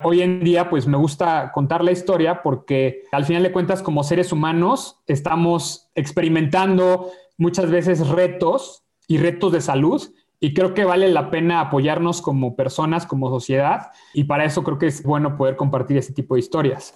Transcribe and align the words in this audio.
Hoy 0.00 0.22
en 0.22 0.44
día, 0.44 0.70
pues 0.70 0.86
me 0.86 0.96
gusta 0.96 1.50
contar 1.52 1.82
la 1.82 1.90
historia 1.90 2.40
porque 2.40 3.02
al 3.10 3.24
final 3.24 3.42
de 3.42 3.50
cuentas, 3.50 3.82
como 3.82 4.04
seres 4.04 4.32
humanos, 4.32 5.00
estamos 5.08 5.90
experimentando 5.96 7.10
muchas 7.36 7.68
veces 7.68 8.06
retos 8.06 8.84
y 9.08 9.18
retos 9.18 9.50
de 9.50 9.60
salud 9.60 10.00
y 10.38 10.54
creo 10.54 10.72
que 10.72 10.84
vale 10.84 11.08
la 11.08 11.30
pena 11.32 11.58
apoyarnos 11.58 12.22
como 12.22 12.54
personas, 12.54 13.06
como 13.06 13.28
sociedad, 13.28 13.90
y 14.14 14.24
para 14.24 14.44
eso 14.44 14.62
creo 14.62 14.78
que 14.78 14.86
es 14.86 15.02
bueno 15.02 15.36
poder 15.36 15.56
compartir 15.56 15.96
ese 15.96 16.12
tipo 16.12 16.34
de 16.36 16.40
historias. 16.40 16.94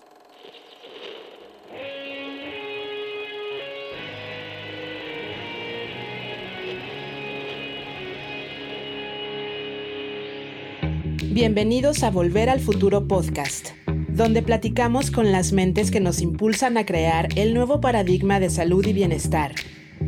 Bienvenidos 11.33 12.03
a 12.03 12.11
Volver 12.11 12.51
al 12.51 12.61
Futuro 12.61 13.09
Podcast, 13.09 13.71
donde 14.09 14.43
platicamos 14.43 15.11
con 15.11 15.33
las 15.33 15.55
mentes 15.55 15.91
que 15.91 15.98
nos 15.98 16.20
impulsan 16.20 16.77
a 16.77 16.84
crear 16.84 17.29
el 17.37 17.55
nuevo 17.55 17.80
paradigma 17.80 18.39
de 18.39 18.51
salud 18.51 18.84
y 18.84 18.93
bienestar, 18.93 19.55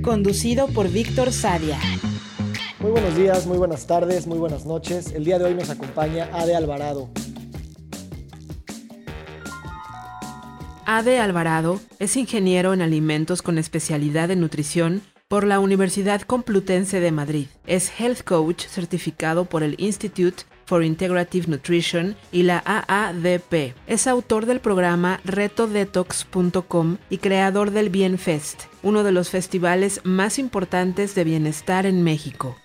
conducido 0.03 0.69
por 0.69 0.91
Víctor 0.91 1.33
Sadia. 1.33 1.79
Muy 2.79 2.91
buenos 2.91 3.17
días, 3.17 3.47
muy 3.47 3.57
buenas 3.57 3.87
tardes, 3.87 4.27
muy 4.27 4.37
buenas 4.37 4.67
noches. 4.67 5.13
El 5.13 5.25
día 5.25 5.39
de 5.39 5.47
hoy 5.47 5.55
nos 5.55 5.71
acompaña 5.71 6.29
Ade 6.31 6.57
Alvarado. 6.57 7.09
Ade 10.85 11.21
Alvarado 11.21 11.81
es 12.01 12.19
ingeniero 12.19 12.75
en 12.75 12.83
alimentos 12.83 13.41
con 13.41 13.57
especialidad 13.57 14.31
en 14.31 14.41
nutrición 14.41 15.01
por 15.29 15.47
la 15.47 15.59
Universidad 15.59 16.21
Complutense 16.21 17.01
de 17.01 17.13
Madrid. 17.13 17.47
Es 17.67 17.91
health 17.99 18.25
coach 18.25 18.67
certificado 18.67 19.47
por 19.47 19.63
el 19.63 19.75
Institute 19.79 20.45
for 20.65 20.85
Integrative 20.85 21.49
Nutrition 21.49 22.17
y 22.33 22.43
la 22.45 22.63
AADP. 22.65 23.75
Es 23.87 24.07
autor 24.07 24.47
del 24.47 24.61
programa 24.61 25.21
retodetox.com 25.25 26.97
y 27.11 27.19
creador 27.19 27.71
del 27.71 27.91
Bienfest, 27.91 28.65
uno 28.83 29.03
de 29.05 29.13
los 29.13 29.31
festivales 29.31 30.01
más 30.05 30.39
importantes 30.39 31.15
de 31.15 31.25
bienestar 31.25 31.87
en 31.87 32.03
México. 32.03 32.57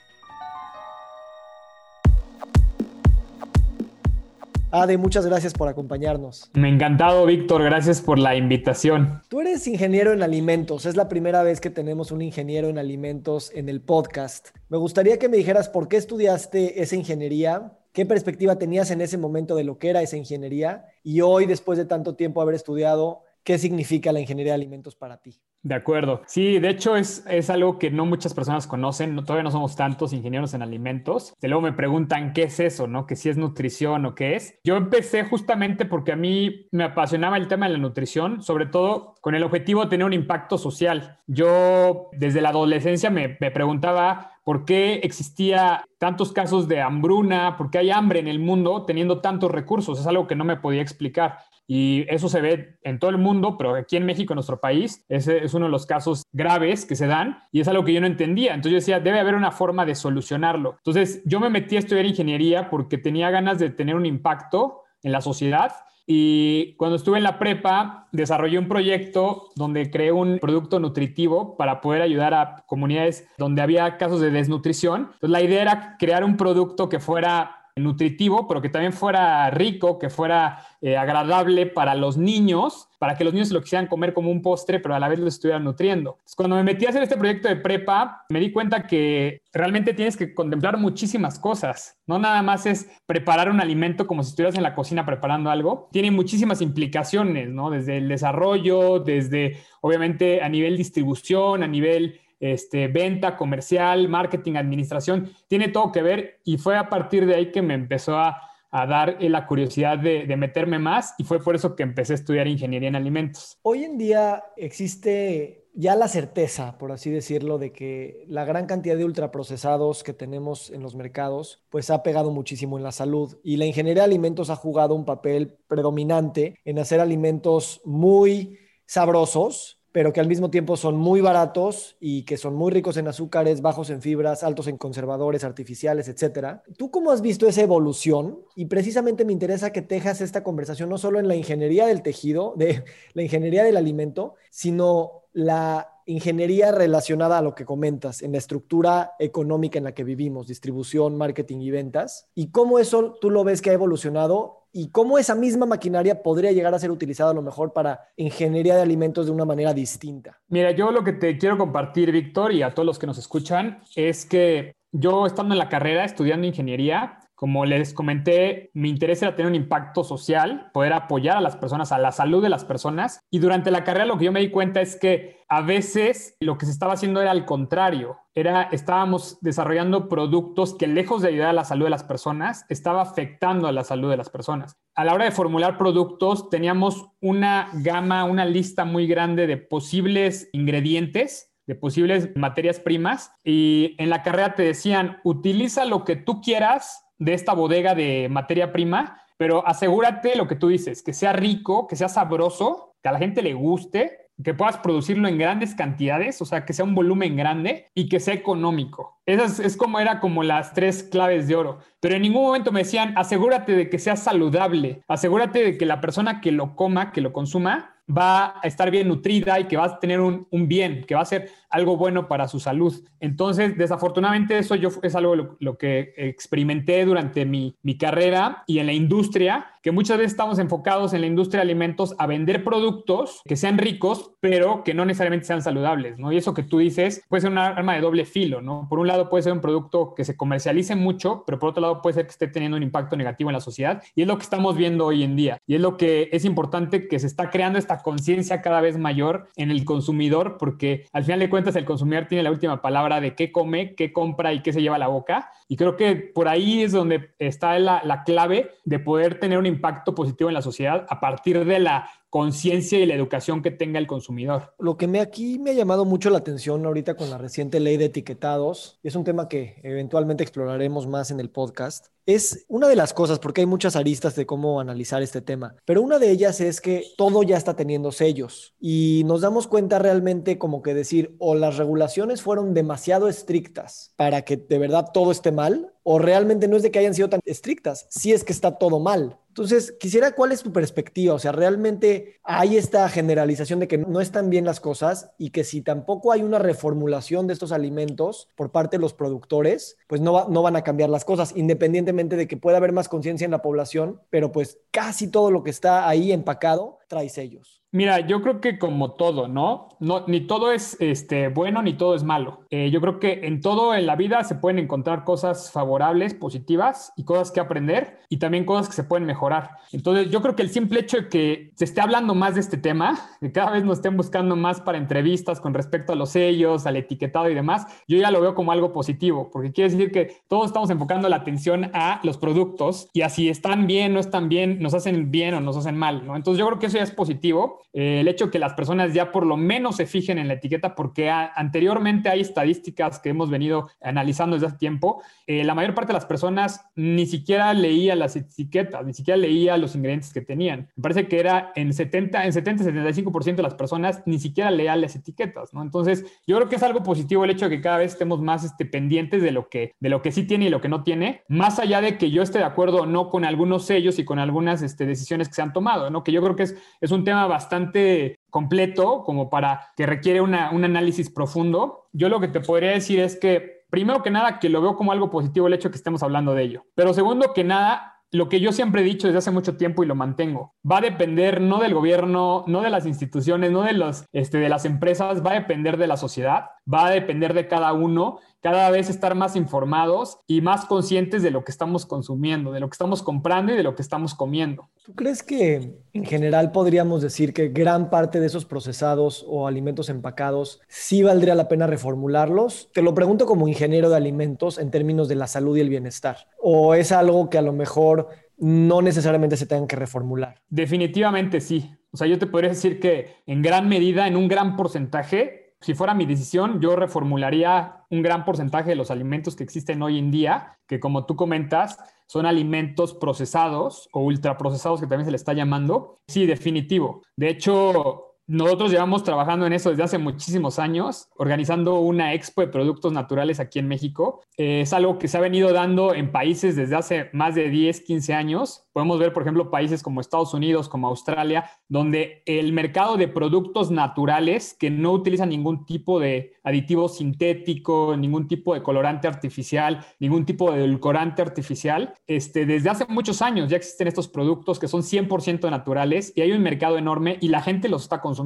Ade, 4.71 4.99
muchas 4.99 5.25
gracias 5.25 5.53
por 5.53 5.67
acompañarnos. 5.67 6.51
Me 6.53 6.67
ha 6.67 6.71
encantado, 6.71 7.25
Víctor. 7.25 7.63
Gracias 7.63 8.01
por 8.01 8.19
la 8.19 8.35
invitación. 8.35 9.23
Tú 9.27 9.41
eres 9.41 9.65
ingeniero 9.65 10.13
en 10.13 10.21
alimentos. 10.21 10.85
Es 10.85 10.95
la 10.95 11.09
primera 11.09 11.41
vez 11.41 11.59
que 11.59 11.71
tenemos 11.71 12.11
un 12.11 12.21
ingeniero 12.21 12.69
en 12.69 12.77
alimentos 12.77 13.51
en 13.55 13.67
el 13.67 13.81
podcast. 13.81 14.49
Me 14.67 14.77
gustaría 14.77 15.17
que 15.17 15.27
me 15.27 15.37
dijeras 15.37 15.69
por 15.69 15.87
qué 15.87 15.97
estudiaste 15.97 16.83
esa 16.83 16.95
ingeniería, 16.95 17.78
¿Qué 17.99 18.05
perspectiva 18.05 18.57
tenías 18.57 18.91
en 18.91 19.01
ese 19.01 19.17
momento 19.17 19.57
de 19.57 19.65
lo 19.65 19.77
que 19.77 19.89
era 19.89 20.01
esa 20.01 20.15
ingeniería? 20.15 20.85
Y 21.03 21.19
hoy, 21.19 21.45
después 21.45 21.77
de 21.77 21.83
tanto 21.83 22.15
tiempo 22.15 22.41
haber 22.41 22.55
estudiado, 22.55 23.23
¿qué 23.43 23.57
significa 23.57 24.13
la 24.13 24.21
ingeniería 24.21 24.53
de 24.53 24.55
alimentos 24.55 24.95
para 24.95 25.17
ti? 25.17 25.41
De 25.63 25.75
acuerdo. 25.75 26.21
Sí, 26.25 26.59
de 26.59 26.69
hecho 26.69 26.95
es, 26.95 27.25
es 27.27 27.49
algo 27.49 27.77
que 27.77 27.91
no 27.91 28.05
muchas 28.05 28.33
personas 28.33 28.67
conocen. 28.67 29.17
todavía 29.17 29.43
no 29.43 29.51
somos 29.51 29.75
tantos 29.75 30.13
ingenieros 30.13 30.53
en 30.53 30.61
alimentos. 30.61 31.33
De 31.41 31.49
luego 31.49 31.61
me 31.61 31.73
preguntan 31.73 32.31
qué 32.31 32.43
es 32.43 32.61
eso, 32.61 32.87
¿no? 32.87 33.05
Que 33.05 33.17
si 33.17 33.27
es 33.27 33.35
nutrición 33.35 34.05
o 34.05 34.15
qué 34.15 34.37
es. 34.37 34.57
Yo 34.63 34.77
empecé 34.77 35.25
justamente 35.25 35.83
porque 35.83 36.13
a 36.13 36.15
mí 36.15 36.69
me 36.71 36.85
apasionaba 36.85 37.35
el 37.35 37.49
tema 37.49 37.67
de 37.67 37.73
la 37.73 37.79
nutrición, 37.79 38.41
sobre 38.41 38.67
todo 38.67 39.15
con 39.19 39.35
el 39.35 39.43
objetivo 39.43 39.83
de 39.83 39.89
tener 39.89 40.05
un 40.05 40.13
impacto 40.13 40.57
social. 40.57 41.19
Yo 41.27 42.07
desde 42.13 42.39
la 42.39 42.49
adolescencia 42.49 43.09
me, 43.09 43.37
me 43.41 43.51
preguntaba 43.51 44.28
por 44.43 44.65
qué 44.65 44.95
existía 45.03 45.85
tantos 45.97 46.31
casos 46.31 46.67
de 46.67 46.81
hambruna, 46.81 47.55
por 47.57 47.69
qué 47.69 47.79
hay 47.79 47.91
hambre 47.91 48.19
en 48.19 48.27
el 48.27 48.39
mundo 48.39 48.85
teniendo 48.85 49.21
tantos 49.21 49.51
recursos. 49.51 49.99
Es 49.99 50.07
algo 50.07 50.27
que 50.27 50.35
no 50.35 50.43
me 50.43 50.57
podía 50.57 50.81
explicar. 50.81 51.39
Y 51.71 52.05
eso 52.09 52.29
se 52.29 52.41
ve 52.41 52.79
en 52.81 52.97
todo 52.97 53.11
el 53.11 53.19
mundo, 53.19 53.55
pero 53.55 53.75
aquí 53.75 53.95
en 53.95 54.05
México, 54.05 54.33
en 54.33 54.37
nuestro 54.37 54.59
país, 54.59 55.05
ese 55.07 55.45
es 55.45 55.53
uno 55.53 55.65
de 55.65 55.71
los 55.71 55.85
casos 55.85 56.23
graves 56.31 56.83
que 56.83 56.95
se 56.95 57.05
dan 57.05 57.43
y 57.51 57.59
es 57.59 57.67
algo 57.67 57.85
que 57.85 57.93
yo 57.93 58.01
no 58.01 58.07
entendía. 58.07 58.55
Entonces 58.55 58.71
yo 58.71 58.77
decía, 58.77 58.99
debe 58.99 59.19
haber 59.19 59.35
una 59.35 59.51
forma 59.51 59.85
de 59.85 59.93
solucionarlo. 59.93 60.77
Entonces 60.77 61.21
yo 61.25 61.39
me 61.39 61.51
metí 61.51 61.75
a 61.75 61.79
estudiar 61.79 62.07
ingeniería 62.07 62.71
porque 62.71 62.97
tenía 62.97 63.29
ganas 63.29 63.59
de 63.59 63.69
tener 63.69 63.95
un 63.95 64.07
impacto 64.07 64.81
en 65.03 65.11
la 65.11 65.21
sociedad 65.21 65.73
y 66.11 66.73
cuando 66.77 66.95
estuve 66.95 67.17
en 67.19 67.23
la 67.23 67.37
prepa, 67.37 68.07
desarrollé 68.11 68.57
un 68.57 68.67
proyecto 68.67 69.51
donde 69.55 69.91
creé 69.91 70.11
un 70.11 70.39
producto 70.39 70.79
nutritivo 70.79 71.55
para 71.55 71.81
poder 71.81 72.01
ayudar 72.01 72.33
a 72.33 72.63
comunidades 72.65 73.27
donde 73.37 73.61
había 73.61 73.95
casos 73.97 74.19
de 74.19 74.31
desnutrición. 74.31 75.01
Entonces, 75.01 75.29
la 75.29 75.43
idea 75.43 75.61
era 75.61 75.97
crear 75.99 76.23
un 76.23 76.35
producto 76.35 76.89
que 76.89 76.99
fuera 76.99 77.58
nutritivo, 77.83 78.47
pero 78.47 78.61
que 78.61 78.69
también 78.69 78.93
fuera 78.93 79.49
rico, 79.49 79.99
que 79.99 80.09
fuera 80.09 80.65
eh, 80.81 80.97
agradable 80.97 81.65
para 81.65 81.95
los 81.95 82.17
niños, 82.17 82.87
para 82.99 83.15
que 83.15 83.23
los 83.23 83.33
niños 83.33 83.51
lo 83.51 83.61
quisieran 83.61 83.87
comer 83.87 84.13
como 84.13 84.31
un 84.31 84.41
postre, 84.41 84.79
pero 84.79 84.95
a 84.95 84.99
la 84.99 85.07
vez 85.07 85.19
lo 85.19 85.27
estuvieran 85.27 85.63
nutriendo. 85.63 86.17
cuando 86.35 86.55
me 86.55 86.63
metí 86.63 86.85
a 86.85 86.89
hacer 86.89 87.03
este 87.03 87.17
proyecto 87.17 87.47
de 87.47 87.55
prepa, 87.55 88.25
me 88.29 88.39
di 88.39 88.51
cuenta 88.51 88.85
que 88.85 89.41
realmente 89.53 89.93
tienes 89.93 90.17
que 90.17 90.33
contemplar 90.33 90.77
muchísimas 90.77 91.39
cosas. 91.39 91.97
No 92.05 92.19
nada 92.19 92.41
más 92.41 92.65
es 92.65 92.89
preparar 93.05 93.49
un 93.49 93.61
alimento 93.61 94.07
como 94.07 94.23
si 94.23 94.29
estuvieras 94.29 94.55
en 94.55 94.63
la 94.63 94.75
cocina 94.75 95.05
preparando 95.05 95.49
algo. 95.49 95.89
Tiene 95.91 96.11
muchísimas 96.11 96.61
implicaciones, 96.61 97.49
¿no? 97.49 97.69
Desde 97.69 97.97
el 97.97 98.07
desarrollo, 98.07 98.99
desde 98.99 99.57
obviamente 99.81 100.41
a 100.41 100.49
nivel 100.49 100.77
distribución, 100.77 101.63
a 101.63 101.67
nivel 101.67 102.19
este, 102.39 102.87
venta, 102.87 103.35
comercial, 103.35 104.07
marketing, 104.07 104.55
administración, 104.55 105.31
tiene 105.47 105.69
todo 105.69 105.91
que 105.91 106.01
ver. 106.01 106.39
Y 106.43 106.57
fue 106.57 106.77
a 106.77 106.89
partir 106.89 107.25
de 107.25 107.35
ahí 107.35 107.51
que 107.51 107.61
me 107.61 107.73
empezó 107.73 108.17
a, 108.17 108.41
dar 108.71 109.17
la 109.19 109.47
curiosidad 109.47 109.97
de, 109.97 110.27
de, 110.27 110.37
meterme 110.37 110.77
más. 110.77 111.15
Y 111.17 111.23
fue 111.23 111.39
por 111.41 111.55
eso 111.55 111.75
que 111.75 111.81
empecé 111.81 112.13
a 112.13 112.17
estudiar 112.17 112.47
ingeniería 112.47 112.89
en 112.89 112.95
alimentos. 112.95 113.57
Hoy 113.63 113.83
en 113.83 113.97
día 113.97 114.43
existe 114.57 115.59
ya 115.73 115.95
la 115.95 116.07
certeza, 116.07 116.77
por 116.77 116.91
así 116.91 117.09
decirlo, 117.09 117.57
de 117.57 117.71
que 117.71 118.25
la 118.27 118.43
gran 118.43 118.65
cantidad 118.65 118.97
de 118.97 119.05
ultraprocesados 119.05 120.03
que 120.03 120.13
tenemos 120.13 120.69
en 120.71 120.81
los 120.81 120.95
mercados, 120.95 121.63
pues 121.69 121.89
ha 121.89 122.03
pegado 122.03 122.31
muchísimo 122.31 122.77
en 122.77 122.83
la 122.83 122.91
salud. 122.91 123.37
Y 123.43 123.57
la 123.57 123.65
ingeniería 123.65 124.03
de 124.03 124.09
alimentos 124.09 124.49
ha 124.49 124.55
jugado 124.55 124.93
un 124.93 125.05
papel 125.05 125.57
predominante 125.67 126.59
en 126.65 126.79
hacer 126.79 126.99
alimentos 126.99 127.81
muy 127.85 128.59
sabrosos, 128.85 129.78
pero 129.99 130.13
que 130.13 130.21
al 130.21 130.29
mismo 130.29 130.49
tiempo 130.49 130.77
son 130.77 130.95
muy 130.95 131.19
baratos 131.19 131.97
y 131.99 132.23
que 132.23 132.37
son 132.37 132.55
muy 132.55 132.71
ricos 132.71 132.95
en 132.95 133.09
azúcares, 133.09 133.61
bajos 133.61 133.89
en 133.89 134.01
fibras, 134.01 134.45
altos 134.45 134.67
en 134.67 134.77
conservadores 134.77 135.43
artificiales, 135.43 136.07
etcétera. 136.07 136.63
¿Tú 136.77 136.89
cómo 136.89 137.11
has 137.11 137.21
visto 137.21 137.45
esa 137.49 137.63
evolución? 137.63 138.39
Y 138.55 138.67
precisamente 138.67 139.25
me 139.25 139.33
interesa 139.33 139.73
que 139.73 139.81
tejas 139.81 140.21
esta 140.21 140.41
conversación 140.41 140.87
no 140.87 140.97
solo 140.97 141.19
en 141.19 141.27
la 141.27 141.35
ingeniería 141.35 141.85
del 141.85 142.01
tejido, 142.01 142.53
de 142.55 142.85
la 143.13 143.23
ingeniería 143.23 143.65
del 143.65 143.75
alimento, 143.75 144.35
sino 144.49 145.23
la 145.33 145.98
ingeniería 146.09 146.71
relacionada 146.71 147.37
a 147.37 147.41
lo 147.41 147.53
que 147.53 147.65
comentas, 147.65 148.23
en 148.23 148.31
la 148.31 148.39
estructura 148.39 149.13
económica 149.19 149.77
en 149.77 149.83
la 149.83 149.93
que 149.93 150.03
vivimos, 150.03 150.47
distribución, 150.47 151.15
marketing 151.15 151.59
y 151.59 151.69
ventas, 151.69 152.27
y 152.33 152.49
cómo 152.49 152.79
eso 152.79 153.15
tú 153.21 153.29
lo 153.29 153.43
ves 153.43 153.61
que 153.61 153.69
ha 153.69 153.73
evolucionado 153.73 154.65
y 154.71 154.89
cómo 154.89 155.19
esa 155.19 155.35
misma 155.35 155.67
maquinaria 155.67 156.23
podría 156.23 156.51
llegar 156.51 156.73
a 156.73 156.79
ser 156.79 156.89
utilizada 156.89 157.31
a 157.31 157.33
lo 157.33 157.43
mejor 157.43 157.73
para 157.73 158.07
ingeniería 158.17 158.75
de 158.75 158.81
alimentos 158.81 159.27
de 159.27 159.31
una 159.31 159.45
manera 159.45 159.73
distinta. 159.73 160.39
Mira, 160.47 160.71
yo 160.71 160.91
lo 160.91 161.03
que 161.03 161.13
te 161.13 161.37
quiero 161.37 161.57
compartir, 161.57 162.11
Víctor, 162.11 162.53
y 162.53 162.63
a 162.63 162.73
todos 162.73 162.85
los 162.85 162.97
que 162.97 163.07
nos 163.07 163.17
escuchan, 163.17 163.81
es 163.95 164.25
que 164.25 164.73
yo 164.91 165.27
estando 165.27 165.53
en 165.53 165.59
la 165.59 165.69
carrera 165.69 166.05
estudiando 166.05 166.47
ingeniería, 166.47 167.18
como 167.39 167.63
les 167.63 167.93
comenté, 167.93 168.69
mi 168.73 168.89
interés 168.89 169.21
era 169.21 169.33
tener 169.33 169.49
un 169.49 169.55
impacto 169.55 170.03
social, 170.03 170.71
poder 170.73 170.91
apoyar 170.91 171.37
a 171.37 171.41
las 171.41 171.55
personas, 171.55 171.93
a 171.93 171.97
la 171.97 172.11
salud 172.11 172.43
de 172.43 172.49
las 172.49 172.65
personas. 172.65 173.21
Y 173.31 173.39
durante 173.39 173.71
la 173.71 173.85
carrera 173.85 174.05
lo 174.05 174.17
que 174.17 174.25
yo 174.25 174.33
me 174.33 174.41
di 174.41 174.49
cuenta 174.49 174.81
es 174.81 174.97
que 174.97 175.37
a 175.47 175.61
veces 175.61 176.35
lo 176.41 176.57
que 176.57 176.65
se 176.65 176.73
estaba 176.73 176.95
haciendo 176.95 177.21
era 177.21 177.31
al 177.31 177.45
contrario. 177.45 178.17
Era, 178.35 178.63
estábamos 178.63 179.37
desarrollando 179.39 180.09
productos 180.09 180.75
que 180.75 180.87
lejos 180.87 181.21
de 181.21 181.29
ayudar 181.29 181.51
a 181.51 181.53
la 181.53 181.63
salud 181.63 181.85
de 181.85 181.91
las 181.91 182.03
personas, 182.03 182.65
estaba 182.67 183.01
afectando 183.01 183.69
a 183.69 183.71
la 183.71 183.85
salud 183.85 184.09
de 184.09 184.17
las 184.17 184.29
personas. 184.29 184.75
A 184.93 185.05
la 185.05 185.13
hora 185.13 185.23
de 185.23 185.31
formular 185.31 185.77
productos, 185.77 186.49
teníamos 186.49 187.07
una 187.21 187.69
gama, 187.73 188.25
una 188.25 188.43
lista 188.43 188.83
muy 188.83 189.07
grande 189.07 189.47
de 189.47 189.55
posibles 189.55 190.49
ingredientes 190.51 191.45
de 191.67 191.75
posibles 191.75 192.35
materias 192.35 192.79
primas 192.79 193.31
y 193.43 193.95
en 193.99 194.09
la 194.09 194.23
carrera 194.23 194.55
te 194.55 194.63
decían, 194.63 195.19
utiliza 195.23 195.85
lo 195.85 196.03
que 196.03 196.15
tú 196.15 196.41
quieras 196.41 197.05
de 197.19 197.33
esta 197.33 197.53
bodega 197.53 197.93
de 197.93 198.27
materia 198.29 198.71
prima, 198.71 199.21
pero 199.37 199.65
asegúrate 199.65 200.35
lo 200.35 200.47
que 200.47 200.55
tú 200.55 200.69
dices, 200.69 201.03
que 201.03 201.13
sea 201.13 201.33
rico, 201.33 201.87
que 201.87 201.95
sea 201.95 202.09
sabroso, 202.09 202.95
que 203.01 203.09
a 203.09 203.11
la 203.11 203.19
gente 203.19 203.41
le 203.41 203.53
guste, 203.53 204.29
que 204.43 204.53
puedas 204.53 204.77
producirlo 204.77 205.27
en 205.27 205.37
grandes 205.37 205.75
cantidades, 205.75 206.41
o 206.41 206.45
sea, 206.45 206.65
que 206.65 206.73
sea 206.73 206.85
un 206.85 206.95
volumen 206.95 207.35
grande 207.35 207.87
y 207.93 208.07
que 208.07 208.19
sea 208.19 208.33
económico. 208.33 209.19
Esas 209.25 209.59
es 209.59 209.75
como 209.75 209.99
era 209.99 210.19
como 210.19 210.43
las 210.43 210.73
tres 210.73 211.03
claves 211.03 211.47
de 211.47 211.55
oro. 211.55 211.79
Pero 211.99 212.15
en 212.15 212.21
ningún 212.21 212.43
momento 212.43 212.71
me 212.71 212.81
decían, 212.81 213.13
asegúrate 213.17 213.73
de 213.73 213.89
que 213.89 213.99
sea 213.99 214.15
saludable, 214.15 215.03
asegúrate 215.07 215.63
de 215.63 215.77
que 215.77 215.85
la 215.85 215.99
persona 215.99 216.39
que 216.39 216.51
lo 216.51 216.75
coma, 216.75 217.11
que 217.11 217.21
lo 217.21 217.33
consuma, 217.33 217.95
va 218.09 218.59
a 218.61 218.67
estar 218.67 218.89
bien 218.91 219.07
nutrida 219.07 219.59
y 219.59 219.65
que 219.65 219.77
va 219.77 219.85
a 219.85 219.99
tener 219.99 220.19
un, 220.19 220.47
un 220.49 220.67
bien, 220.67 221.03
que 221.03 221.15
va 221.15 221.21
a 221.21 221.25
ser 221.25 221.49
algo 221.69 221.97
bueno 221.97 222.27
para 222.27 222.47
su 222.47 222.59
salud. 222.59 222.93
Entonces, 223.19 223.77
desafortunadamente 223.77 224.57
eso 224.57 224.75
yo 224.75 224.89
es 225.03 225.15
algo 225.15 225.35
lo, 225.35 225.77
que 225.77 226.13
experimenté 226.17 227.05
durante 227.05 227.45
mi, 227.45 227.75
mi 227.83 227.97
carrera 227.97 228.63
y 228.67 228.79
en 228.79 228.87
la 228.87 228.93
industria, 228.93 229.67
que 229.81 229.91
muchas 229.91 230.17
veces 230.17 230.33
estamos 230.33 230.59
enfocados 230.59 231.13
en 231.13 231.21
la 231.21 231.27
industria 231.27 231.59
de 231.59 231.71
alimentos 231.71 232.15
a 232.17 232.27
vender 232.27 232.63
productos 232.63 233.41
que 233.45 233.55
sean 233.55 233.77
ricos, 233.77 234.31
pero 234.39 234.83
que 234.83 234.93
no 234.93 235.05
necesariamente 235.05 235.45
sean 235.45 235.61
saludables, 235.61 236.17
¿no? 236.17 236.31
Y 236.31 236.37
eso 236.37 236.53
que 236.53 236.63
tú 236.63 236.79
dices 236.79 237.23
puede 237.29 237.41
ser 237.41 237.51
un 237.51 237.57
arma 237.57 237.95
de 237.95 238.01
doble 238.01 238.25
filo, 238.25 238.61
¿no? 238.61 238.87
Por 238.89 238.99
un 238.99 239.07
lado 239.07 239.29
puede 239.29 239.43
ser 239.43 239.53
un 239.53 239.61
producto 239.61 240.13
que 240.15 240.25
se 240.25 240.35
comercialice 240.35 240.95
mucho, 240.95 241.43
pero 241.45 241.59
por 241.59 241.69
otro 241.69 241.81
lado 241.81 242.01
puede 242.01 242.15
ser 242.15 242.25
que 242.25 242.31
esté 242.31 242.47
teniendo 242.47 242.77
un 242.77 242.83
impacto 242.83 243.15
negativo 243.15 243.49
en 243.49 243.53
la 243.53 243.61
sociedad. 243.61 244.01
Y 244.15 244.23
es 244.23 244.27
lo 244.27 244.37
que 244.37 244.43
estamos 244.43 244.75
viendo 244.75 245.05
hoy 245.05 245.23
en 245.23 245.35
día. 245.35 245.61
Y 245.65 245.75
es 245.75 245.81
lo 245.81 245.97
que 245.97 246.29
es 246.31 246.45
importante 246.45 247.07
que 247.07 247.19
se 247.19 247.27
está 247.27 247.49
creando 247.49 247.79
esta 247.79 247.99
conciencia 247.99 248.61
cada 248.61 248.81
vez 248.81 248.97
mayor 248.97 249.47
en 249.55 249.71
el 249.71 249.85
consumidor, 249.85 250.57
porque 250.57 251.05
al 251.13 251.23
final 251.23 251.39
de 251.39 251.49
cuentas 251.49 251.58
el 251.67 251.85
consumidor 251.85 252.25
tiene 252.25 252.43
la 252.43 252.51
última 252.51 252.81
palabra 252.81 253.21
de 253.21 253.35
qué 253.35 253.51
come, 253.51 253.95
qué 253.95 254.11
compra 254.11 254.53
y 254.53 254.61
qué 254.61 254.73
se 254.73 254.81
lleva 254.81 254.95
a 254.95 254.99
la 254.99 255.07
boca. 255.07 255.51
Y 255.67 255.75
creo 255.75 255.95
que 255.95 256.15
por 256.15 256.47
ahí 256.47 256.83
es 256.83 256.91
donde 256.91 257.31
está 257.39 257.77
la, 257.79 258.01
la 258.03 258.23
clave 258.23 258.71
de 258.85 258.99
poder 258.99 259.39
tener 259.39 259.57
un 259.57 259.65
impacto 259.65 260.15
positivo 260.15 260.49
en 260.49 260.55
la 260.55 260.61
sociedad 260.61 261.05
a 261.09 261.19
partir 261.19 261.65
de 261.65 261.79
la 261.79 262.09
conciencia 262.29 262.99
y 262.99 263.05
la 263.05 263.15
educación 263.15 263.61
que 263.61 263.71
tenga 263.71 263.99
el 263.99 264.07
consumidor. 264.07 264.73
Lo 264.77 264.97
que 264.97 265.07
me 265.07 265.19
aquí 265.19 265.57
me 265.57 265.71
ha 265.71 265.73
llamado 265.73 266.05
mucho 266.05 266.29
la 266.29 266.37
atención 266.37 266.85
ahorita 266.85 267.15
con 267.15 267.29
la 267.29 267.37
reciente 267.37 267.79
ley 267.79 267.97
de 267.97 268.05
etiquetados, 268.05 268.99
es 269.03 269.15
un 269.15 269.23
tema 269.23 269.47
que 269.47 269.79
eventualmente 269.83 270.43
exploraremos 270.43 271.07
más 271.07 271.31
en 271.31 271.39
el 271.39 271.49
podcast, 271.49 272.07
es 272.25 272.65
una 272.67 272.87
de 272.87 272.95
las 272.95 273.13
cosas, 273.13 273.39
porque 273.39 273.61
hay 273.61 273.67
muchas 273.67 273.95
aristas 273.95 274.35
de 274.35 274.45
cómo 274.45 274.79
analizar 274.79 275.23
este 275.23 275.41
tema, 275.41 275.75
pero 275.85 276.03
una 276.03 276.19
de 276.19 276.29
ellas 276.29 276.61
es 276.61 276.79
que 276.79 277.03
todo 277.17 277.41
ya 277.41 277.57
está 277.57 277.75
teniendo 277.75 278.11
sellos 278.11 278.75
y 278.79 279.23
nos 279.25 279.41
damos 279.41 279.65
cuenta 279.65 279.97
realmente 279.97 280.59
como 280.59 280.83
que 280.83 280.93
decir, 280.93 281.35
o 281.39 281.55
las 281.55 281.77
regulaciones 281.77 282.43
fueron 282.43 282.75
demasiado 282.75 283.29
estrictas 283.29 284.13
para 284.15 284.43
que 284.43 284.57
de 284.57 284.77
verdad 284.77 285.07
todo 285.11 285.31
esté 285.31 285.51
mal, 285.51 285.93
o 286.03 286.19
realmente 286.19 286.67
no 286.67 286.75
es 286.75 286.83
de 286.83 286.91
que 286.91 286.99
hayan 286.99 287.13
sido 287.13 287.29
tan 287.29 287.39
estrictas, 287.45 288.05
si 288.09 288.33
es 288.33 288.43
que 288.43 288.53
está 288.53 288.77
todo 288.77 288.99
mal. 288.99 289.37
Entonces, 289.59 289.93
quisiera 289.99 290.31
cuál 290.31 290.53
es 290.53 290.63
tu 290.63 290.71
perspectiva, 290.71 291.33
o 291.33 291.39
sea, 291.39 291.51
realmente 291.51 292.39
hay 292.45 292.77
esta 292.77 293.09
generalización 293.09 293.81
de 293.81 293.89
que 293.89 293.97
no 293.97 294.21
están 294.21 294.49
bien 294.49 294.63
las 294.63 294.79
cosas 294.79 295.31
y 295.37 295.49
que 295.49 295.65
si 295.65 295.81
tampoco 295.81 296.31
hay 296.31 296.43
una 296.43 296.59
reformulación 296.59 297.45
de 297.45 297.51
estos 297.51 297.73
alimentos 297.73 298.47
por 298.55 298.71
parte 298.71 298.95
de 298.95 299.01
los 299.01 299.13
productores, 299.13 299.97
pues 300.07 300.21
no, 300.21 300.47
no 300.47 300.61
van 300.61 300.77
a 300.77 300.85
cambiar 300.85 301.09
las 301.09 301.25
cosas, 301.25 301.51
independientemente 301.57 302.37
de 302.37 302.47
que 302.47 302.55
pueda 302.55 302.77
haber 302.77 302.93
más 302.93 303.09
conciencia 303.09 303.43
en 303.43 303.51
la 303.51 303.61
población, 303.61 304.21
pero 304.29 304.53
pues 304.53 304.79
casi 304.91 305.27
todo 305.27 305.51
lo 305.51 305.61
que 305.61 305.71
está 305.71 306.07
ahí 306.07 306.31
empacado 306.31 306.99
trae 307.09 307.27
sellos. 307.27 307.78
Mira, 307.91 308.19
yo 308.19 308.41
creo 308.43 308.61
que 308.61 308.77
como 308.77 309.13
todo, 309.13 309.47
¿no? 309.47 309.89
no 309.99 310.25
ni 310.27 310.41
todo 310.41 310.71
es 310.71 310.95
este, 310.99 311.49
bueno 311.49 311.81
ni 311.81 311.93
todo 311.93 312.15
es 312.15 312.23
malo. 312.23 312.61
Eh, 312.69 312.89
yo 312.91 313.01
creo 313.01 313.19
que 313.19 313.47
en 313.47 313.61
todo 313.61 313.95
en 313.95 314.05
la 314.05 314.15
vida 314.15 314.43
se 314.43 314.55
pueden 314.55 314.79
encontrar 314.79 315.23
cosas 315.23 315.71
favorables, 315.71 316.33
positivas 316.33 317.13
y 317.15 317.23
cosas 317.23 317.51
que 317.51 317.59
aprender 317.59 318.19
y 318.29 318.37
también 318.37 318.65
cosas 318.65 318.89
que 318.89 318.95
se 318.95 319.03
pueden 319.03 319.25
mejorar. 319.25 319.71
Entonces, 319.91 320.29
yo 320.29 320.41
creo 320.41 320.55
que 320.55 320.61
el 320.61 320.69
simple 320.69 320.99
hecho 320.99 321.17
de 321.17 321.29
que 321.29 321.71
se 321.75 321.85
esté 321.85 322.01
hablando 322.01 322.35
más 322.35 322.53
de 322.53 322.61
este 322.61 322.77
tema, 322.77 323.19
que 323.41 323.51
cada 323.51 323.71
vez 323.71 323.83
nos 323.83 323.97
estén 323.97 324.15
buscando 324.15 324.55
más 324.55 324.81
para 324.81 324.97
entrevistas 324.97 325.59
con 325.59 325.73
respecto 325.73 326.13
a 326.13 326.15
los 326.15 326.29
sellos, 326.29 326.85
al 326.85 326.95
etiquetado 326.95 327.49
y 327.49 327.55
demás, 327.55 327.87
yo 328.07 328.17
ya 328.17 328.31
lo 328.31 328.41
veo 328.41 328.55
como 328.55 328.71
algo 328.71 328.93
positivo, 328.93 329.49
porque 329.51 329.71
quiere 329.71 329.89
decir 329.89 330.11
que 330.11 330.37
todos 330.47 330.67
estamos 330.67 330.89
enfocando 330.89 331.27
la 331.27 331.37
atención 331.37 331.89
a 331.93 332.19
los 332.23 332.37
productos 332.37 333.09
y 333.13 333.21
a 333.21 333.29
si 333.29 333.49
están 333.49 333.87
bien, 333.87 334.13
no 334.13 334.19
están 334.19 334.47
bien, 334.47 334.79
nos 334.79 334.93
hacen 334.93 335.31
bien 335.31 335.55
o 335.55 335.59
nos 335.59 335.75
hacen 335.75 335.97
mal, 335.97 336.25
¿no? 336.25 336.35
Entonces, 336.35 336.59
yo 336.59 336.67
creo 336.67 336.79
que 336.79 336.85
eso 336.85 336.97
ya 336.97 337.03
es 337.03 337.11
positivo 337.11 337.81
eh, 337.93 338.19
el 338.21 338.27
hecho 338.27 338.51
que 338.51 338.59
las 338.59 338.73
personas 338.73 339.13
ya 339.13 339.31
por 339.31 339.45
lo 339.45 339.57
menos 339.57 339.97
se 339.97 340.05
fijen 340.05 340.37
en 340.37 340.47
la 340.47 340.55
etiqueta, 340.55 340.95
porque 340.95 341.29
anteriormente 341.29 342.29
hay 342.29 342.41
estadísticas 342.41 343.19
que 343.19 343.29
hemos 343.29 343.49
venido 343.49 343.89
analizando 344.01 344.55
desde 344.55 344.67
hace 344.67 344.77
tiempo, 344.77 345.21
eh, 345.47 345.63
la 345.63 345.73
mayor 345.73 345.95
parte 345.95 346.09
de 346.09 346.13
las 346.13 346.25
personas 346.25 346.85
ni 346.95 347.25
siquiera 347.25 347.73
leía 347.73 348.15
las 348.15 348.35
etiquetas, 348.35 349.05
ni 349.05 349.13
siquiera 349.13 349.37
leía 349.37 349.77
los 349.77 349.95
ingredientes 349.95 350.31
que 350.33 350.41
tenían. 350.41 350.89
Me 350.95 351.01
parece 351.01 351.27
que 351.27 351.39
era 351.39 351.71
en 351.75 351.93
70, 351.93 352.45
en 352.45 352.53
70, 352.53 352.83
75% 352.83 353.55
de 353.55 353.63
las 353.63 353.75
personas 353.75 354.21
ni 354.25 354.39
siquiera 354.39 354.69
leía 354.71 354.95
las 354.95 355.15
etiquetas, 355.15 355.73
¿no? 355.73 355.81
Entonces, 355.81 356.25
yo 356.45 356.55
creo 356.57 356.69
que 356.69 356.75
es 356.75 356.83
algo 356.83 357.03
positivo 357.03 357.43
el 357.43 357.51
hecho 357.51 357.69
de 357.69 357.77
que 357.77 357.81
cada 357.81 357.97
vez 357.97 358.13
estemos 358.13 358.41
más 358.41 358.63
este, 358.63 358.85
pendientes 358.85 359.41
de 359.41 359.51
lo, 359.51 359.69
que, 359.69 359.95
de 359.99 360.09
lo 360.09 360.21
que 360.21 360.31
sí 360.31 360.43
tiene 360.43 360.65
y 360.65 360.69
lo 360.69 360.81
que 360.81 360.89
no 360.89 361.03
tiene, 361.03 361.43
más 361.47 361.79
allá 361.79 362.01
de 362.01 362.17
que 362.17 362.29
yo 362.31 362.41
esté 362.41 362.59
de 362.59 362.65
acuerdo 362.65 363.01
o 363.01 363.05
no 363.05 363.29
con 363.29 363.45
algunos 363.45 363.85
sellos 363.85 364.19
y 364.19 364.25
con 364.25 364.39
algunas 364.39 364.81
este, 364.81 365.05
decisiones 365.05 365.47
que 365.47 365.55
se 365.55 365.61
han 365.61 365.73
tomado, 365.73 366.09
¿no? 366.09 366.23
Que 366.23 366.31
yo 366.31 366.41
creo 366.41 366.55
que 366.55 366.63
es, 366.63 366.75
es 367.01 367.11
un 367.11 367.23
tema 367.23 367.47
bastante 367.47 367.78
bastante 367.79 368.39
completo 368.49 369.23
como 369.23 369.49
para 369.49 369.91
que 369.95 370.05
requiere 370.05 370.41
un 370.41 370.53
análisis 370.55 371.29
profundo. 371.29 372.07
Yo 372.11 372.29
lo 372.29 372.39
que 372.39 372.47
te 372.47 372.59
podría 372.59 372.91
decir 372.91 373.19
es 373.19 373.37
que, 373.37 373.83
primero 373.89 374.21
que 374.23 374.31
nada, 374.31 374.59
que 374.59 374.69
lo 374.69 374.81
veo 374.81 374.95
como 374.95 375.11
algo 375.11 375.29
positivo 375.29 375.67
el 375.67 375.73
hecho 375.73 375.89
de 375.89 375.93
que 375.93 375.97
estemos 375.97 376.23
hablando 376.23 376.53
de 376.53 376.63
ello. 376.63 376.83
Pero 376.95 377.13
segundo 377.13 377.53
que 377.53 377.63
nada, 377.63 378.15
lo 378.31 378.49
que 378.49 378.59
yo 378.59 378.71
siempre 378.71 379.01
he 379.01 379.05
dicho 379.05 379.27
desde 379.27 379.39
hace 379.39 379.51
mucho 379.51 379.77
tiempo 379.77 380.03
y 380.03 380.07
lo 380.07 380.15
mantengo, 380.15 380.73
va 380.89 380.97
a 380.97 381.01
depender 381.01 381.61
no 381.61 381.79
del 381.79 381.93
gobierno, 381.93 382.63
no 382.67 382.81
de 382.81 382.89
las 382.89 383.05
instituciones, 383.05 383.71
no 383.71 383.83
de, 383.83 383.93
los, 383.93 384.25
este, 384.33 384.57
de 384.57 384.69
las 384.69 384.85
empresas, 384.85 385.45
va 385.45 385.51
a 385.51 385.55
depender 385.55 385.97
de 385.97 386.07
la 386.07 386.17
sociedad, 386.17 386.65
va 386.91 387.07
a 387.07 387.11
depender 387.11 387.53
de 387.53 387.67
cada 387.67 387.93
uno 387.93 388.39
cada 388.61 388.89
vez 388.89 389.09
estar 389.09 389.35
más 389.35 389.55
informados 389.55 390.39
y 390.47 390.61
más 390.61 390.85
conscientes 390.85 391.43
de 391.43 391.51
lo 391.51 391.63
que 391.63 391.71
estamos 391.71 392.05
consumiendo, 392.05 392.71
de 392.71 392.79
lo 392.79 392.89
que 392.89 392.93
estamos 392.95 393.23
comprando 393.23 393.73
y 393.73 393.77
de 393.77 393.83
lo 393.83 393.95
que 393.95 394.01
estamos 394.01 394.35
comiendo. 394.35 394.89
¿Tú 395.05 395.13
crees 395.15 395.43
que 395.43 395.97
en 396.13 396.25
general 396.25 396.71
podríamos 396.71 397.21
decir 397.21 397.53
que 397.53 397.69
gran 397.69 398.09
parte 398.09 398.39
de 398.39 398.47
esos 398.47 398.65
procesados 398.65 399.45
o 399.47 399.67
alimentos 399.67 400.09
empacados 400.09 400.81
sí 400.87 401.23
valdría 401.23 401.55
la 401.55 401.67
pena 401.67 401.87
reformularlos? 401.87 402.89
Te 402.93 403.01
lo 403.01 403.13
pregunto 403.13 403.45
como 403.45 403.67
ingeniero 403.67 404.09
de 404.09 404.17
alimentos 404.17 404.77
en 404.77 404.91
términos 404.91 405.27
de 405.27 405.35
la 405.35 405.47
salud 405.47 405.77
y 405.77 405.81
el 405.81 405.89
bienestar. 405.89 406.47
¿O 406.61 406.95
es 406.95 407.11
algo 407.11 407.49
que 407.49 407.57
a 407.57 407.61
lo 407.61 407.73
mejor 407.73 408.27
no 408.57 409.01
necesariamente 409.01 409.57
se 409.57 409.65
tengan 409.65 409.87
que 409.87 409.95
reformular? 409.95 410.61
Definitivamente 410.69 411.61
sí. 411.61 411.91
O 412.11 412.17
sea, 412.17 412.27
yo 412.27 412.39
te 412.39 412.47
podría 412.47 412.71
decir 412.71 412.99
que 412.99 413.35
en 413.45 413.61
gran 413.61 413.87
medida, 413.87 414.27
en 414.27 414.35
un 414.35 414.47
gran 414.47 414.75
porcentaje, 414.75 415.58
si 415.81 415.93
fuera 415.93 416.13
mi 416.13 416.25
decisión, 416.25 416.81
yo 416.81 416.95
reformularía 416.95 418.03
un 418.09 418.21
gran 418.21 418.43
porcentaje 418.43 418.89
de 418.89 418.95
los 418.95 419.11
alimentos 419.11 419.55
que 419.55 419.63
existen 419.63 420.01
hoy 420.01 420.17
en 420.19 420.31
día, 420.31 420.77
que 420.87 420.99
como 420.99 421.25
tú 421.25 421.35
comentas, 421.35 421.97
son 422.27 422.45
alimentos 422.45 423.13
procesados 423.13 424.09
o 424.11 424.21
ultraprocesados 424.21 424.99
que 424.99 425.07
también 425.07 425.25
se 425.25 425.31
le 425.31 425.37
está 425.37 425.53
llamando. 425.53 426.19
Sí, 426.27 426.45
definitivo. 426.45 427.21
De 427.35 427.49
hecho, 427.49 428.28
nosotros 428.49 428.89
llevamos 428.89 429.23
trabajando 429.23 429.67
en 429.67 429.73
eso 429.73 429.91
desde 429.91 430.01
hace 430.01 430.17
muchísimos 430.17 430.79
años, 430.79 431.29
organizando 431.37 431.99
una 431.99 432.33
expo 432.33 432.61
de 432.61 432.67
productos 432.67 433.13
naturales 433.13 433.59
aquí 433.59 433.77
en 433.77 433.87
México. 433.87 434.41
Eh, 434.57 434.81
es 434.81 434.91
algo 434.91 435.19
que 435.19 435.27
se 435.27 435.37
ha 435.37 435.39
venido 435.39 435.71
dando 435.71 436.15
en 436.15 436.31
países 436.31 436.75
desde 436.75 436.95
hace 436.95 437.29
más 437.31 437.53
de 437.53 437.69
10, 437.69 438.01
15 438.01 438.33
años. 438.33 438.87
Podemos 438.91 439.19
ver, 439.19 439.33
por 439.33 439.43
ejemplo, 439.43 439.69
países 439.69 440.01
como 440.01 440.19
Estados 440.19 440.55
Unidos, 440.55 440.89
como 440.89 441.07
Australia, 441.07 441.69
donde 441.87 442.41
el 442.47 442.73
mercado 442.73 443.17
de 443.17 443.27
productos 443.27 443.91
naturales 443.91 444.75
que 444.79 444.89
no 444.89 445.11
utilizan 445.11 445.49
ningún 445.49 445.85
tipo 445.85 446.19
de 446.19 446.53
aditivo 446.63 447.07
sintético, 447.07 448.17
ningún 448.17 448.47
tipo 448.47 448.73
de 448.73 448.81
colorante 448.81 449.27
artificial, 449.27 450.03
ningún 450.19 450.45
tipo 450.45 450.71
de 450.71 450.85
edulcorante 450.85 451.43
artificial, 451.43 452.15
este, 452.25 452.65
desde 452.65 452.89
hace 452.89 453.05
muchos 453.07 453.43
años 453.43 453.69
ya 453.69 453.77
existen 453.77 454.07
estos 454.07 454.27
productos 454.27 454.79
que 454.79 454.87
son 454.87 455.01
100% 455.03 455.69
naturales 455.69 456.33
y 456.35 456.41
hay 456.41 456.51
un 456.51 456.63
mercado 456.63 456.97
enorme 456.97 457.37
y 457.41 457.49
la 457.49 457.61
gente 457.61 457.89
los 457.89 458.03
está 458.03 458.19
consumiendo 458.21 458.38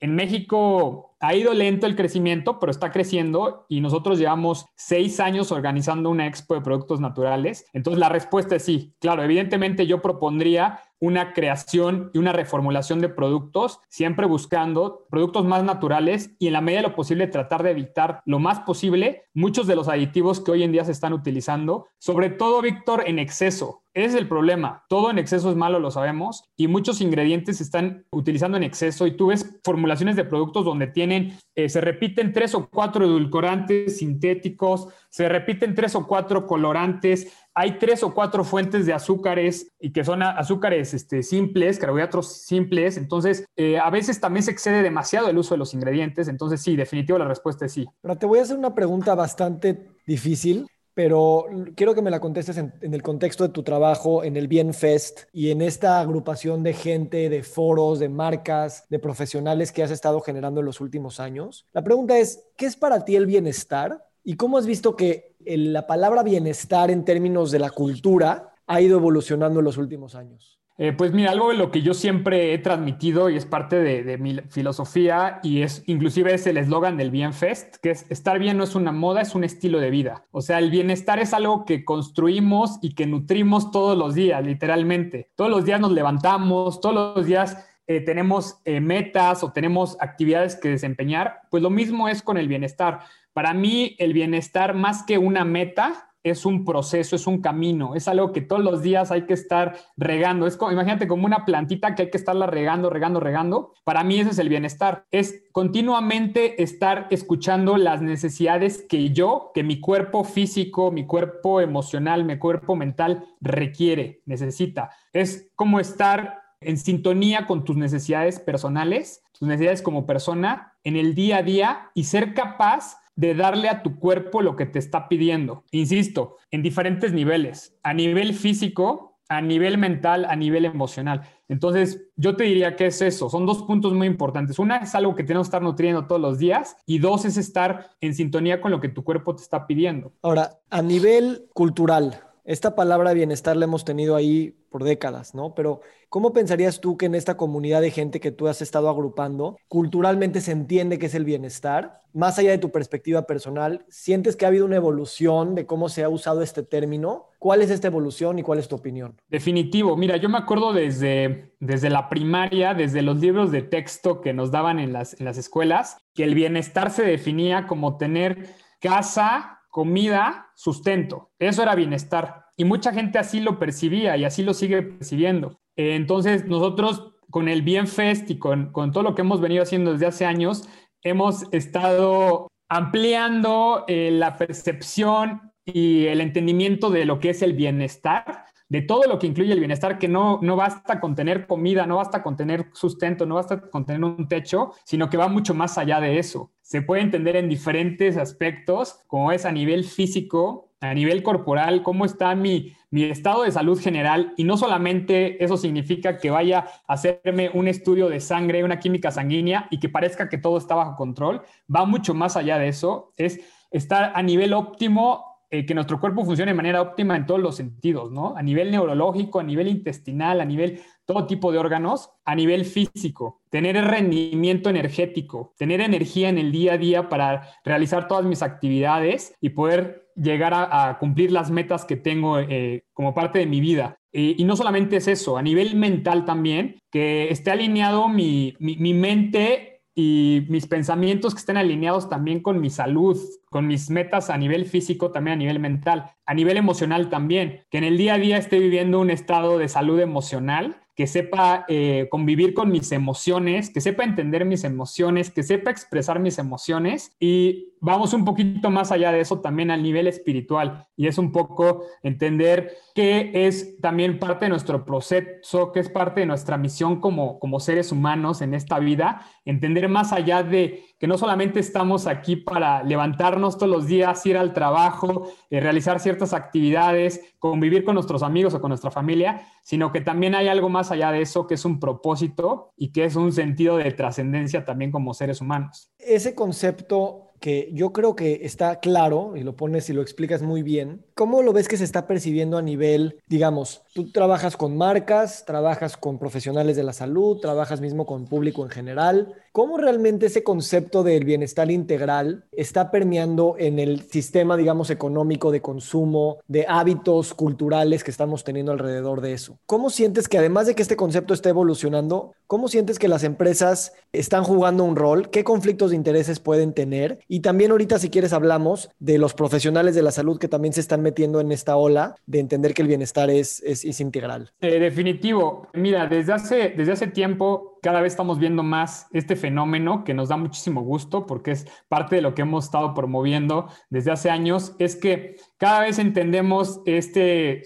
en 0.00 0.14
México 0.14 1.16
ha 1.20 1.34
ido 1.34 1.52
lento 1.52 1.86
el 1.86 1.96
crecimiento, 1.96 2.58
pero 2.58 2.70
está 2.70 2.92
creciendo 2.92 3.66
y 3.68 3.80
nosotros 3.80 4.18
llevamos 4.18 4.66
seis 4.76 5.20
años 5.20 5.50
organizando 5.50 6.10
una 6.10 6.26
expo 6.26 6.54
de 6.54 6.60
productos 6.60 7.00
naturales. 7.00 7.66
Entonces 7.72 7.98
la 7.98 8.08
respuesta 8.08 8.56
es 8.56 8.64
sí. 8.64 8.94
Claro, 9.00 9.22
evidentemente 9.22 9.86
yo 9.86 10.00
propondría 10.00 10.80
una 11.00 11.32
creación 11.32 12.10
y 12.12 12.18
una 12.18 12.32
reformulación 12.32 13.00
de 13.00 13.08
productos, 13.08 13.80
siempre 13.88 14.26
buscando 14.26 15.06
productos 15.10 15.44
más 15.44 15.64
naturales 15.64 16.34
y 16.38 16.48
en 16.48 16.52
la 16.54 16.60
medida 16.60 16.82
de 16.82 16.88
lo 16.88 16.94
posible 16.94 17.26
tratar 17.26 17.62
de 17.62 17.70
evitar 17.70 18.22
lo 18.24 18.38
más 18.38 18.60
posible 18.60 19.24
muchos 19.34 19.66
de 19.66 19.76
los 19.76 19.88
aditivos 19.88 20.40
que 20.40 20.50
hoy 20.50 20.62
en 20.62 20.72
día 20.72 20.84
se 20.84 20.92
están 20.92 21.12
utilizando, 21.12 21.86
sobre 21.98 22.30
todo, 22.30 22.60
Víctor, 22.60 23.04
en 23.06 23.18
exceso. 23.18 23.82
Ese 23.94 24.06
es 24.06 24.14
el 24.14 24.28
problema. 24.28 24.84
Todo 24.88 25.10
en 25.10 25.18
exceso 25.18 25.50
es 25.50 25.56
malo, 25.56 25.80
lo 25.80 25.90
sabemos, 25.90 26.44
y 26.56 26.68
muchos 26.68 27.00
ingredientes 27.00 27.56
se 27.56 27.64
están 27.64 28.04
utilizando 28.10 28.56
en 28.56 28.62
exceso 28.62 29.06
y 29.06 29.16
tú 29.16 29.28
ves 29.28 29.58
formulaciones 29.64 30.14
de 30.14 30.24
productos 30.24 30.64
donde 30.64 30.86
tienen, 30.86 31.36
eh, 31.56 31.68
se 31.68 31.80
repiten 31.80 32.32
tres 32.32 32.54
o 32.54 32.68
cuatro 32.68 33.04
edulcorantes 33.04 33.98
sintéticos, 33.98 34.88
se 35.08 35.28
repiten 35.28 35.74
tres 35.74 35.96
o 35.96 36.06
cuatro 36.06 36.46
colorantes, 36.46 37.47
hay 37.58 37.72
tres 37.72 38.04
o 38.04 38.14
cuatro 38.14 38.44
fuentes 38.44 38.86
de 38.86 38.92
azúcares 38.92 39.72
y 39.80 39.90
que 39.92 40.04
son 40.04 40.22
azúcares 40.22 40.94
este, 40.94 41.24
simples, 41.24 41.80
carbohidratos 41.80 42.44
simples. 42.44 42.96
Entonces, 42.96 43.44
eh, 43.56 43.80
a 43.80 43.90
veces 43.90 44.20
también 44.20 44.44
se 44.44 44.52
excede 44.52 44.80
demasiado 44.80 45.28
el 45.28 45.36
uso 45.36 45.54
de 45.54 45.58
los 45.58 45.74
ingredientes. 45.74 46.28
Entonces, 46.28 46.62
sí, 46.62 46.76
definitivo 46.76 47.18
la 47.18 47.24
respuesta 47.24 47.66
es 47.66 47.72
sí. 47.72 47.84
Pero 48.00 48.16
te 48.16 48.26
voy 48.26 48.38
a 48.38 48.42
hacer 48.42 48.56
una 48.56 48.76
pregunta 48.76 49.16
bastante 49.16 49.88
difícil 50.06 50.68
pero 50.94 51.46
quiero 51.76 51.94
que 51.94 52.02
me 52.02 52.10
la 52.10 52.18
contestes 52.18 52.56
en, 52.56 52.72
el 52.80 53.04
contexto 53.04 53.44
de 53.44 53.50
tu 53.50 53.62
trabajo 53.62 54.24
en 54.24 54.36
el 54.36 54.48
Bienfest 54.48 55.28
y 55.32 55.52
en 55.52 55.62
esta 55.62 56.00
agrupación 56.00 56.64
de 56.64 56.72
gente, 56.72 57.28
de 57.28 57.44
foros, 57.44 58.00
de 58.00 58.08
marcas, 58.08 58.84
de 58.88 58.98
profesionales 58.98 59.70
que 59.70 59.84
has 59.84 59.92
estado 59.92 60.20
generando 60.20 60.58
en 60.58 60.66
los 60.66 60.80
últimos 60.80 61.20
años. 61.20 61.66
La 61.72 61.84
pregunta 61.84 62.18
es, 62.18 62.42
¿qué 62.56 62.66
es 62.66 62.74
para 62.74 63.04
ti 63.04 63.14
el 63.14 63.26
bienestar? 63.26 64.07
¿Y 64.28 64.36
cómo 64.36 64.58
has 64.58 64.66
visto 64.66 64.94
que 64.94 65.36
la 65.46 65.86
palabra 65.86 66.22
bienestar 66.22 66.90
en 66.90 67.06
términos 67.06 67.50
de 67.50 67.60
la 67.60 67.70
cultura 67.70 68.52
ha 68.66 68.78
ido 68.82 68.98
evolucionando 68.98 69.60
en 69.60 69.64
los 69.64 69.78
últimos 69.78 70.14
años? 70.14 70.60
Eh, 70.76 70.92
pues 70.92 71.14
mira, 71.14 71.30
algo 71.30 71.48
de 71.48 71.56
lo 71.56 71.70
que 71.70 71.80
yo 71.80 71.94
siempre 71.94 72.52
he 72.52 72.58
transmitido 72.58 73.30
y 73.30 73.38
es 73.38 73.46
parte 73.46 73.76
de, 73.76 74.18
mi 74.18 74.36
filosofía 74.50 75.40
y 75.42 75.62
es 75.62 75.82
inclusive 75.86 76.34
es 76.34 76.46
el 76.46 76.58
eslogan 76.58 76.98
del 76.98 77.10
Bienfest, 77.10 77.76
que 77.76 77.90
es 77.92 78.04
estar 78.10 78.38
bien 78.38 78.58
no 78.58 78.64
es 78.64 78.74
una 78.74 78.92
moda, 78.92 79.22
es 79.22 79.34
un 79.34 79.44
estilo 79.44 79.80
de 79.80 79.88
vida. 79.88 80.26
O 80.30 80.42
sea, 80.42 80.58
el 80.58 80.70
bienestar 80.70 81.18
es 81.20 81.32
algo 81.32 81.64
que 81.64 81.86
construimos 81.86 82.78
y 82.82 82.94
que 82.94 83.06
nutrimos 83.06 83.70
todos 83.70 83.96
los 83.96 84.14
días, 84.14 84.44
literalmente. 84.44 85.30
Todos 85.36 85.50
los 85.50 85.64
días 85.64 85.80
nos 85.80 85.92
levantamos, 85.92 86.82
todos 86.82 87.16
los 87.16 87.24
días 87.24 87.64
eh, 87.86 88.02
tenemos 88.02 88.60
eh, 88.66 88.80
metas 88.80 89.42
o 89.42 89.52
tenemos 89.52 89.96
actividades 90.00 90.54
que 90.54 90.68
desempeñar. 90.68 91.40
Pues 91.50 91.62
lo 91.62 91.70
mismo 91.70 92.10
es 92.10 92.22
con 92.22 92.36
el 92.36 92.46
bienestar. 92.46 93.00
Para 93.38 93.54
mí, 93.54 93.94
el 94.00 94.14
bienestar 94.14 94.74
más 94.74 95.04
que 95.04 95.16
una 95.16 95.44
meta 95.44 96.10
es 96.24 96.44
un 96.44 96.64
proceso, 96.64 97.14
es 97.14 97.28
un 97.28 97.40
camino, 97.40 97.94
es 97.94 98.08
algo 98.08 98.32
que 98.32 98.40
todos 98.40 98.64
los 98.64 98.82
días 98.82 99.12
hay 99.12 99.26
que 99.26 99.34
estar 99.34 99.78
regando. 99.96 100.48
Es 100.48 100.56
como, 100.56 100.72
imagínate 100.72 101.06
como 101.06 101.24
una 101.24 101.44
plantita 101.44 101.94
que 101.94 102.02
hay 102.02 102.10
que 102.10 102.18
estarla 102.18 102.48
regando, 102.48 102.90
regando, 102.90 103.20
regando. 103.20 103.74
Para 103.84 104.02
mí 104.02 104.18
ese 104.18 104.30
es 104.30 104.40
el 104.40 104.48
bienestar. 104.48 105.04
Es 105.12 105.44
continuamente 105.52 106.64
estar 106.64 107.06
escuchando 107.10 107.76
las 107.76 108.02
necesidades 108.02 108.84
que 108.88 109.10
yo, 109.10 109.52
que 109.54 109.62
mi 109.62 109.78
cuerpo 109.78 110.24
físico, 110.24 110.90
mi 110.90 111.06
cuerpo 111.06 111.60
emocional, 111.60 112.24
mi 112.24 112.38
cuerpo 112.38 112.74
mental 112.74 113.24
requiere, 113.40 114.20
necesita. 114.26 114.90
Es 115.12 115.52
como 115.54 115.78
estar 115.78 116.40
en 116.60 116.76
sintonía 116.76 117.46
con 117.46 117.64
tus 117.64 117.76
necesidades 117.76 118.40
personales, 118.40 119.22
tus 119.30 119.46
necesidades 119.46 119.80
como 119.80 120.06
persona 120.06 120.74
en 120.82 120.96
el 120.96 121.14
día 121.14 121.36
a 121.36 121.42
día 121.44 121.90
y 121.94 122.02
ser 122.02 122.34
capaz 122.34 122.96
de 123.18 123.34
darle 123.34 123.68
a 123.68 123.82
tu 123.82 123.98
cuerpo 123.98 124.42
lo 124.42 124.54
que 124.54 124.64
te 124.64 124.78
está 124.78 125.08
pidiendo. 125.08 125.64
Insisto, 125.72 126.36
en 126.52 126.62
diferentes 126.62 127.12
niveles, 127.12 127.76
a 127.82 127.92
nivel 127.92 128.32
físico, 128.32 129.18
a 129.28 129.40
nivel 129.40 129.76
mental, 129.76 130.24
a 130.24 130.36
nivel 130.36 130.64
emocional. 130.64 131.22
Entonces, 131.48 132.06
yo 132.14 132.36
te 132.36 132.44
diría 132.44 132.76
que 132.76 132.86
es 132.86 133.02
eso. 133.02 133.28
Son 133.28 133.44
dos 133.44 133.64
puntos 133.64 133.92
muy 133.92 134.06
importantes. 134.06 134.60
Una 134.60 134.76
es 134.76 134.94
algo 134.94 135.16
que 135.16 135.24
tenemos 135.24 135.46
que 135.46 135.48
estar 135.48 135.62
nutriendo 135.62 136.06
todos 136.06 136.20
los 136.20 136.38
días 136.38 136.76
y 136.86 137.00
dos 137.00 137.24
es 137.24 137.36
estar 137.36 137.90
en 138.00 138.14
sintonía 138.14 138.60
con 138.60 138.70
lo 138.70 138.80
que 138.80 138.88
tu 138.88 139.02
cuerpo 139.02 139.34
te 139.34 139.42
está 139.42 139.66
pidiendo. 139.66 140.12
Ahora, 140.22 140.60
a 140.70 140.80
nivel 140.80 141.48
cultural, 141.54 142.22
esta 142.48 142.74
palabra 142.74 143.12
bienestar 143.12 143.58
la 143.58 143.66
hemos 143.66 143.84
tenido 143.84 144.16
ahí 144.16 144.54
por 144.70 144.82
décadas, 144.82 145.34
¿no? 145.34 145.54
Pero 145.54 145.82
¿cómo 146.08 146.32
pensarías 146.32 146.80
tú 146.80 146.96
que 146.96 147.04
en 147.04 147.14
esta 147.14 147.36
comunidad 147.36 147.82
de 147.82 147.90
gente 147.90 148.20
que 148.20 148.32
tú 148.32 148.48
has 148.48 148.62
estado 148.62 148.88
agrupando, 148.88 149.58
culturalmente 149.68 150.40
se 150.40 150.52
entiende 150.52 150.98
qué 150.98 151.06
es 151.06 151.14
el 151.14 151.26
bienestar? 151.26 152.00
Más 152.14 152.38
allá 152.38 152.52
de 152.52 152.56
tu 152.56 152.70
perspectiva 152.70 153.26
personal, 153.26 153.84
¿sientes 153.90 154.34
que 154.34 154.46
ha 154.46 154.48
habido 154.48 154.64
una 154.64 154.76
evolución 154.76 155.54
de 155.54 155.66
cómo 155.66 155.90
se 155.90 156.04
ha 156.04 156.08
usado 156.08 156.40
este 156.40 156.62
término? 156.62 157.26
¿Cuál 157.38 157.60
es 157.60 157.70
esta 157.70 157.88
evolución 157.88 158.38
y 158.38 158.42
cuál 158.42 158.60
es 158.60 158.68
tu 158.68 158.76
opinión? 158.76 159.20
Definitivo. 159.28 159.94
Mira, 159.94 160.16
yo 160.16 160.30
me 160.30 160.38
acuerdo 160.38 160.72
desde, 160.72 161.52
desde 161.60 161.90
la 161.90 162.08
primaria, 162.08 162.72
desde 162.72 163.02
los 163.02 163.20
libros 163.20 163.52
de 163.52 163.60
texto 163.60 164.22
que 164.22 164.32
nos 164.32 164.50
daban 164.50 164.78
en 164.78 164.94
las, 164.94 165.20
en 165.20 165.26
las 165.26 165.36
escuelas, 165.36 165.98
que 166.14 166.24
el 166.24 166.34
bienestar 166.34 166.90
se 166.90 167.02
definía 167.02 167.66
como 167.66 167.98
tener 167.98 168.54
casa, 168.80 169.57
comida, 169.68 170.50
sustento. 170.54 171.30
Eso 171.38 171.62
era 171.62 171.74
bienestar. 171.74 172.46
Y 172.56 172.64
mucha 172.64 172.92
gente 172.92 173.18
así 173.18 173.40
lo 173.40 173.58
percibía 173.58 174.16
y 174.16 174.24
así 174.24 174.42
lo 174.42 174.54
sigue 174.54 174.82
percibiendo. 174.82 175.60
Eh, 175.76 175.94
entonces, 175.94 176.46
nosotros 176.46 177.14
con 177.30 177.48
el 177.48 177.62
Bienfest 177.62 178.30
y 178.30 178.38
con, 178.38 178.72
con 178.72 178.92
todo 178.92 179.02
lo 179.04 179.14
que 179.14 179.22
hemos 179.22 179.40
venido 179.40 179.62
haciendo 179.62 179.92
desde 179.92 180.06
hace 180.06 180.24
años, 180.24 180.68
hemos 181.02 181.44
estado 181.52 182.48
ampliando 182.68 183.84
eh, 183.86 184.10
la 184.12 184.36
percepción 184.36 185.52
y 185.64 186.06
el 186.06 186.20
entendimiento 186.20 186.90
de 186.90 187.04
lo 187.04 187.20
que 187.20 187.30
es 187.30 187.42
el 187.42 187.52
bienestar, 187.52 188.44
de 188.68 188.82
todo 188.82 189.04
lo 189.04 189.18
que 189.18 189.26
incluye 189.26 189.52
el 189.52 189.60
bienestar, 189.60 189.98
que 189.98 190.08
no, 190.08 190.38
no 190.42 190.56
basta 190.56 191.00
con 191.00 191.14
tener 191.14 191.46
comida, 191.46 191.86
no 191.86 191.96
basta 191.96 192.22
con 192.22 192.36
tener 192.36 192.66
sustento, 192.72 193.26
no 193.26 193.36
basta 193.36 193.60
con 193.60 193.86
tener 193.86 194.04
un 194.04 194.28
techo, 194.28 194.72
sino 194.84 195.08
que 195.08 195.16
va 195.16 195.28
mucho 195.28 195.54
más 195.54 195.78
allá 195.78 196.00
de 196.00 196.18
eso 196.18 196.50
se 196.68 196.82
puede 196.82 197.00
entender 197.00 197.34
en 197.36 197.48
diferentes 197.48 198.18
aspectos, 198.18 199.00
como 199.06 199.32
es 199.32 199.46
a 199.46 199.52
nivel 199.52 199.84
físico, 199.84 200.68
a 200.82 200.92
nivel 200.92 201.22
corporal, 201.22 201.82
cómo 201.82 202.04
está 202.04 202.34
mi, 202.34 202.74
mi 202.90 203.04
estado 203.04 203.44
de 203.44 203.50
salud 203.50 203.80
general. 203.80 204.34
Y 204.36 204.44
no 204.44 204.58
solamente 204.58 205.42
eso 205.42 205.56
significa 205.56 206.18
que 206.18 206.28
vaya 206.28 206.66
a 206.86 206.92
hacerme 206.92 207.50
un 207.54 207.68
estudio 207.68 208.10
de 208.10 208.20
sangre, 208.20 208.64
una 208.64 208.80
química 208.80 209.10
sanguínea 209.10 209.66
y 209.70 209.80
que 209.80 209.88
parezca 209.88 210.28
que 210.28 210.36
todo 210.36 210.58
está 210.58 210.74
bajo 210.74 210.94
control. 210.94 211.40
Va 211.74 211.86
mucho 211.86 212.12
más 212.12 212.36
allá 212.36 212.58
de 212.58 212.68
eso. 212.68 213.14
Es 213.16 213.40
estar 213.70 214.12
a 214.14 214.22
nivel 214.22 214.52
óptimo 214.52 215.27
eh, 215.50 215.64
que 215.64 215.74
nuestro 215.74 215.98
cuerpo 215.98 216.26
funcione 216.26 216.50
de 216.50 216.56
manera 216.56 216.82
óptima 216.82 217.16
en 217.16 217.24
todos 217.24 217.40
los 217.40 217.56
sentidos, 217.56 218.12
¿no? 218.12 218.36
A 218.36 218.42
nivel 218.42 218.70
neurológico, 218.70 219.40
a 219.40 219.42
nivel 219.42 219.68
intestinal, 219.68 220.42
a 220.42 220.44
nivel 220.44 220.80
todo 221.06 221.26
tipo 221.26 221.50
de 221.50 221.58
órganos, 221.58 222.10
a 222.26 222.34
nivel 222.34 222.66
físico, 222.66 223.40
tener 223.48 223.82
rendimiento 223.82 224.68
energético, 224.68 225.54
tener 225.56 225.80
energía 225.80 226.28
en 226.28 226.36
el 226.36 226.52
día 226.52 226.74
a 226.74 226.78
día 226.78 227.08
para 227.08 227.48
realizar 227.64 228.08
todas 228.08 228.26
mis 228.26 228.42
actividades 228.42 229.34
y 229.40 229.50
poder 229.50 230.10
llegar 230.16 230.52
a, 230.54 230.98
cumplir 231.00 231.32
las 231.32 231.50
metas 231.50 231.86
que 231.86 231.96
tengo 231.96 232.38
eh, 232.38 232.84
como 232.92 233.14
parte 233.14 233.38
de 233.38 233.46
mi 233.46 233.60
vida. 233.60 233.96
y 234.12 234.44
no 234.44 234.56
solamente 234.56 234.96
es 234.96 235.08
eso, 235.08 235.38
a 235.38 235.42
nivel 235.42 235.76
mental 235.76 236.24
también, 236.24 236.76
que 236.90 237.30
esté 237.30 237.52
alineado 237.52 238.08
mi, 238.08 238.54
mi 238.58 238.92
mente 238.92 239.77
y 240.00 240.46
mis 240.48 240.68
pensamientos 240.68 241.34
que 241.34 241.40
estén 241.40 241.56
alineados 241.56 242.08
también 242.08 242.38
con 242.38 242.60
mi 242.60 242.70
salud, 242.70 243.18
con 243.50 243.66
mis 243.66 243.90
metas 243.90 244.30
a 244.30 244.38
nivel 244.38 244.66
físico, 244.66 245.10
también 245.10 245.32
a 245.32 245.38
nivel 245.38 245.58
mental, 245.58 246.12
a 246.24 246.34
nivel 246.34 246.56
emocional 246.56 247.10
también, 247.10 247.64
que 247.68 247.78
en 247.78 247.84
el 247.84 247.98
día 247.98 248.14
a 248.14 248.18
día 248.18 248.36
esté 248.36 248.60
viviendo 248.60 249.00
un 249.00 249.10
estado 249.10 249.58
de 249.58 249.66
salud 249.66 249.98
emocional 249.98 250.76
que 250.94 251.08
sepa 251.08 251.64
eh, 251.66 252.06
convivir 252.12 252.54
con 252.54 252.70
mis 252.70 252.92
emociones, 252.92 253.70
que 253.70 253.80
sepa 253.80 254.04
entender 254.04 254.44
mis 254.44 254.62
emociones, 254.62 255.32
que 255.32 255.42
sepa 255.42 255.72
expresar 255.72 256.20
mis 256.20 256.38
emociones 256.38 257.16
y 257.18 257.72
vamos 257.80 258.12
un 258.12 258.24
poquito 258.24 258.70
más 258.70 258.92
allá 258.92 259.12
de 259.12 259.20
eso 259.20 259.40
también 259.40 259.70
al 259.70 259.82
nivel 259.82 260.06
espiritual 260.06 260.86
y 260.96 261.06
es 261.06 261.18
un 261.18 261.32
poco 261.32 261.84
entender 262.02 262.76
que 262.94 263.46
es 263.46 263.80
también 263.80 264.18
parte 264.18 264.46
de 264.46 264.48
nuestro 264.48 264.84
proceso, 264.84 265.70
que 265.72 265.80
es 265.80 265.88
parte 265.88 266.20
de 266.20 266.26
nuestra 266.26 266.58
misión 266.58 267.00
como, 267.00 267.38
como 267.38 267.60
seres 267.60 267.92
humanos 267.92 268.42
en 268.42 268.54
esta 268.54 268.78
vida, 268.78 269.22
entender 269.44 269.88
más 269.88 270.12
allá 270.12 270.42
de 270.42 270.84
que 270.98 271.06
no 271.06 271.16
solamente 271.16 271.60
estamos 271.60 272.06
aquí 272.08 272.34
para 272.34 272.82
levantarnos 272.82 273.56
todos 273.56 273.70
los 273.70 273.86
días, 273.86 274.26
ir 274.26 274.36
al 274.36 274.52
trabajo, 274.52 275.30
eh, 275.50 275.60
realizar 275.60 276.00
ciertas 276.00 276.32
actividades, 276.32 277.20
convivir 277.38 277.84
con 277.84 277.94
nuestros 277.94 278.24
amigos 278.24 278.54
o 278.54 278.60
con 278.60 278.70
nuestra 278.70 278.90
familia, 278.90 279.46
sino 279.62 279.92
que 279.92 280.00
también 280.00 280.34
hay 280.34 280.48
algo 280.48 280.68
más 280.68 280.90
allá 280.90 281.12
de 281.12 281.22
eso 281.22 281.46
que 281.46 281.54
es 281.54 281.64
un 281.64 281.78
propósito 281.78 282.72
y 282.76 282.90
que 282.90 283.04
es 283.04 283.14
un 283.14 283.32
sentido 283.32 283.76
de 283.76 283.92
trascendencia 283.92 284.64
también 284.64 284.90
como 284.90 285.14
seres 285.14 285.40
humanos. 285.40 285.92
Ese 285.98 286.34
concepto 286.34 287.27
que 287.40 287.70
yo 287.72 287.92
creo 287.92 288.16
que 288.16 288.40
está 288.42 288.80
claro 288.80 289.36
y 289.36 289.42
lo 289.42 289.56
pones 289.56 289.88
y 289.90 289.92
lo 289.92 290.02
explicas 290.02 290.42
muy 290.42 290.62
bien. 290.62 291.04
¿Cómo 291.18 291.42
lo 291.42 291.52
ves 291.52 291.66
que 291.66 291.76
se 291.76 291.82
está 291.82 292.06
percibiendo 292.06 292.58
a 292.58 292.62
nivel, 292.62 293.20
digamos, 293.26 293.82
tú 293.92 294.12
trabajas 294.12 294.56
con 294.56 294.76
marcas, 294.76 295.44
trabajas 295.44 295.96
con 295.96 296.16
profesionales 296.16 296.76
de 296.76 296.84
la 296.84 296.92
salud, 296.92 297.40
trabajas 297.40 297.80
mismo 297.80 298.06
con 298.06 298.26
público 298.26 298.62
en 298.62 298.70
general? 298.70 299.34
¿Cómo 299.50 299.78
realmente 299.78 300.26
ese 300.26 300.44
concepto 300.44 301.02
del 301.02 301.24
bienestar 301.24 301.72
integral 301.72 302.44
está 302.52 302.92
permeando 302.92 303.56
en 303.58 303.80
el 303.80 304.08
sistema, 304.08 304.56
digamos, 304.56 304.90
económico 304.90 305.50
de 305.50 305.60
consumo, 305.60 306.38
de 306.46 306.64
hábitos 306.68 307.34
culturales 307.34 308.04
que 308.04 308.12
estamos 308.12 308.44
teniendo 308.44 308.70
alrededor 308.70 309.20
de 309.20 309.32
eso? 309.32 309.58
¿Cómo 309.66 309.90
sientes 309.90 310.28
que 310.28 310.38
además 310.38 310.68
de 310.68 310.76
que 310.76 310.82
este 310.82 310.94
concepto 310.94 311.34
está 311.34 311.48
evolucionando, 311.48 312.34
cómo 312.46 312.68
sientes 312.68 313.00
que 313.00 313.08
las 313.08 313.24
empresas 313.24 313.92
están 314.12 314.44
jugando 314.44 314.84
un 314.84 314.94
rol? 314.94 315.30
¿Qué 315.30 315.42
conflictos 315.42 315.90
de 315.90 315.96
intereses 315.96 316.38
pueden 316.38 316.74
tener? 316.74 317.18
Y 317.26 317.40
también 317.40 317.72
ahorita, 317.72 317.98
si 317.98 318.10
quieres, 318.10 318.32
hablamos 318.32 318.90
de 319.00 319.18
los 319.18 319.34
profesionales 319.34 319.96
de 319.96 320.02
la 320.02 320.12
salud 320.12 320.38
que 320.38 320.46
también 320.46 320.72
se 320.72 320.80
están 320.80 321.07
metiendo 321.08 321.40
en 321.40 321.52
esta 321.52 321.76
ola 321.76 322.14
de 322.26 322.40
entender 322.40 322.74
que 322.74 322.82
el 322.82 322.88
bienestar 322.88 323.30
es, 323.30 323.62
es, 323.62 324.00
integral. 324.00 324.50
Eh, 324.60 324.78
definitivo. 324.78 325.68
Mira, 325.72 326.06
desde 326.06 326.34
hace, 326.34 326.74
desde 326.76 326.92
hace 326.92 327.06
tiempo 327.06 327.78
cada 327.82 328.00
vez 328.00 328.12
estamos 328.12 328.38
viendo 328.38 328.62
más 328.62 329.06
este 329.12 329.36
fenómeno 329.36 330.04
que 330.04 330.14
nos 330.14 330.28
da 330.28 330.36
muchísimo 330.36 330.82
gusto 330.82 331.26
porque 331.26 331.52
es 331.52 331.66
parte 331.88 332.16
de 332.16 332.22
lo 332.22 332.34
que 332.34 332.42
hemos 332.42 332.64
estado 332.64 332.94
promoviendo 332.94 333.68
desde 333.88 334.10
hace 334.10 334.30
años, 334.30 334.74
es 334.78 334.96
que 334.96 335.36
cada 335.56 335.80
vez 335.80 335.98
entendemos 335.98 336.80
esta 336.86 337.20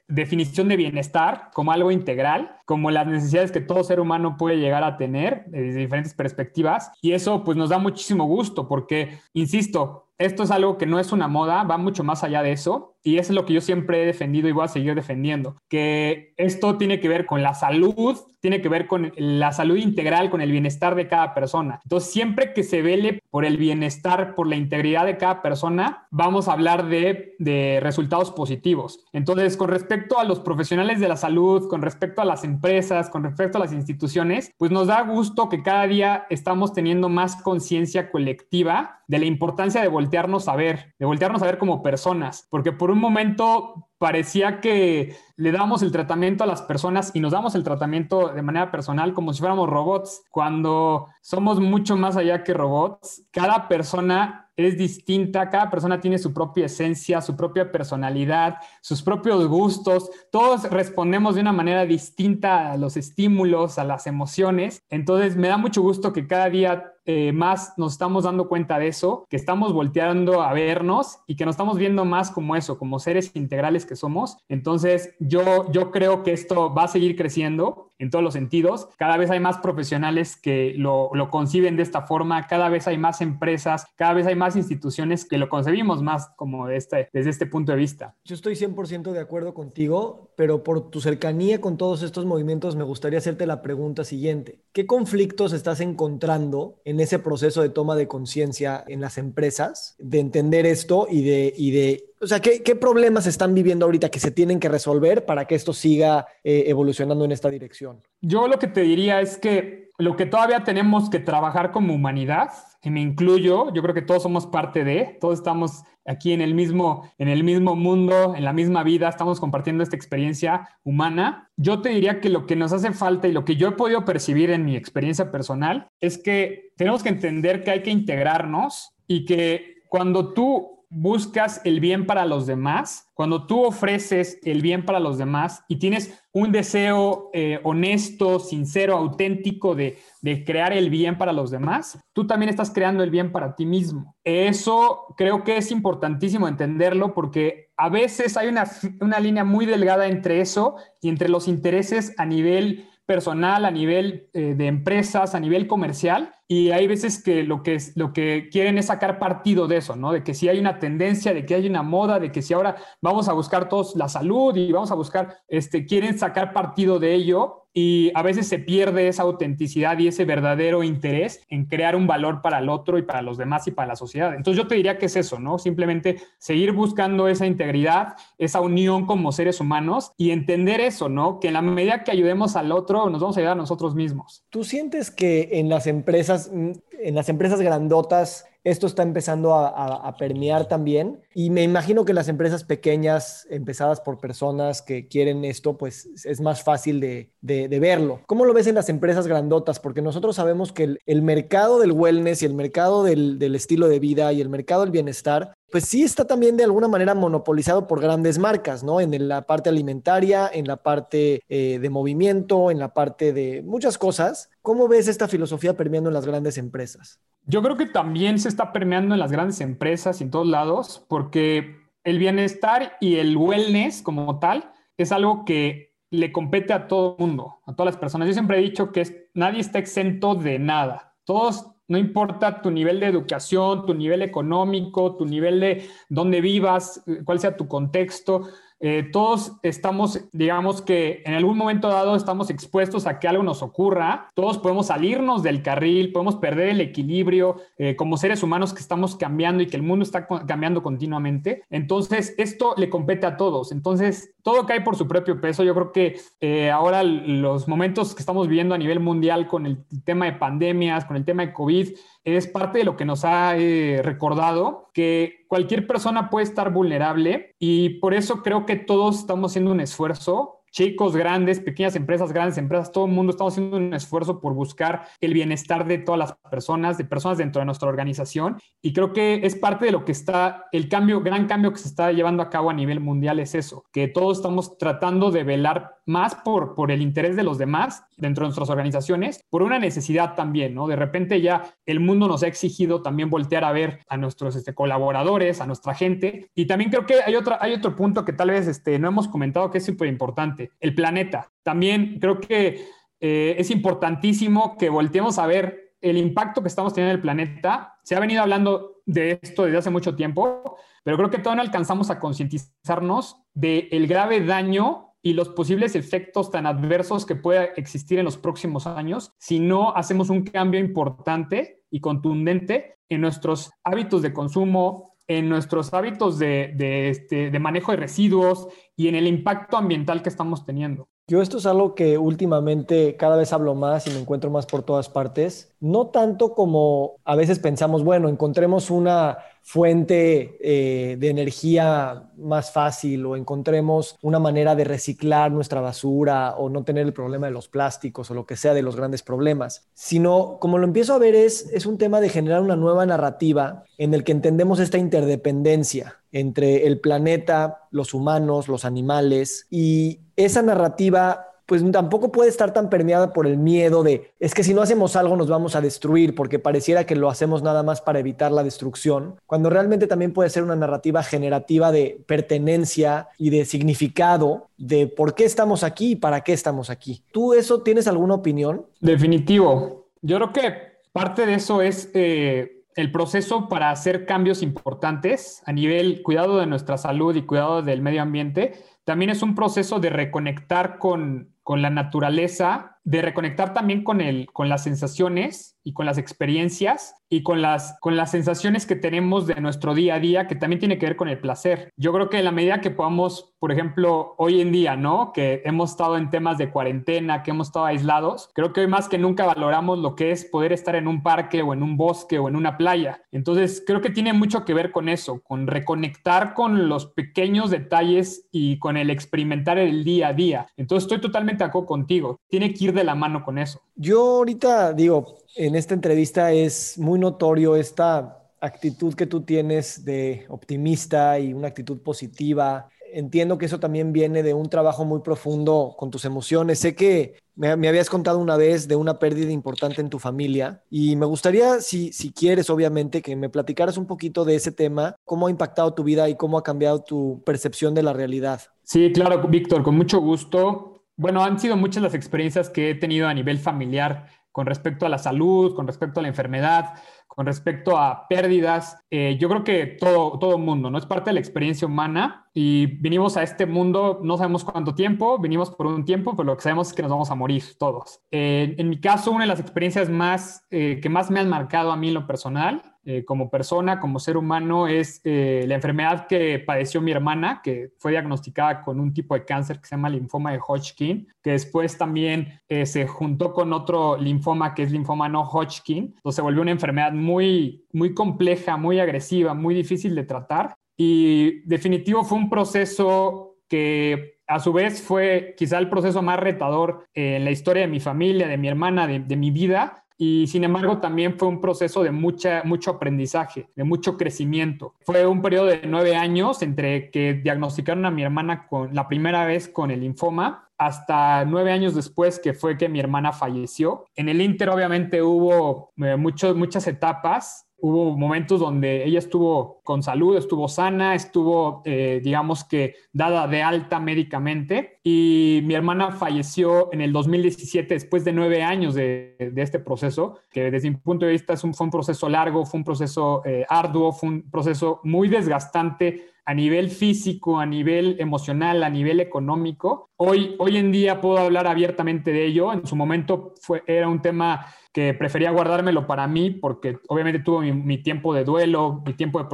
definición 0.08 0.68
de 0.68 0.76
bienestar 0.76 1.50
como 1.54 1.72
algo 1.72 1.90
integral, 1.90 2.56
como 2.64 2.90
las 2.90 3.06
necesidades 3.06 3.52
que 3.52 3.60
todo 3.60 3.84
ser 3.84 4.00
humano 4.00 4.36
puede 4.36 4.58
llegar 4.58 4.84
a 4.84 4.96
tener 4.96 5.44
desde 5.48 5.80
diferentes 5.80 6.14
perspectivas 6.14 6.90
y 7.00 7.12
eso 7.12 7.44
pues 7.44 7.56
nos 7.56 7.70
da 7.70 7.78
muchísimo 7.78 8.24
gusto 8.24 8.68
porque, 8.68 9.18
insisto, 9.32 10.08
esto 10.18 10.44
es 10.44 10.50
algo 10.50 10.78
que 10.78 10.86
no 10.86 11.00
es 11.00 11.10
una 11.12 11.26
moda, 11.26 11.64
va 11.64 11.78
mucho 11.78 12.04
más 12.04 12.22
allá 12.22 12.42
de 12.42 12.52
eso 12.52 12.91
y 13.02 13.18
es 13.18 13.30
lo 13.30 13.44
que 13.44 13.54
yo 13.54 13.60
siempre 13.60 14.02
he 14.02 14.06
defendido 14.06 14.48
y 14.48 14.52
voy 14.52 14.64
a 14.64 14.68
seguir 14.68 14.94
defendiendo, 14.94 15.56
que 15.68 16.34
esto 16.36 16.76
tiene 16.78 17.00
que 17.00 17.08
ver 17.08 17.26
con 17.26 17.42
la 17.42 17.54
salud, 17.54 18.16
tiene 18.40 18.60
que 18.60 18.68
ver 18.68 18.86
con 18.86 19.12
la 19.16 19.52
salud 19.52 19.76
integral, 19.76 20.30
con 20.30 20.40
el 20.40 20.50
bienestar 20.50 20.94
de 20.94 21.06
cada 21.06 21.32
persona. 21.32 21.80
Entonces, 21.84 22.10
siempre 22.10 22.52
que 22.52 22.64
se 22.64 22.82
vele 22.82 23.22
por 23.30 23.44
el 23.44 23.56
bienestar, 23.56 24.34
por 24.34 24.48
la 24.48 24.56
integridad 24.56 25.06
de 25.06 25.16
cada 25.16 25.42
persona, 25.42 26.08
vamos 26.10 26.48
a 26.48 26.52
hablar 26.52 26.88
de, 26.88 27.36
de 27.38 27.78
resultados 27.80 28.32
positivos. 28.32 29.04
Entonces, 29.12 29.56
con 29.56 29.68
respecto 29.68 30.18
a 30.18 30.24
los 30.24 30.40
profesionales 30.40 30.98
de 30.98 31.08
la 31.08 31.16
salud, 31.16 31.68
con 31.68 31.82
respecto 31.82 32.20
a 32.20 32.24
las 32.24 32.42
empresas, 32.42 33.10
con 33.10 33.22
respecto 33.22 33.58
a 33.58 33.60
las 33.60 33.72
instituciones, 33.72 34.50
pues 34.58 34.70
nos 34.70 34.88
da 34.88 35.02
gusto 35.02 35.48
que 35.48 35.62
cada 35.62 35.86
día 35.86 36.26
estamos 36.28 36.72
teniendo 36.72 37.08
más 37.08 37.36
conciencia 37.42 38.10
colectiva 38.10 39.02
de 39.06 39.18
la 39.18 39.26
importancia 39.26 39.82
de 39.82 39.88
voltearnos 39.88 40.48
a 40.48 40.56
ver, 40.56 40.94
de 40.98 41.06
voltearnos 41.06 41.42
a 41.42 41.46
ver 41.46 41.58
como 41.58 41.82
personas, 41.82 42.46
porque 42.50 42.72
por 42.72 42.90
un 42.92 43.00
momento 43.00 43.88
parecía 43.98 44.60
que 44.60 45.16
le 45.36 45.52
damos 45.52 45.82
el 45.82 45.92
tratamiento 45.92 46.42
a 46.42 46.46
las 46.48 46.62
personas 46.62 47.12
y 47.14 47.20
nos 47.20 47.30
damos 47.30 47.54
el 47.54 47.62
tratamiento 47.62 48.30
de 48.30 48.42
manera 48.42 48.70
personal 48.72 49.14
como 49.14 49.32
si 49.32 49.38
fuéramos 49.38 49.68
robots, 49.68 50.22
cuando 50.30 51.06
somos 51.20 51.60
mucho 51.60 51.96
más 51.96 52.16
allá 52.16 52.42
que 52.42 52.52
robots. 52.52 53.24
Cada 53.30 53.68
persona 53.68 54.50
es 54.56 54.76
distinta, 54.76 55.48
cada 55.50 55.70
persona 55.70 56.00
tiene 56.00 56.18
su 56.18 56.34
propia 56.34 56.66
esencia, 56.66 57.20
su 57.20 57.36
propia 57.36 57.70
personalidad, 57.70 58.56
sus 58.80 59.02
propios 59.02 59.46
gustos. 59.46 60.10
Todos 60.30 60.64
respondemos 60.64 61.36
de 61.36 61.40
una 61.40 61.52
manera 61.52 61.86
distinta 61.86 62.72
a 62.72 62.76
los 62.76 62.96
estímulos, 62.96 63.78
a 63.78 63.84
las 63.84 64.06
emociones. 64.06 64.82
Entonces 64.90 65.36
me 65.36 65.48
da 65.48 65.56
mucho 65.56 65.80
gusto 65.80 66.12
que 66.12 66.26
cada 66.26 66.50
día 66.50 66.91
eh, 67.04 67.32
más 67.32 67.74
nos 67.76 67.92
estamos 67.92 68.24
dando 68.24 68.48
cuenta 68.48 68.78
de 68.78 68.88
eso, 68.88 69.26
que 69.28 69.36
estamos 69.36 69.72
volteando 69.72 70.42
a 70.42 70.52
vernos 70.52 71.18
y 71.26 71.36
que 71.36 71.44
nos 71.44 71.54
estamos 71.54 71.78
viendo 71.78 72.04
más 72.04 72.30
como 72.30 72.56
eso, 72.56 72.78
como 72.78 72.98
seres 72.98 73.32
integrales 73.34 73.86
que 73.86 73.96
somos. 73.96 74.38
Entonces, 74.48 75.14
yo, 75.18 75.70
yo 75.72 75.90
creo 75.90 76.22
que 76.22 76.32
esto 76.32 76.72
va 76.72 76.84
a 76.84 76.88
seguir 76.88 77.16
creciendo 77.16 77.92
en 77.98 78.10
todos 78.10 78.24
los 78.24 78.34
sentidos. 78.34 78.88
Cada 78.96 79.16
vez 79.16 79.30
hay 79.30 79.38
más 79.38 79.58
profesionales 79.58 80.36
que 80.36 80.74
lo, 80.76 81.10
lo 81.14 81.30
conciben 81.30 81.76
de 81.76 81.84
esta 81.84 82.02
forma, 82.02 82.46
cada 82.48 82.68
vez 82.68 82.88
hay 82.88 82.98
más 82.98 83.20
empresas, 83.20 83.86
cada 83.94 84.12
vez 84.12 84.26
hay 84.26 84.34
más 84.34 84.56
instituciones 84.56 85.24
que 85.24 85.38
lo 85.38 85.48
concebimos 85.48 86.02
más 86.02 86.30
como 86.36 86.68
este, 86.68 87.08
desde 87.12 87.30
este 87.30 87.46
punto 87.46 87.72
de 87.72 87.78
vista. 87.78 88.16
Yo 88.24 88.34
estoy 88.34 88.54
100% 88.54 89.12
de 89.12 89.20
acuerdo 89.20 89.54
contigo, 89.54 90.32
pero 90.36 90.64
por 90.64 90.90
tu 90.90 91.00
cercanía 91.00 91.60
con 91.60 91.76
todos 91.76 92.02
estos 92.02 92.24
movimientos 92.24 92.74
me 92.74 92.84
gustaría 92.84 93.18
hacerte 93.18 93.46
la 93.46 93.62
pregunta 93.62 94.02
siguiente. 94.04 94.60
¿Qué 94.72 94.86
conflictos 94.86 95.52
estás 95.52 95.80
encontrando 95.80 96.80
en 96.84 96.91
ese 97.00 97.18
proceso 97.18 97.62
de 97.62 97.68
toma 97.68 97.96
de 97.96 98.08
conciencia 98.08 98.84
en 98.86 99.00
las 99.00 99.18
empresas, 99.18 99.94
de 99.98 100.20
entender 100.20 100.66
esto 100.66 101.06
y 101.10 101.22
de, 101.22 101.52
y 101.56 101.70
de 101.70 102.12
o 102.20 102.26
sea, 102.26 102.40
¿qué, 102.40 102.62
¿qué, 102.62 102.76
problemas 102.76 103.26
están 103.26 103.52
viviendo 103.52 103.84
ahorita 103.84 104.08
que 104.08 104.20
se 104.20 104.30
tienen 104.30 104.60
que 104.60 104.68
resolver 104.68 105.26
para 105.26 105.46
que 105.46 105.56
esto 105.56 105.72
siga 105.72 106.26
eh, 106.44 106.64
evolucionando 106.68 107.24
en 107.24 107.32
esta 107.32 107.50
dirección? 107.50 108.00
Yo 108.20 108.46
lo 108.46 108.60
que 108.60 108.68
te 108.68 108.82
diría 108.82 109.20
es 109.20 109.38
que 109.38 109.90
lo 109.98 110.16
que 110.16 110.26
todavía 110.26 110.64
tenemos 110.64 111.10
que 111.10 111.18
trabajar 111.18 111.72
como 111.72 111.94
humanidad, 111.94 112.50
y 112.82 112.90
me 112.90 113.00
incluyo, 113.00 113.72
yo 113.72 113.82
creo 113.82 113.94
que 113.94 114.02
todos 114.02 114.22
somos 114.22 114.46
parte 114.46 114.84
de, 114.84 115.16
todos 115.20 115.38
estamos 115.38 115.84
aquí 116.04 116.32
en 116.32 116.40
el 116.40 116.54
mismo, 116.54 117.08
en 117.18 117.28
el 117.28 117.44
mismo 117.44 117.76
mundo, 117.76 118.34
en 118.34 118.44
la 118.44 118.52
misma 118.52 118.82
vida, 118.82 119.08
estamos 119.08 119.38
compartiendo 119.38 119.82
esta 119.82 119.94
experiencia 119.94 120.68
humana. 120.82 121.50
Yo 121.56 121.80
te 121.80 121.90
diría 121.90 122.20
que 122.20 122.28
lo 122.28 122.46
que 122.46 122.56
nos 122.56 122.72
hace 122.72 122.92
falta 122.92 123.28
y 123.28 123.32
lo 123.32 123.44
que 123.44 123.56
yo 123.56 123.68
he 123.68 123.72
podido 123.72 124.04
percibir 124.04 124.50
en 124.50 124.64
mi 124.64 124.74
experiencia 124.74 125.30
personal 125.30 125.88
es 126.00 126.18
que 126.18 126.71
tenemos 126.82 127.04
que 127.04 127.10
entender 127.10 127.62
que 127.62 127.70
hay 127.70 127.82
que 127.84 127.92
integrarnos 127.92 128.92
y 129.06 129.24
que 129.24 129.84
cuando 129.88 130.32
tú 130.32 130.84
buscas 130.90 131.60
el 131.62 131.78
bien 131.78 132.06
para 132.06 132.26
los 132.26 132.44
demás, 132.44 133.08
cuando 133.14 133.46
tú 133.46 133.62
ofreces 133.62 134.40
el 134.42 134.62
bien 134.62 134.84
para 134.84 134.98
los 134.98 135.16
demás 135.16 135.62
y 135.68 135.76
tienes 135.76 136.20
un 136.32 136.50
deseo 136.50 137.30
eh, 137.34 137.60
honesto, 137.62 138.40
sincero, 138.40 138.96
auténtico 138.96 139.76
de, 139.76 139.96
de, 140.22 140.44
crear 140.44 140.72
el 140.72 140.90
bien 140.90 141.18
para 141.18 141.32
los 141.32 141.52
demás, 141.52 142.00
tú 142.12 142.26
también 142.26 142.50
estás 142.50 142.72
creando 142.72 143.04
el 143.04 143.10
bien 143.10 143.30
para 143.30 143.54
ti 143.54 143.64
mismo. 143.64 144.16
Eso 144.24 145.06
creo 145.16 145.44
que 145.44 145.58
es 145.58 145.70
importantísimo 145.70 146.48
entenderlo 146.48 147.14
porque 147.14 147.70
a 147.76 147.90
veces 147.90 148.36
hay 148.36 148.48
una, 148.48 148.64
una 149.00 149.20
línea 149.20 149.44
muy 149.44 149.66
delgada 149.66 150.08
entre 150.08 150.40
eso 150.40 150.74
y 151.00 151.10
entre 151.10 151.28
los 151.28 151.46
intereses 151.46 152.12
a 152.18 152.26
nivel 152.26 152.88
personal, 153.06 153.64
a 153.64 153.70
nivel 153.70 154.28
eh, 154.32 154.54
de 154.56 154.66
empresas, 154.66 155.34
a 155.34 155.40
nivel 155.40 155.66
comercial, 155.66 156.34
y 156.46 156.70
hay 156.70 156.86
veces 156.86 157.22
que 157.22 157.42
lo, 157.42 157.62
que 157.62 157.78
lo 157.94 158.12
que 158.12 158.48
quieren 158.50 158.78
es 158.78 158.86
sacar 158.86 159.18
partido 159.18 159.66
de 159.66 159.78
eso, 159.78 159.96
¿no? 159.96 160.12
De 160.12 160.22
que 160.22 160.34
si 160.34 160.48
hay 160.48 160.58
una 160.58 160.78
tendencia, 160.78 161.32
de 161.32 161.46
que 161.46 161.54
hay 161.54 161.66
una 161.66 161.82
moda, 161.82 162.20
de 162.20 162.30
que 162.30 162.42
si 162.42 162.54
ahora 162.54 162.76
vamos 163.00 163.28
a 163.28 163.32
buscar 163.32 163.68
todos 163.68 163.96
la 163.96 164.08
salud 164.08 164.54
y 164.56 164.70
vamos 164.70 164.90
a 164.90 164.94
buscar, 164.94 165.38
este, 165.48 165.86
quieren 165.86 166.18
sacar 166.18 166.52
partido 166.52 166.98
de 166.98 167.14
ello 167.14 167.61
y 167.74 168.12
a 168.14 168.22
veces 168.22 168.46
se 168.48 168.58
pierde 168.58 169.08
esa 169.08 169.22
autenticidad 169.22 169.98
y 169.98 170.08
ese 170.08 170.24
verdadero 170.24 170.82
interés 170.82 171.40
en 171.48 171.64
crear 171.64 171.96
un 171.96 172.06
valor 172.06 172.42
para 172.42 172.58
el 172.58 172.68
otro 172.68 172.98
y 172.98 173.02
para 173.02 173.22
los 173.22 173.38
demás 173.38 173.66
y 173.66 173.70
para 173.70 173.88
la 173.88 173.96
sociedad. 173.96 174.34
Entonces 174.34 174.62
yo 174.62 174.68
te 174.68 174.74
diría 174.74 174.98
que 174.98 175.06
es 175.06 175.16
eso, 175.16 175.38
¿no? 175.38 175.58
Simplemente 175.58 176.16
seguir 176.38 176.72
buscando 176.72 177.28
esa 177.28 177.46
integridad, 177.46 178.14
esa 178.38 178.60
unión 178.60 179.06
como 179.06 179.32
seres 179.32 179.60
humanos 179.60 180.12
y 180.16 180.30
entender 180.30 180.80
eso, 180.80 181.08
¿no? 181.08 181.40
Que 181.40 181.48
en 181.48 181.54
la 181.54 181.62
medida 181.62 182.04
que 182.04 182.10
ayudemos 182.10 182.56
al 182.56 182.72
otro, 182.72 183.08
nos 183.08 183.20
vamos 183.20 183.36
a 183.36 183.40
ayudar 183.40 183.56
a 183.56 183.60
nosotros 183.60 183.94
mismos. 183.94 184.44
¿Tú 184.50 184.64
sientes 184.64 185.10
que 185.10 185.50
en 185.52 185.68
las 185.68 185.86
empresas, 185.86 186.50
en 186.52 187.14
las 187.14 187.28
empresas 187.28 187.60
grandotas, 187.60 188.46
esto 188.64 188.86
está 188.86 189.02
empezando 189.02 189.54
a, 189.54 190.14
permear 190.18 190.68
también. 190.68 191.20
Y 191.34 191.50
me 191.50 191.62
imagino 191.62 192.04
que 192.04 192.12
las 192.12 192.28
empresas 192.28 192.64
pequeñas, 192.64 193.46
empezadas 193.50 194.00
por 194.00 194.18
personas 194.18 194.82
que 194.82 195.08
quieren 195.08 195.44
esto, 195.44 195.76
pues 195.76 196.08
es 196.24 196.40
más 196.40 196.62
fácil 196.62 197.00
de, 197.00 197.30
verlo. 197.40 198.20
¿Cómo 198.26 198.44
lo 198.44 198.54
ves 198.54 198.66
en 198.66 198.74
las 198.74 198.88
empresas 198.88 199.26
grandotas? 199.26 199.80
Porque 199.80 200.02
nosotros 200.02 200.36
sabemos 200.36 200.72
que 200.72 200.96
el, 201.04 201.22
mercado 201.22 201.78
del 201.80 201.92
wellness 201.92 202.42
y 202.42 202.46
el 202.46 202.54
mercado 202.54 203.02
del, 203.04 203.54
estilo 203.54 203.88
de 203.88 203.98
vida 203.98 204.32
y 204.32 204.40
el 204.40 204.48
mercado 204.48 204.82
del 204.82 204.90
bienestar 204.90 205.54
pues 205.70 205.86
sí 205.86 206.02
está 206.02 206.26
también 206.26 206.58
de 206.58 206.64
alguna 206.64 206.86
manera 206.86 207.14
monopolizado 207.14 207.86
por 207.86 207.98
grandes 207.98 208.38
marcas, 208.38 208.84
¿no? 208.84 209.00
En 209.00 209.26
la 209.26 209.46
parte 209.46 209.70
alimentaria, 209.70 210.50
en 210.52 210.66
la 210.66 210.76
parte 210.76 211.40
eh, 211.48 211.78
de 211.80 211.88
movimiento, 211.88 212.70
en 212.70 212.78
la 212.78 212.92
parte 212.92 213.32
de 213.32 213.62
muchas 213.62 213.96
cosas. 213.96 214.50
¿Cómo 214.62 214.86
ves 214.86 215.08
esta 215.08 215.26
filosofía 215.26 215.76
permeando 215.76 216.08
en 216.08 216.14
las 216.14 216.24
grandes 216.24 216.56
empresas? 216.56 217.20
Yo 217.44 217.62
creo 217.62 217.76
que 217.76 217.86
también 217.86 218.38
se 218.38 218.48
está 218.48 218.72
permeando 218.72 219.14
en 219.14 219.20
las 219.20 219.32
grandes 219.32 219.60
empresas 219.60 220.20
y 220.20 220.24
en 220.24 220.30
todos 220.30 220.46
lados, 220.46 221.04
porque 221.08 221.78
el 222.04 222.18
bienestar 222.18 222.96
y 223.00 223.16
el 223.16 223.36
wellness 223.36 224.02
como 224.02 224.38
tal 224.38 224.72
es 224.96 225.10
algo 225.10 225.44
que 225.44 225.96
le 226.10 226.30
compete 226.30 226.72
a 226.72 226.86
todo 226.86 227.16
el 227.18 227.26
mundo, 227.26 227.60
a 227.66 227.74
todas 227.74 227.94
las 227.94 228.00
personas. 228.00 228.28
Yo 228.28 228.34
siempre 228.34 228.58
he 228.58 228.62
dicho 228.62 228.92
que 228.92 229.30
nadie 229.34 229.60
está 229.60 229.80
exento 229.80 230.36
de 230.36 230.60
nada. 230.60 231.16
Todos, 231.24 231.66
no 231.88 231.98
importa 231.98 232.62
tu 232.62 232.70
nivel 232.70 233.00
de 233.00 233.06
educación, 233.06 233.84
tu 233.84 233.94
nivel 233.94 234.22
económico, 234.22 235.16
tu 235.16 235.24
nivel 235.24 235.58
de 235.58 235.88
dónde 236.08 236.40
vivas, 236.40 237.02
cuál 237.24 237.40
sea 237.40 237.56
tu 237.56 237.66
contexto, 237.66 238.48
eh, 238.84 239.04
todos 239.12 239.52
estamos, 239.62 240.24
digamos 240.32 240.82
que 240.82 241.22
en 241.24 241.34
algún 241.34 241.56
momento 241.56 241.86
dado 241.86 242.16
estamos 242.16 242.50
expuestos 242.50 243.06
a 243.06 243.20
que 243.20 243.28
algo 243.28 243.44
nos 243.44 243.62
ocurra, 243.62 244.28
todos 244.34 244.58
podemos 244.58 244.88
salirnos 244.88 245.44
del 245.44 245.62
carril, 245.62 246.10
podemos 246.10 246.34
perder 246.34 246.70
el 246.70 246.80
equilibrio 246.80 247.58
eh, 247.78 247.94
como 247.94 248.16
seres 248.16 248.42
humanos 248.42 248.74
que 248.74 248.80
estamos 248.80 249.14
cambiando 249.14 249.62
y 249.62 249.68
que 249.68 249.76
el 249.76 249.84
mundo 249.84 250.02
está 250.02 250.26
cambiando 250.26 250.82
continuamente. 250.82 251.62
Entonces, 251.70 252.34
esto 252.38 252.74
le 252.76 252.90
compete 252.90 253.24
a 253.24 253.36
todos. 253.36 253.70
Entonces, 253.70 254.34
todo 254.42 254.66
cae 254.66 254.80
por 254.80 254.96
su 254.96 255.06
propio 255.06 255.40
peso. 255.40 255.62
Yo 255.62 255.74
creo 255.74 255.92
que 255.92 256.20
eh, 256.40 256.72
ahora 256.72 257.04
los 257.04 257.68
momentos 257.68 258.16
que 258.16 258.20
estamos 258.20 258.48
viviendo 258.48 258.74
a 258.74 258.78
nivel 258.78 258.98
mundial 258.98 259.46
con 259.46 259.64
el 259.64 259.84
tema 260.04 260.24
de 260.24 260.32
pandemias, 260.32 261.04
con 261.04 261.16
el 261.16 261.24
tema 261.24 261.46
de 261.46 261.52
COVID, 261.52 261.90
es 262.24 262.46
parte 262.46 262.78
de 262.78 262.84
lo 262.84 262.96
que 262.96 263.04
nos 263.04 263.24
ha 263.24 263.54
recordado 263.54 264.90
que 264.94 265.44
cualquier 265.48 265.86
persona 265.86 266.30
puede 266.30 266.44
estar 266.44 266.72
vulnerable 266.72 267.54
y 267.58 268.00
por 268.00 268.14
eso 268.14 268.42
creo 268.42 268.66
que 268.66 268.76
todos 268.76 269.18
estamos 269.18 269.52
haciendo 269.52 269.72
un 269.72 269.80
esfuerzo 269.80 270.61
chicos, 270.72 271.14
grandes, 271.14 271.60
pequeñas 271.60 271.94
empresas, 271.94 272.32
grandes 272.32 272.58
empresas, 272.58 272.90
todo 272.90 273.04
el 273.04 273.12
mundo 273.12 273.30
estamos 273.30 273.52
haciendo 273.52 273.76
un 273.76 273.94
esfuerzo 273.94 274.40
por 274.40 274.54
buscar 274.54 275.06
el 275.20 275.34
bienestar 275.34 275.86
de 275.86 275.98
todas 275.98 276.18
las 276.18 276.34
personas, 276.50 276.98
de 276.98 277.04
personas 277.04 277.38
dentro 277.38 277.60
de 277.60 277.66
nuestra 277.66 277.88
organización. 277.88 278.58
Y 278.80 278.92
creo 278.92 279.12
que 279.12 279.40
es 279.44 279.54
parte 279.54 279.84
de 279.84 279.92
lo 279.92 280.04
que 280.04 280.12
está, 280.12 280.66
el 280.72 280.88
cambio, 280.88 281.20
gran 281.20 281.46
cambio 281.46 281.72
que 281.72 281.78
se 281.78 281.88
está 281.88 282.10
llevando 282.10 282.42
a 282.42 282.50
cabo 282.50 282.70
a 282.70 282.74
nivel 282.74 283.00
mundial 283.00 283.38
es 283.38 283.54
eso, 283.54 283.84
que 283.92 284.08
todos 284.08 284.38
estamos 284.38 284.78
tratando 284.78 285.30
de 285.30 285.44
velar 285.44 285.98
más 286.06 286.34
por, 286.34 286.74
por 286.74 286.90
el 286.90 287.02
interés 287.02 287.36
de 287.36 287.42
los 287.42 287.58
demás 287.58 288.04
dentro 288.16 288.44
de 288.44 288.48
nuestras 288.48 288.70
organizaciones, 288.70 289.44
por 289.50 289.62
una 289.62 289.78
necesidad 289.78 290.34
también, 290.34 290.74
¿no? 290.74 290.86
De 290.86 290.96
repente 290.96 291.40
ya 291.40 291.74
el 291.86 292.00
mundo 292.00 292.26
nos 292.26 292.42
ha 292.42 292.46
exigido 292.46 293.02
también 293.02 293.30
voltear 293.30 293.64
a 293.64 293.72
ver 293.72 294.00
a 294.08 294.16
nuestros 294.16 294.56
este, 294.56 294.74
colaboradores, 294.74 295.60
a 295.60 295.66
nuestra 295.66 295.94
gente. 295.94 296.50
Y 296.54 296.66
también 296.66 296.90
creo 296.90 297.06
que 297.06 297.16
hay, 297.24 297.34
otra, 297.34 297.58
hay 297.60 297.74
otro 297.74 297.94
punto 297.94 298.24
que 298.24 298.32
tal 298.32 298.50
vez 298.50 298.66
este, 298.66 298.98
no 298.98 299.08
hemos 299.08 299.28
comentado 299.28 299.70
que 299.70 299.78
es 299.78 299.84
súper 299.84 300.08
importante 300.08 300.61
el 300.80 300.94
planeta. 300.94 301.50
También 301.62 302.18
creo 302.20 302.40
que 302.40 302.86
eh, 303.20 303.54
es 303.58 303.70
importantísimo 303.70 304.76
que 304.76 304.88
volteemos 304.88 305.38
a 305.38 305.46
ver 305.46 305.94
el 306.00 306.16
impacto 306.16 306.62
que 306.62 306.68
estamos 306.68 306.92
teniendo 306.92 307.12
en 307.12 307.16
el 307.16 307.22
planeta 307.22 307.94
Se 308.02 308.16
ha 308.16 308.20
venido 308.20 308.42
hablando 308.42 309.02
de 309.06 309.38
esto 309.40 309.64
desde 309.64 309.78
hace 309.78 309.90
mucho 309.90 310.16
tiempo, 310.16 310.76
pero 311.04 311.16
creo 311.16 311.30
que 311.30 311.38
todavía 311.38 311.62
no 311.62 311.68
alcanzamos 311.68 312.10
a 312.10 312.18
concientizarnos 312.18 313.36
del 313.54 314.06
grave 314.06 314.44
daño 314.44 315.14
y 315.22 315.34
los 315.34 315.48
posibles 315.50 315.94
efectos 315.94 316.50
tan 316.50 316.66
adversos 316.66 317.24
que 317.24 317.36
pueda 317.36 317.64
existir 317.64 318.18
en 318.18 318.24
los 318.24 318.36
próximos 318.36 318.86
años 318.88 319.32
si 319.38 319.60
no 319.60 319.94
hacemos 319.94 320.30
un 320.30 320.42
cambio 320.42 320.80
importante 320.80 321.84
y 321.90 322.00
contundente 322.00 322.96
en 323.08 323.20
nuestros 323.20 323.70
hábitos 323.84 324.22
de 324.22 324.32
consumo, 324.32 325.11
en 325.38 325.48
nuestros 325.48 325.92
hábitos 325.92 326.38
de, 326.38 326.74
este, 327.08 327.50
de 327.50 327.58
manejo 327.58 327.92
de 327.92 327.98
residuos 327.98 328.68
y 328.96 329.08
en 329.08 329.14
el 329.14 329.26
impacto 329.26 329.76
ambiental 329.76 330.22
que 330.22 330.28
estamos 330.28 330.64
teniendo. 330.64 331.08
Yo 331.28 331.40
esto 331.40 331.58
es 331.58 331.66
algo 331.66 331.94
que 331.94 332.18
últimamente 332.18 333.16
cada 333.16 333.36
vez 333.36 333.52
hablo 333.52 333.74
más 333.74 334.06
y 334.06 334.10
me 334.10 334.18
encuentro 334.18 334.50
más 334.50 334.66
por 334.66 334.82
todas 334.82 335.08
partes. 335.08 335.74
No 335.80 336.08
tanto 336.08 336.54
como 336.54 337.16
a 337.24 337.36
veces 337.36 337.58
pensamos, 337.58 338.04
bueno, 338.04 338.28
encontremos 338.28 338.90
una 338.90 339.38
fuente 339.62 340.58
eh, 340.60 341.16
de 341.16 341.28
energía 341.28 342.30
más 342.36 342.72
fácil 342.72 343.24
o 343.26 343.36
encontremos 343.36 344.18
una 344.20 344.38
manera 344.38 344.74
de 344.74 344.84
reciclar 344.84 345.52
nuestra 345.52 345.80
basura 345.80 346.56
o 346.56 346.68
no 346.68 346.84
tener 346.84 347.06
el 347.06 347.12
problema 347.12 347.46
de 347.46 347.52
los 347.52 347.68
plásticos 347.68 348.30
o 348.30 348.34
lo 348.34 348.44
que 348.44 348.56
sea 348.56 348.74
de 348.74 348.82
los 348.82 348.96
grandes 348.96 349.22
problemas, 349.22 349.88
sino 349.94 350.58
como 350.60 350.78
lo 350.78 350.86
empiezo 350.86 351.14
a 351.14 351.18
ver 351.18 351.34
es, 351.34 351.70
es 351.72 351.86
un 351.86 351.96
tema 351.96 352.20
de 352.20 352.28
generar 352.28 352.60
una 352.60 352.76
nueva 352.76 353.06
narrativa 353.06 353.84
en 353.98 354.14
el 354.14 354.24
que 354.24 354.32
entendemos 354.32 354.80
esta 354.80 354.98
interdependencia 354.98 356.16
entre 356.32 356.86
el 356.86 356.98
planeta, 356.98 357.86
los 357.90 358.14
humanos, 358.14 358.66
los 358.68 358.84
animales 358.84 359.66
y 359.70 360.20
esa 360.36 360.62
narrativa 360.62 361.51
pues 361.66 361.82
tampoco 361.92 362.32
puede 362.32 362.48
estar 362.50 362.72
tan 362.72 362.90
permeada 362.90 363.32
por 363.32 363.46
el 363.46 363.56
miedo 363.56 364.02
de, 364.02 364.32
es 364.40 364.54
que 364.54 364.64
si 364.64 364.74
no 364.74 364.82
hacemos 364.82 365.16
algo 365.16 365.36
nos 365.36 365.48
vamos 365.48 365.74
a 365.76 365.80
destruir, 365.80 366.34
porque 366.34 366.58
pareciera 366.58 367.04
que 367.04 367.16
lo 367.16 367.30
hacemos 367.30 367.62
nada 367.62 367.82
más 367.82 368.00
para 368.00 368.18
evitar 368.18 368.52
la 368.52 368.64
destrucción, 368.64 369.36
cuando 369.46 369.70
realmente 369.70 370.06
también 370.06 370.32
puede 370.32 370.50
ser 370.50 370.62
una 370.62 370.76
narrativa 370.76 371.22
generativa 371.22 371.92
de 371.92 372.22
pertenencia 372.26 373.28
y 373.38 373.50
de 373.50 373.64
significado 373.64 374.68
de 374.76 375.06
por 375.06 375.34
qué 375.34 375.44
estamos 375.44 375.84
aquí 375.84 376.12
y 376.12 376.16
para 376.16 376.42
qué 376.42 376.52
estamos 376.52 376.90
aquí. 376.90 377.22
¿Tú 377.32 377.54
eso 377.54 377.82
tienes 377.82 378.06
alguna 378.08 378.34
opinión? 378.34 378.86
Definitivo. 379.00 380.06
Yo 380.20 380.36
creo 380.36 380.52
que 380.52 380.74
parte 381.12 381.46
de 381.46 381.54
eso 381.54 381.82
es... 381.82 382.10
Eh, 382.14 382.78
el 382.94 383.10
proceso 383.10 383.68
para 383.68 383.90
hacer 383.90 384.26
cambios 384.26 384.62
importantes 384.62 385.62
a 385.64 385.72
nivel 385.72 386.22
cuidado 386.22 386.58
de 386.58 386.66
nuestra 386.66 386.98
salud 386.98 387.34
y 387.34 387.42
cuidado 387.42 387.82
del 387.82 388.02
medio 388.02 388.22
ambiente, 388.22 388.74
también 389.04 389.30
es 389.30 389.42
un 389.42 389.54
proceso 389.54 390.00
de 390.00 390.10
reconectar 390.10 390.98
con, 390.98 391.54
con 391.62 391.82
la 391.82 391.90
naturaleza, 391.90 392.98
de 393.04 393.22
reconectar 393.22 393.72
también 393.72 394.04
con, 394.04 394.20
el, 394.20 394.46
con 394.52 394.68
las 394.68 394.84
sensaciones 394.84 395.71
y 395.84 395.92
con 395.92 396.06
las 396.06 396.18
experiencias 396.18 397.14
y 397.28 397.42
con 397.42 397.62
las, 397.62 397.96
con 398.00 398.16
las 398.16 398.30
sensaciones 398.30 398.84
que 398.84 398.94
tenemos 398.94 399.46
de 399.46 399.60
nuestro 399.60 399.94
día 399.94 400.16
a 400.16 400.20
día, 400.20 400.46
que 400.46 400.54
también 400.54 400.80
tiene 400.80 400.98
que 400.98 401.06
ver 401.06 401.16
con 401.16 401.28
el 401.28 401.38
placer. 401.38 401.90
Yo 401.96 402.12
creo 402.12 402.28
que 402.28 402.38
en 402.38 402.44
la 402.44 402.52
medida 402.52 402.82
que 402.82 402.90
podamos, 402.90 403.54
por 403.58 403.72
ejemplo, 403.72 404.34
hoy 404.36 404.60
en 404.60 404.70
día, 404.70 404.96
¿no? 404.96 405.32
Que 405.32 405.62
hemos 405.64 405.92
estado 405.92 406.18
en 406.18 406.28
temas 406.28 406.58
de 406.58 406.70
cuarentena, 406.70 407.42
que 407.42 407.52
hemos 407.52 407.68
estado 407.68 407.86
aislados, 407.86 408.50
creo 408.54 408.74
que 408.74 408.82
hoy 408.82 408.86
más 408.86 409.08
que 409.08 409.16
nunca 409.16 409.46
valoramos 409.46 409.98
lo 409.98 410.14
que 410.14 410.30
es 410.30 410.44
poder 410.44 410.72
estar 410.72 410.94
en 410.94 411.08
un 411.08 411.22
parque 411.22 411.62
o 411.62 411.72
en 411.72 411.82
un 411.82 411.96
bosque 411.96 412.38
o 412.38 412.48
en 412.48 412.56
una 412.56 412.76
playa. 412.76 413.22
Entonces, 413.32 413.82
creo 413.86 414.02
que 414.02 414.10
tiene 414.10 414.34
mucho 414.34 414.66
que 414.66 414.74
ver 414.74 414.92
con 414.92 415.08
eso, 415.08 415.40
con 415.42 415.66
reconectar 415.66 416.52
con 416.52 416.88
los 416.88 417.06
pequeños 417.06 417.70
detalles 417.70 418.46
y 418.52 418.78
con 418.78 418.98
el 418.98 419.08
experimentar 419.08 419.78
el 419.78 420.04
día 420.04 420.28
a 420.28 420.32
día. 420.34 420.66
Entonces, 420.76 421.04
estoy 421.04 421.20
totalmente 421.20 421.64
de 421.64 421.68
acuerdo 421.68 421.86
contigo. 421.86 422.40
Tiene 422.48 422.74
que 422.74 422.84
ir 422.84 422.92
de 422.92 423.04
la 423.04 423.14
mano 423.14 423.42
con 423.42 423.56
eso. 423.56 423.80
Yo 423.94 424.20
ahorita 424.38 424.92
digo, 424.92 425.38
en 425.54 425.71
esta 425.74 425.94
entrevista 425.94 426.52
es 426.52 426.98
muy 426.98 427.18
notorio 427.18 427.76
esta 427.76 428.38
actitud 428.60 429.14
que 429.14 429.26
tú 429.26 429.42
tienes 429.42 430.04
de 430.04 430.46
optimista 430.48 431.38
y 431.38 431.52
una 431.52 431.68
actitud 431.68 432.00
positiva. 432.00 432.88
Entiendo 433.12 433.58
que 433.58 433.66
eso 433.66 433.80
también 433.80 434.12
viene 434.12 434.42
de 434.42 434.54
un 434.54 434.70
trabajo 434.70 435.04
muy 435.04 435.20
profundo 435.20 435.94
con 435.98 436.10
tus 436.10 436.24
emociones. 436.24 436.78
Sé 436.78 436.94
que 436.94 437.36
me, 437.54 437.68
habías 437.68 438.08
contado 438.08 438.38
una 438.38 438.56
vez 438.56 438.88
de 438.88 438.96
una 438.96 439.18
pérdida 439.18 439.50
importante 439.50 440.00
en 440.00 440.08
tu 440.08 440.18
familia 440.18 440.82
y 440.88 441.16
me 441.16 441.26
gustaría, 441.26 441.80
si, 441.80 442.12
si 442.12 442.32
quieres, 442.32 442.70
obviamente, 442.70 443.20
que 443.20 443.36
me 443.36 443.50
platicaras 443.50 443.98
un 443.98 444.06
poquito 444.06 444.44
de 444.44 444.54
ese 444.54 444.72
tema, 444.72 445.16
cómo 445.24 445.48
ha 445.48 445.50
impactado 445.50 445.92
tu 445.92 446.04
vida 446.04 446.28
y 446.28 446.36
cómo 446.36 446.56
ha 446.56 446.62
cambiado 446.62 447.02
tu 447.02 447.42
percepción 447.44 447.94
de 447.94 448.02
la 448.02 448.12
realidad. 448.12 448.62
Sí, 448.84 449.12
claro, 449.12 449.46
Víctor, 449.48 449.82
con 449.82 449.96
mucho 449.96 450.20
gusto. 450.20 451.04
Bueno, 451.16 451.44
han 451.44 451.58
sido 451.58 451.76
muchas 451.76 452.02
las 452.02 452.14
experiencias 452.14 452.70
que 452.70 452.90
he 452.90 452.94
tenido 452.94 453.28
a 453.28 453.34
nivel 453.34 453.58
familiar 453.58 454.26
con 454.52 454.66
respecto 454.66 455.06
a 455.06 455.08
la 455.08 455.18
salud, 455.18 455.74
con 455.74 455.86
respecto 455.86 456.20
a 456.20 456.22
la 456.22 456.28
enfermedad, 456.28 456.94
con 457.26 457.46
respecto 457.46 457.96
a 457.96 458.28
pérdidas. 458.28 458.98
Eh, 459.10 459.38
yo 459.40 459.48
creo 459.48 459.64
que 459.64 459.86
todo, 459.86 460.38
todo 460.38 460.58
mundo, 460.58 460.90
¿no? 460.90 460.98
Es 460.98 461.06
parte 461.06 461.30
de 461.30 461.34
la 461.34 461.40
experiencia 461.40 461.88
humana 461.88 462.46
y 462.52 462.86
vinimos 462.86 463.38
a 463.38 463.42
este 463.42 463.64
mundo, 463.64 464.20
no 464.22 464.36
sabemos 464.36 464.64
cuánto 464.64 464.94
tiempo, 464.94 465.38
vinimos 465.38 465.70
por 465.70 465.86
un 465.86 466.04
tiempo, 466.04 466.36
pero 466.36 466.44
lo 466.44 466.56
que 466.56 466.62
sabemos 466.62 466.88
es 466.88 466.94
que 466.94 467.02
nos 467.02 467.10
vamos 467.10 467.30
a 467.30 467.34
morir 467.34 467.64
todos. 467.78 468.20
Eh, 468.30 468.74
en 468.76 468.90
mi 468.90 469.00
caso, 469.00 469.30
una 469.30 469.44
de 469.44 469.48
las 469.48 469.60
experiencias 469.60 470.10
más, 470.10 470.66
eh, 470.70 471.00
que 471.02 471.08
más 471.08 471.30
me 471.30 471.40
han 471.40 471.48
marcado 471.48 471.90
a 471.90 471.96
mí 471.96 472.10
lo 472.10 472.26
personal 472.26 472.91
eh, 473.04 473.24
como 473.24 473.50
persona, 473.50 473.98
como 473.98 474.20
ser 474.20 474.36
humano, 474.36 474.86
es 474.86 475.20
eh, 475.24 475.64
la 475.66 475.74
enfermedad 475.74 476.28
que 476.28 476.60
padeció 476.60 477.00
mi 477.00 477.10
hermana, 477.10 477.60
que 477.62 477.90
fue 477.98 478.12
diagnosticada 478.12 478.82
con 478.82 479.00
un 479.00 479.12
tipo 479.12 479.34
de 479.34 479.44
cáncer 479.44 479.80
que 479.80 479.86
se 479.86 479.96
llama 479.96 480.08
linfoma 480.08 480.52
de 480.52 480.60
Hodgkin, 480.64 481.26
que 481.42 481.50
después 481.50 481.98
también 481.98 482.60
eh, 482.68 482.86
se 482.86 483.08
juntó 483.08 483.52
con 483.52 483.72
otro 483.72 484.16
linfoma 484.16 484.72
que 484.72 484.84
es 484.84 484.92
linfoma 484.92 485.28
no 485.28 485.42
Hodgkin. 485.42 486.14
Entonces 486.16 486.36
se 486.36 486.42
volvió 486.42 486.62
una 486.62 486.70
enfermedad 486.70 487.12
muy, 487.12 487.84
muy 487.92 488.14
compleja, 488.14 488.76
muy 488.76 489.00
agresiva, 489.00 489.52
muy 489.52 489.74
difícil 489.74 490.14
de 490.14 490.22
tratar. 490.22 490.76
Y 490.96 491.60
definitivo 491.66 492.22
fue 492.22 492.38
un 492.38 492.48
proceso 492.48 493.56
que 493.68 494.38
a 494.46 494.60
su 494.60 494.72
vez 494.72 495.02
fue 495.02 495.54
quizá 495.56 495.78
el 495.78 495.88
proceso 495.88 496.22
más 496.22 496.38
retador 496.38 497.06
en 497.14 497.44
la 497.44 497.50
historia 497.50 497.82
de 497.82 497.88
mi 497.88 498.00
familia, 498.00 498.46
de 498.46 498.58
mi 498.58 498.68
hermana, 498.68 499.06
de, 499.06 499.20
de 499.20 499.36
mi 499.36 499.50
vida, 499.50 500.01
y 500.24 500.46
sin 500.46 500.62
embargo 500.62 500.98
también 500.98 501.36
fue 501.36 501.48
un 501.48 501.60
proceso 501.60 502.00
de 502.04 502.12
mucha, 502.12 502.62
mucho 502.64 502.92
aprendizaje, 502.92 503.68
de 503.74 503.82
mucho 503.82 504.16
crecimiento. 504.16 504.94
Fue 505.00 505.26
un 505.26 505.42
periodo 505.42 505.66
de 505.66 505.82
nueve 505.84 506.14
años 506.14 506.62
entre 506.62 507.10
que 507.10 507.34
diagnosticaron 507.34 508.06
a 508.06 508.12
mi 508.12 508.22
hermana 508.22 508.68
con 508.68 508.94
la 508.94 509.08
primera 509.08 509.44
vez 509.46 509.66
con 509.66 509.90
el 509.90 509.98
linfoma 509.98 510.70
hasta 510.78 511.44
nueve 511.44 511.72
años 511.72 511.96
después 511.96 512.38
que 512.38 512.54
fue 512.54 512.78
que 512.78 512.88
mi 512.88 513.00
hermana 513.00 513.32
falleció. 513.32 514.04
En 514.14 514.28
el 514.28 514.40
Inter 514.40 514.70
obviamente 514.70 515.22
hubo 515.22 515.92
eh, 515.96 516.16
muchas 516.16 516.86
etapas 516.86 517.66
hubo 517.82 518.16
momentos 518.16 518.60
donde 518.60 519.04
ella 519.04 519.18
estuvo 519.18 519.81
con 519.82 520.02
salud, 520.02 520.36
estuvo 520.36 520.68
sana, 520.68 521.14
estuvo, 521.14 521.82
eh, 521.84 522.20
digamos 522.22 522.64
que, 522.64 522.94
dada 523.12 523.46
de 523.48 523.62
alta 523.62 523.98
médicamente. 523.98 525.00
Y 525.02 525.60
mi 525.64 525.74
hermana 525.74 526.12
falleció 526.12 526.92
en 526.92 527.00
el 527.00 527.12
2017, 527.12 527.94
después 527.94 528.24
de 528.24 528.32
nueve 528.32 528.62
años 528.62 528.94
de, 528.94 529.36
este 529.56 529.80
proceso, 529.80 530.38
que 530.50 530.70
desde 530.70 530.90
mi 530.90 530.96
punto 530.96 531.26
de 531.26 531.32
vista 531.32 531.56
fue 531.56 531.84
un 531.84 531.90
proceso 531.90 532.28
largo, 532.28 532.64
fue 532.64 532.78
un 532.78 532.84
proceso 532.84 533.42
eh, 533.44 533.64
arduo, 533.68 534.12
fue 534.12 534.28
un 534.28 534.50
proceso 534.50 535.00
muy 535.02 535.28
desgastante 535.28 536.32
a 536.44 536.54
nivel 536.54 536.90
físico, 536.90 537.60
a 537.60 537.66
nivel 537.66 538.16
emocional, 538.18 538.82
a 538.82 538.90
nivel 538.90 539.20
económico. 539.20 540.10
Hoy, 540.16 540.56
hoy 540.58 540.76
en 540.76 540.90
día 540.90 541.20
puedo 541.20 541.38
hablar 541.38 541.66
abiertamente 541.66 542.32
de 542.32 542.46
ello. 542.46 542.72
En 542.72 542.86
su 542.86 542.96
momento 542.96 543.54
fue, 543.60 543.84
era 543.86 544.08
un 544.08 544.20
tema 544.20 544.66
que 544.92 545.14
prefería 545.14 545.50
guardármelo 545.50 546.06
para 546.06 546.26
mí 546.26 546.50
porque 546.50 546.98
obviamente 547.08 547.40
tuve 547.40 547.72
mi, 547.72 547.98
tiempo 547.98 548.34
de 548.34 548.44
duelo, 548.44 549.02
mi 549.06 549.14
tiempo 549.14 549.38
de 549.38 549.46